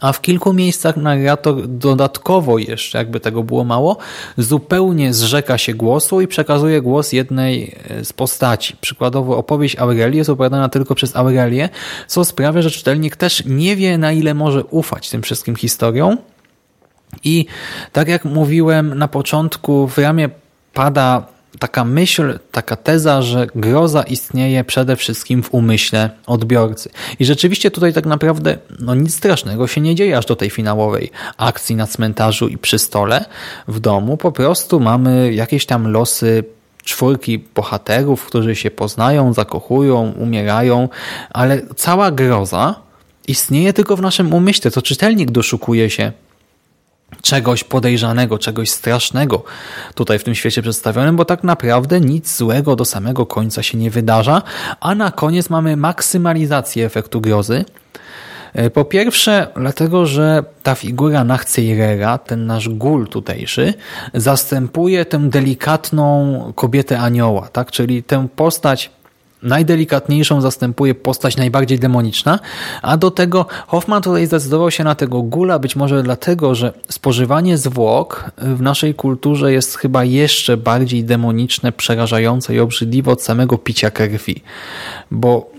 a 0.00 0.12
w 0.12 0.20
kilku 0.20 0.52
miejscach 0.52 0.96
narrator 0.96 1.68
dodatkowo 1.68 2.58
jeszcze, 2.58 2.98
jakby 2.98 3.20
tego 3.20 3.42
było 3.42 3.64
mało, 3.64 3.96
zupełnie 4.38 5.14
zrzeka 5.14 5.58
się 5.58 5.74
głosu 5.74 6.20
i 6.20 6.26
przekazuje 6.26 6.82
głos 6.82 7.12
jednej 7.12 7.76
e, 7.88 8.04
z 8.04 8.12
postaci. 8.12 8.76
Przykładowo 8.80 9.36
opowieść 9.36 9.76
Aurelii 9.76 10.18
jest 10.18 10.30
opowiadana 10.30 10.68
tylko 10.68 10.94
przez 10.94 11.16
Aurelię, 11.16 11.68
co 12.06 12.24
sprawia, 12.24 12.62
że 12.62 12.70
czytelnik 12.70 13.16
też 13.16 13.42
nie 13.46 13.76
wie 13.76 13.98
na 13.98 14.12
ile 14.12 14.34
może 14.34 14.64
ufać 14.64 15.10
tym 15.10 15.22
wszystkim 15.22 15.56
historiom. 15.56 16.18
I 17.24 17.46
tak 17.92 18.08
jak 18.08 18.24
mówiłem 18.24 18.98
na 18.98 19.08
początku, 19.08 19.88
w 19.88 19.98
ramie 19.98 20.28
pada 20.74 21.37
taka 21.58 21.84
myśl, 21.84 22.38
taka 22.52 22.76
teza, 22.76 23.22
że 23.22 23.46
groza 23.54 24.02
istnieje 24.02 24.64
przede 24.64 24.96
wszystkim 24.96 25.42
w 25.42 25.54
umyśle 25.54 26.10
odbiorcy. 26.26 26.90
I 27.18 27.24
rzeczywiście 27.24 27.70
tutaj 27.70 27.92
tak 27.92 28.06
naprawdę 28.06 28.58
no 28.78 28.94
nic 28.94 29.14
strasznego 29.14 29.66
się 29.66 29.80
nie 29.80 29.94
dzieje 29.94 30.18
aż 30.18 30.26
do 30.26 30.36
tej 30.36 30.50
finałowej 30.50 31.10
akcji 31.36 31.76
na 31.76 31.86
cmentarzu 31.86 32.48
i 32.48 32.58
przy 32.58 32.78
stole 32.78 33.24
w 33.68 33.80
domu. 33.80 34.16
Po 34.16 34.32
prostu 34.32 34.80
mamy 34.80 35.34
jakieś 35.34 35.66
tam 35.66 35.92
losy 35.92 36.44
czwórki 36.84 37.38
bohaterów, 37.54 38.26
którzy 38.26 38.56
się 38.56 38.70
poznają, 38.70 39.32
zakochują, 39.32 40.12
umierają, 40.18 40.88
ale 41.30 41.62
cała 41.76 42.10
groza 42.10 42.74
istnieje 43.28 43.72
tylko 43.72 43.96
w 43.96 44.00
naszym 44.00 44.34
umyśle, 44.34 44.70
co 44.70 44.82
czytelnik 44.82 45.30
doszukuje 45.30 45.90
się 45.90 46.12
czegoś 47.22 47.64
podejrzanego, 47.64 48.38
czegoś 48.38 48.70
strasznego 48.70 49.44
tutaj 49.94 50.18
w 50.18 50.24
tym 50.24 50.34
świecie 50.34 50.62
przedstawionym, 50.62 51.16
bo 51.16 51.24
tak 51.24 51.44
naprawdę 51.44 52.00
nic 52.00 52.36
złego 52.36 52.76
do 52.76 52.84
samego 52.84 53.26
końca 53.26 53.62
się 53.62 53.78
nie 53.78 53.90
wydarza, 53.90 54.42
a 54.80 54.94
na 54.94 55.10
koniec 55.10 55.50
mamy 55.50 55.76
maksymalizację 55.76 56.86
efektu 56.86 57.20
grozy. 57.20 57.64
E, 58.54 58.70
po 58.70 58.84
pierwsze, 58.84 59.46
dlatego, 59.56 60.06
że 60.06 60.44
ta 60.62 60.74
figura 60.74 61.24
Nachceirera, 61.24 62.18
ten 62.18 62.46
nasz 62.46 62.68
gul 62.68 63.08
tutejszy, 63.08 63.74
zastępuje 64.14 65.04
tę 65.04 65.18
delikatną 65.18 66.52
kobietę 66.56 66.98
anioła, 66.98 67.48
tak? 67.48 67.70
czyli 67.70 68.02
tę 68.02 68.28
postać 68.36 68.90
najdelikatniejszą 69.42 70.40
zastępuje 70.40 70.94
postać 70.94 71.36
najbardziej 71.36 71.78
demoniczna, 71.78 72.38
a 72.82 72.96
do 72.96 73.10
tego 73.10 73.46
Hoffman 73.66 74.02
tutaj 74.02 74.26
zdecydował 74.26 74.70
się 74.70 74.84
na 74.84 74.94
tego 74.94 75.22
gula, 75.22 75.58
być 75.58 75.76
może 75.76 76.02
dlatego, 76.02 76.54
że 76.54 76.72
spożywanie 76.88 77.58
zwłok 77.58 78.30
w 78.38 78.60
naszej 78.60 78.94
kulturze 78.94 79.52
jest 79.52 79.76
chyba 79.76 80.04
jeszcze 80.04 80.56
bardziej 80.56 81.04
demoniczne, 81.04 81.72
przerażające 81.72 82.54
i 82.54 82.60
obrzydliwe 82.60 83.12
od 83.12 83.22
samego 83.22 83.58
picia 83.58 83.90
krwi. 83.90 84.42
Bo 85.10 85.50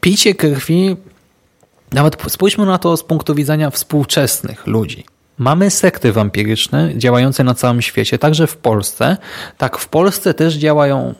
picie 0.00 0.34
krwi, 0.34 0.96
nawet 1.92 2.16
spójrzmy 2.28 2.66
na 2.66 2.78
to 2.78 2.96
z 2.96 3.04
punktu 3.04 3.34
widzenia 3.34 3.70
współczesnych 3.70 4.66
ludzi. 4.66 5.04
Mamy 5.38 5.70
sekty 5.70 6.12
wampiryczne 6.12 6.92
działające 6.96 7.44
na 7.44 7.54
całym 7.54 7.82
świecie, 7.82 8.18
także 8.18 8.46
w 8.46 8.56
Polsce. 8.56 9.16
Tak, 9.58 9.78
w 9.78 9.88
Polsce 9.88 10.34
też 10.34 10.54
działają 10.54 11.14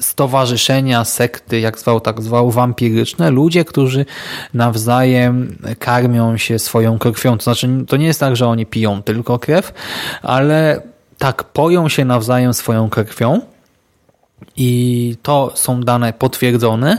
stowarzyszenia, 0.00 1.04
sekty, 1.04 1.60
jak 1.60 1.78
zwał, 1.78 2.00
tak 2.00 2.22
zwał, 2.22 2.50
wampiryczne, 2.50 3.30
ludzie, 3.30 3.64
którzy 3.64 4.06
nawzajem 4.54 5.56
karmią 5.78 6.36
się 6.36 6.58
swoją 6.58 6.98
krwią. 6.98 7.38
To 7.38 7.44
znaczy, 7.44 7.68
to 7.88 7.96
nie 7.96 8.06
jest 8.06 8.20
tak, 8.20 8.36
że 8.36 8.46
oni 8.46 8.66
piją 8.66 9.02
tylko 9.02 9.38
krew, 9.38 9.72
ale 10.22 10.82
tak 11.18 11.44
poją 11.44 11.88
się 11.88 12.04
nawzajem 12.04 12.54
swoją 12.54 12.90
krwią 12.90 13.40
i 14.56 15.16
to 15.22 15.52
są 15.54 15.80
dane 15.80 16.12
potwierdzone, 16.12 16.98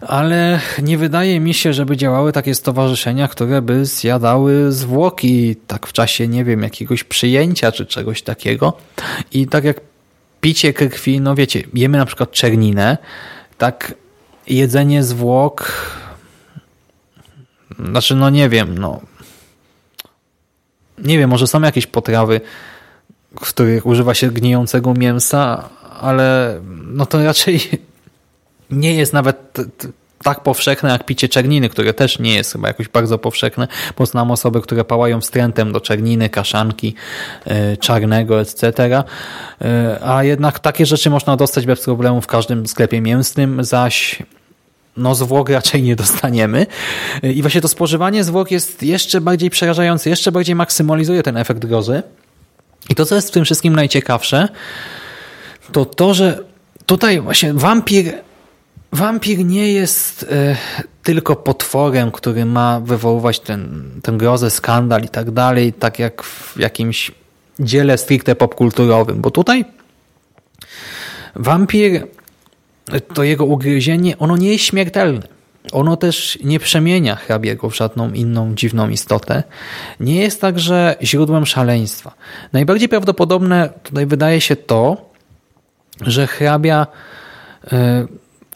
ale 0.00 0.60
nie 0.82 0.98
wydaje 0.98 1.40
mi 1.40 1.54
się, 1.54 1.72
żeby 1.72 1.96
działały 1.96 2.32
takie 2.32 2.54
stowarzyszenia, 2.54 3.28
które 3.28 3.62
by 3.62 3.86
zjadały 3.86 4.72
zwłoki 4.72 5.56
tak 5.66 5.86
w 5.86 5.92
czasie, 5.92 6.28
nie 6.28 6.44
wiem, 6.44 6.62
jakiegoś 6.62 7.04
przyjęcia 7.04 7.72
czy 7.72 7.86
czegoś 7.86 8.22
takiego. 8.22 8.72
I 9.32 9.46
tak 9.46 9.64
jak 9.64 9.80
picie 10.42 10.72
krwi, 10.72 11.20
no 11.20 11.34
wiecie, 11.34 11.62
jemy 11.74 11.98
na 11.98 12.06
przykład 12.06 12.30
czerninę, 12.30 12.98
tak 13.58 13.94
jedzenie 14.46 15.02
zwłok, 15.02 15.72
znaczy 17.78 18.14
no 18.14 18.30
nie 18.30 18.48
wiem, 18.48 18.78
no 18.78 19.00
nie 20.98 21.18
wiem, 21.18 21.30
może 21.30 21.46
są 21.46 21.62
jakieś 21.62 21.86
potrawy, 21.86 22.40
w 23.40 23.48
których 23.48 23.86
używa 23.86 24.14
się 24.14 24.30
gnijącego 24.30 24.94
mięsa, 24.94 25.68
ale 26.00 26.60
no 26.86 27.06
to 27.06 27.24
raczej 27.24 27.60
nie 28.70 28.94
jest 28.94 29.12
nawet 29.12 29.56
tak 30.22 30.42
powszechne 30.42 30.90
jak 30.90 31.06
picie 31.06 31.28
czerniny, 31.28 31.68
które 31.68 31.94
też 31.94 32.18
nie 32.18 32.34
jest 32.34 32.52
chyba 32.52 32.68
jakoś 32.68 32.88
bardzo 32.88 33.18
powszechne, 33.18 33.68
bo 33.98 34.06
znam 34.06 34.30
osoby, 34.30 34.60
które 34.60 34.84
pałają 34.84 35.20
wstrętem 35.20 35.72
do 35.72 35.80
czerniny, 35.80 36.28
kaszanki, 36.28 36.94
e, 37.44 37.76
czarnego, 37.76 38.40
etc. 38.40 39.02
E, 39.60 39.98
a 40.04 40.24
jednak 40.24 40.58
takie 40.58 40.86
rzeczy 40.86 41.10
można 41.10 41.36
dostać 41.36 41.66
bez 41.66 41.84
problemu 41.84 42.20
w 42.20 42.26
każdym 42.26 42.66
sklepie 42.66 43.00
mięsnym, 43.00 43.64
zaś 43.64 44.22
no 44.96 45.14
zwłok 45.14 45.48
raczej 45.48 45.82
nie 45.82 45.96
dostaniemy. 45.96 46.66
E, 47.22 47.32
I 47.32 47.42
właśnie 47.42 47.60
to 47.60 47.68
spożywanie 47.68 48.24
zwłok 48.24 48.50
jest 48.50 48.82
jeszcze 48.82 49.20
bardziej 49.20 49.50
przerażające, 49.50 50.10
jeszcze 50.10 50.32
bardziej 50.32 50.54
maksymalizuje 50.54 51.22
ten 51.22 51.36
efekt 51.36 51.66
grozy. 51.66 52.02
I 52.90 52.94
to, 52.94 53.06
co 53.06 53.14
jest 53.14 53.28
w 53.28 53.30
tym 53.30 53.44
wszystkim 53.44 53.76
najciekawsze, 53.76 54.48
to 55.72 55.84
to, 55.84 56.14
że 56.14 56.38
tutaj 56.86 57.20
właśnie 57.20 57.54
wampir 57.54 58.12
Wampir 58.92 59.44
nie 59.44 59.72
jest 59.72 60.26
e, 60.30 60.56
tylko 61.02 61.36
potworem, 61.36 62.10
który 62.10 62.44
ma 62.44 62.80
wywoływać 62.80 63.40
ten, 63.40 63.90
tę 64.02 64.12
grozę, 64.12 64.50
skandal 64.50 65.02
i 65.02 65.08
tak 65.08 65.30
dalej, 65.30 65.72
tak 65.72 65.98
jak 65.98 66.22
w 66.22 66.56
jakimś 66.58 67.10
dziele 67.60 67.98
stricte 67.98 68.34
popkulturowym, 68.34 69.20
bo 69.20 69.30
tutaj 69.30 69.64
wampir, 71.34 72.06
to 73.14 73.22
jego 73.22 73.44
ugryzienie, 73.44 74.18
ono 74.18 74.36
nie 74.36 74.52
jest 74.52 74.64
śmiertelne. 74.64 75.28
Ono 75.72 75.96
też 75.96 76.38
nie 76.44 76.60
przemienia 76.60 77.16
hrabiego 77.16 77.70
w 77.70 77.76
żadną 77.76 78.12
inną 78.12 78.54
dziwną 78.54 78.88
istotę. 78.88 79.42
Nie 80.00 80.20
jest 80.20 80.40
także 80.40 80.96
źródłem 81.02 81.46
szaleństwa. 81.46 82.14
Najbardziej 82.52 82.88
prawdopodobne 82.88 83.68
tutaj 83.82 84.06
wydaje 84.06 84.40
się 84.40 84.56
to, 84.56 85.10
że 86.00 86.26
hrabia 86.26 86.86
e, 87.72 88.06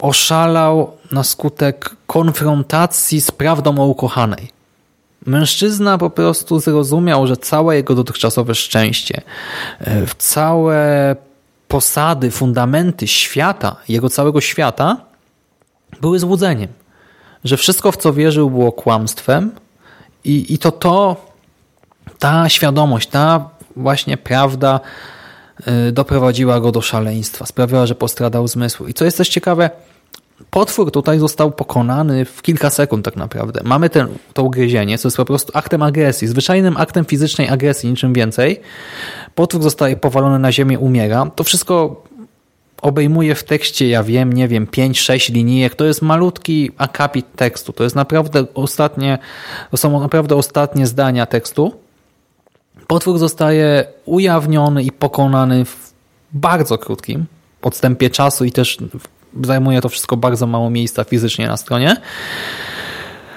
oszalał 0.01 0.91
na 1.11 1.23
skutek 1.23 1.95
konfrontacji 2.07 3.21
z 3.21 3.31
prawdą 3.31 3.79
o 3.79 3.85
ukochanej. 3.85 4.49
Mężczyzna 5.25 5.97
po 5.97 6.09
prostu 6.09 6.59
zrozumiał, 6.59 7.27
że 7.27 7.37
całe 7.37 7.75
jego 7.75 7.95
dotychczasowe 7.95 8.55
szczęście, 8.55 9.21
e, 9.81 10.05
całe 10.17 11.15
posady, 11.67 12.31
fundamenty 12.31 13.07
świata, 13.07 13.75
jego 13.89 14.09
całego 14.09 14.41
świata 14.41 14.97
były 16.01 16.19
złudzeniem. 16.19 16.69
Że 17.43 17.57
wszystko, 17.57 17.91
w 17.91 17.97
co 17.97 18.13
wierzył, 18.13 18.49
było 18.49 18.71
kłamstwem 18.71 19.51
i, 20.23 20.53
i 20.53 20.57
to 20.57 20.71
to, 20.71 21.15
ta 22.19 22.49
świadomość, 22.49 23.09
ta 23.09 23.49
właśnie 23.75 24.17
prawda 24.17 24.79
doprowadziła 25.91 26.59
go 26.59 26.71
do 26.71 26.81
szaleństwa, 26.81 27.45
sprawiała, 27.45 27.85
że 27.85 27.95
postradał 27.95 28.47
zmysł. 28.47 28.85
I 28.85 28.93
co 28.93 29.05
jest 29.05 29.17
też 29.17 29.29
ciekawe, 29.29 29.69
potwór 30.49 30.91
tutaj 30.91 31.19
został 31.19 31.51
pokonany 31.51 32.25
w 32.25 32.41
kilka 32.41 32.69
sekund 32.69 33.05
tak 33.05 33.15
naprawdę. 33.15 33.61
Mamy 33.63 33.89
ten, 33.89 34.07
to 34.33 34.43
ugryzienie, 34.43 34.97
co 34.97 35.07
jest 35.07 35.17
po 35.17 35.25
prostu 35.25 35.51
aktem 35.55 35.83
agresji, 35.83 36.27
zwyczajnym 36.27 36.77
aktem 36.77 37.05
fizycznej 37.05 37.49
agresji, 37.49 37.89
niczym 37.89 38.13
więcej. 38.13 38.61
Potwór 39.35 39.61
zostaje 39.63 39.97
powalony 39.97 40.39
na 40.39 40.51
ziemię, 40.51 40.79
umiera. 40.79 41.31
To 41.35 41.43
wszystko 41.43 42.03
obejmuje 42.81 43.35
w 43.35 43.43
tekście, 43.43 43.87
ja 43.87 44.03
wiem, 44.03 44.33
nie 44.33 44.47
wiem, 44.47 44.67
5-6 44.67 45.33
linijek. 45.33 45.75
To 45.75 45.85
jest 45.85 46.01
malutki 46.01 46.71
akapit 46.77 47.25
tekstu. 47.35 47.73
To 47.73 47.83
jest 47.83 47.95
naprawdę 47.95 48.45
ostatnie, 48.53 49.17
to 49.71 49.77
są 49.77 49.99
naprawdę 49.99 50.35
ostatnie 50.35 50.87
zdania 50.87 51.25
tekstu. 51.25 51.86
Potwór 52.87 53.19
zostaje 53.19 53.85
ujawniony 54.05 54.83
i 54.83 54.91
pokonany 54.91 55.65
w 55.65 55.93
bardzo 56.33 56.77
krótkim 56.77 57.25
odstępie 57.61 58.09
czasu 58.09 58.45
i 58.45 58.51
też 58.51 58.77
zajmuje 59.43 59.81
to 59.81 59.89
wszystko 59.89 60.17
bardzo 60.17 60.47
mało 60.47 60.69
miejsca 60.69 61.03
fizycznie 61.03 61.47
na 61.47 61.57
stronie. 61.57 61.97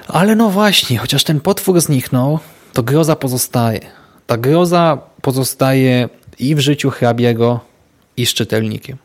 Ale 0.09 0.37
no 0.37 0.51
właśnie, 0.51 0.99
chociaż 0.99 1.25
ten 1.25 1.41
potwór 1.41 1.81
zniknął, 1.81 2.39
to 2.73 2.83
groza 2.83 3.17
pozostaje. 3.17 3.81
Ta 4.27 4.37
groza 4.37 4.99
pozostaje 5.23 6.09
i 6.39 6.55
w 6.55 6.61
życiu 6.61 6.91
hrabiego, 6.91 7.61
i 8.21 8.27
z 8.27 8.35
czytelnikiem. 8.35 8.97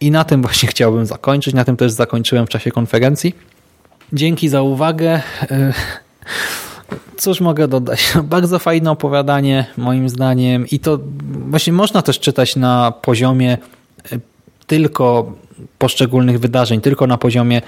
I 0.00 0.10
na 0.10 0.24
tym 0.24 0.42
właśnie 0.42 0.68
chciałbym 0.72 1.06
zakończyć. 1.06 1.54
Na 1.54 1.64
tym 1.64 1.76
też 1.76 1.92
zakończyłem 1.92 2.46
w 2.46 2.48
czasie 2.48 2.70
konferencji. 2.70 3.34
Dzięki 4.12 4.48
za 4.48 4.62
uwagę. 4.62 5.22
Cóż 7.22 7.40
mogę 7.40 7.68
dodać? 7.68 8.12
Bardzo 8.24 8.58
fajne 8.58 8.90
opowiadanie, 8.90 9.66
moim 9.76 10.08
zdaniem. 10.08 10.66
I 10.70 10.78
to 10.78 10.98
właśnie 11.48 11.72
można 11.72 12.02
też 12.02 12.20
czytać 12.20 12.56
na 12.56 12.92
poziomie 13.02 13.58
e, 14.12 14.18
tylko 14.66 15.32
poszczególnych 15.78 16.40
wydarzeń, 16.40 16.80
tylko 16.80 17.06
na 17.06 17.18
poziomie 17.18 17.62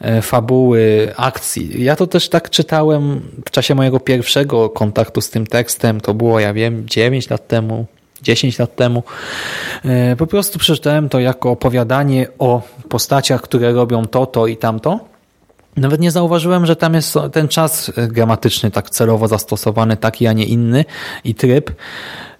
e, 0.00 0.22
fabuły, 0.22 1.12
akcji. 1.16 1.84
Ja 1.84 1.96
to 1.96 2.06
też 2.06 2.28
tak 2.28 2.50
czytałem 2.50 3.20
w 3.46 3.50
czasie 3.50 3.74
mojego 3.74 4.00
pierwszego 4.00 4.70
kontaktu 4.70 5.20
z 5.20 5.30
tym 5.30 5.46
tekstem. 5.46 6.00
To 6.00 6.14
było, 6.14 6.40
ja 6.40 6.52
wiem, 6.52 6.88
9 6.88 7.30
lat 7.30 7.48
temu, 7.48 7.86
10 8.22 8.58
lat 8.58 8.76
temu. 8.76 9.02
E, 9.84 10.16
po 10.16 10.26
prostu 10.26 10.58
przeczytałem 10.58 11.08
to 11.08 11.20
jako 11.20 11.50
opowiadanie 11.50 12.26
o 12.38 12.62
postaciach, 12.88 13.42
które 13.42 13.72
robią 13.72 14.06
to, 14.06 14.26
to 14.26 14.46
i 14.46 14.56
tamto. 14.56 15.15
Nawet 15.76 16.00
nie 16.00 16.10
zauważyłem, 16.10 16.66
że 16.66 16.76
tam 16.76 16.94
jest 16.94 17.14
ten 17.32 17.48
czas 17.48 17.92
gramatyczny 18.08 18.70
tak 18.70 18.90
celowo 18.90 19.28
zastosowany, 19.28 19.96
taki, 19.96 20.26
a 20.26 20.32
nie 20.32 20.44
inny 20.44 20.84
i 21.24 21.34
tryb. 21.34 21.70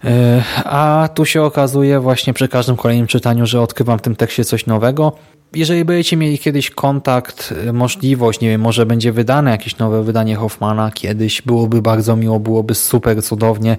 E, 0.05 0.43
a 0.65 1.09
tu 1.15 1.25
się 1.25 1.43
okazuje 1.43 2.01
właśnie 2.01 2.33
przy 2.33 2.49
każdym 2.49 2.77
kolejnym 2.77 3.07
czytaniu, 3.07 3.47
że 3.47 3.61
odkrywam 3.61 3.99
w 3.99 4.03
tym 4.03 4.17
tekście 4.17 4.45
coś 4.45 4.67
nowego. 4.67 5.13
Jeżeli 5.55 5.85
będziecie 5.85 6.17
mieli 6.17 6.39
kiedyś 6.39 6.71
kontakt, 6.71 7.55
e, 7.67 7.73
możliwość, 7.73 8.41
nie 8.41 8.49
wiem, 8.49 8.61
może 8.61 8.87
będzie 8.87 9.13
wydane 9.13 9.51
jakieś 9.51 9.79
nowe 9.79 10.03
wydanie 10.03 10.37
Hoffmana 10.37 10.91
kiedyś, 10.91 11.43
byłoby 11.43 11.83
bardzo 11.83 12.17
miło, 12.17 12.41
byłoby 12.41 12.75
super 12.75 13.23
cudownie, 13.23 13.77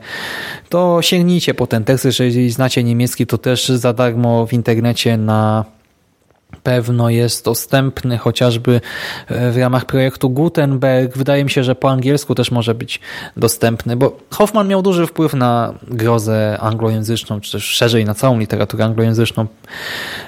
to 0.70 1.01
sięgnijcie 1.01 1.53
po 1.53 1.68
ten 1.68 1.84
tekst. 1.84 2.05
Jeżeli 2.05 2.51
znacie 2.51 2.84
niemiecki, 2.84 3.28
to 3.28 3.38
też 3.38 3.70
za 3.70 3.93
darmo 3.93 4.47
w 4.47 4.53
internecie 4.53 5.18
na 5.18 5.66
pewno 6.68 7.09
jest 7.09 7.45
dostępny 7.45 8.18
chociażby 8.18 8.82
e, 9.28 9.51
w 9.51 9.57
ramach 9.57 9.86
projektu 9.86 10.30
Gutenberg. 10.30 11.18
Wydaje 11.18 11.43
mi 11.43 11.49
się, 11.49 11.63
że 11.63 11.76
po 11.76 11.91
angielsku 11.91 12.36
też 12.36 12.51
może 12.51 12.76
być 12.76 12.99
dostępny, 13.38 13.95
bo 13.95 14.18
Hoffman 14.30 14.68
miał 14.68 14.82
duży 14.82 15.07
wpływ 15.07 15.34
na 15.34 15.74
grozę 15.88 16.57
anglojęzyczną, 16.61 17.41
czy 17.41 17.51
też 17.51 17.63
szerzej 17.63 18.05
na 18.05 18.13
całą 18.13 18.39
literaturę 18.39 18.86
anglojęzyczną, 18.86 19.45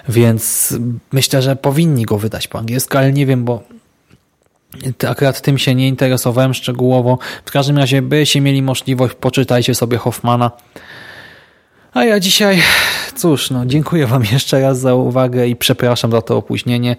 więc 0.10 0.76
myślę, 1.12 1.42
że 1.42 1.56
powinni 1.56 2.06
go 2.06 2.18
wydać 2.18 2.48
po 2.48 2.60
angielsku, 2.60 2.98
ale 2.98 3.14
nie 3.14 3.26
wiem, 3.26 3.46
bo 3.46 3.64
akurat 5.08 5.42
tym 5.42 5.58
się 5.58 5.76
nie 5.76 5.88
interesowałem 5.88 6.54
szczegółowo. 6.54 7.18
W 7.46 7.52
każdym 7.52 7.78
razie, 7.78 8.02
byście 8.02 8.42
mieli 8.42 8.62
możliwość, 8.62 9.16
poczytajcie 9.16 9.76
sobie 9.76 9.98
Hoffmana. 9.98 10.52
A 11.94 12.04
ja 12.04 12.20
dzisiaj, 12.20 12.62
cóż, 13.20 13.50
no, 13.50 13.66
dziękuję 13.66 14.08
Wam 14.08 14.24
jeszcze 14.34 14.62
raz 14.62 14.80
za 14.80 14.94
uwagę 14.94 15.48
i 15.48 15.56
przepraszam 15.56 16.12
za 16.12 16.22
to 16.22 16.38
opóźnienie. 16.38 16.96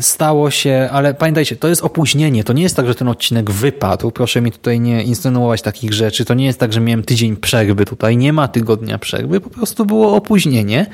Stało 0.00 0.50
się, 0.50 0.88
ale 0.92 1.14
pamiętajcie, 1.14 1.56
to 1.56 1.68
jest 1.68 1.84
opóźnienie. 1.84 2.44
To 2.44 2.52
nie 2.52 2.62
jest 2.62 2.76
tak, 2.76 2.86
że 2.86 2.94
ten 2.94 3.08
odcinek 3.08 3.50
wypadł. 3.50 4.10
Proszę 4.10 4.40
mi 4.40 4.52
tutaj 4.52 4.80
nie 4.80 5.02
insynuować 5.02 5.62
takich 5.62 5.92
rzeczy. 5.92 6.24
To 6.24 6.34
nie 6.34 6.46
jest 6.46 6.60
tak, 6.60 6.72
że 6.72 6.80
miałem 6.80 7.02
tydzień 7.02 7.36
przerwy 7.36 7.84
tutaj. 7.84 8.16
Nie 8.16 8.32
ma 8.32 8.48
tygodnia 8.48 8.98
przerwy. 8.98 9.40
Po 9.40 9.50
prostu 9.50 9.86
było 9.86 10.16
opóźnienie. 10.16 10.86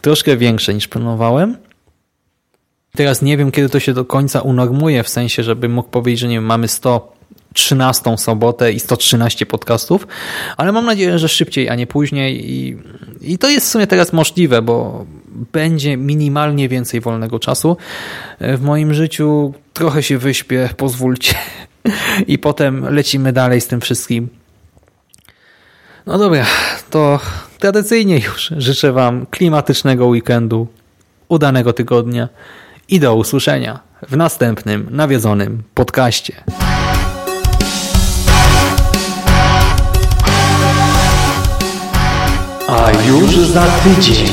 Troszkę 0.00 0.36
większe 0.36 0.74
niż 0.74 0.88
planowałem. 0.88 1.56
Teraz 2.92 3.22
nie 3.22 3.36
wiem, 3.36 3.50
kiedy 3.50 3.68
to 3.68 3.80
się 3.80 3.92
do 3.92 4.04
końca 4.04 4.40
unormuje, 4.40 5.02
w 5.02 5.08
sensie, 5.08 5.42
żeby 5.42 5.68
mógł 5.68 5.88
powiedzieć, 5.88 6.20
że 6.20 6.28
nie 6.28 6.34
wiem, 6.34 6.44
mamy 6.44 6.68
100 6.68 7.19
13 7.54 8.18
sobotę 8.18 8.72
i 8.72 8.80
113 8.80 9.46
podcastów, 9.46 10.06
ale 10.56 10.72
mam 10.72 10.84
nadzieję, 10.86 11.18
że 11.18 11.28
szybciej, 11.28 11.68
a 11.68 11.74
nie 11.74 11.86
później 11.86 12.50
i, 12.50 12.76
i 13.20 13.38
to 13.38 13.48
jest 13.48 13.66
w 13.66 13.70
sumie 13.70 13.86
teraz 13.86 14.12
możliwe, 14.12 14.62
bo 14.62 15.06
będzie 15.52 15.96
minimalnie 15.96 16.68
więcej 16.68 17.00
wolnego 17.00 17.38
czasu 17.38 17.76
w 18.40 18.60
moim 18.60 18.94
życiu. 18.94 19.54
Trochę 19.72 20.02
się 20.02 20.18
wyśpię, 20.18 20.68
pozwólcie 20.76 21.34
i 22.26 22.38
potem 22.38 22.94
lecimy 22.94 23.32
dalej 23.32 23.60
z 23.60 23.66
tym 23.66 23.80
wszystkim. 23.80 24.28
No 26.06 26.18
dobra, 26.18 26.46
to 26.90 27.20
tradycyjnie 27.58 28.18
już 28.18 28.52
życzę 28.56 28.92
Wam 28.92 29.26
klimatycznego 29.26 30.06
weekendu, 30.06 30.66
udanego 31.28 31.72
tygodnia 31.72 32.28
i 32.88 33.00
do 33.00 33.14
usłyszenia 33.14 33.80
w 34.08 34.16
następnym 34.16 34.86
nawiedzonym 34.90 35.62
podcaście. 35.74 36.34
A 42.70 42.90
już 42.92 43.36
za 43.36 43.66
tydzień 43.66 44.26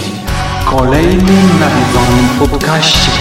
w 0.62 0.66
kolejnym 0.66 1.60
nawiedzonym 1.60 2.40
podcaście. 2.40 3.12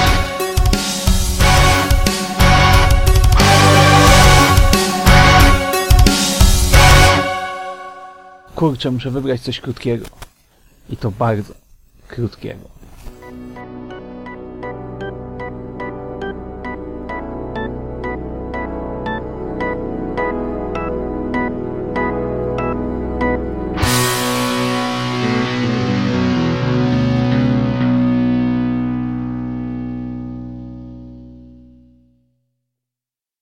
Kurczę, 8.55 8.91
muszę 8.91 9.11
wybrać 9.11 9.41
coś 9.41 9.61
krótkiego. 9.61 10.07
I 10.91 10.97
to 10.97 11.11
bardzo 11.11 11.55
krótkiego. 12.09 12.76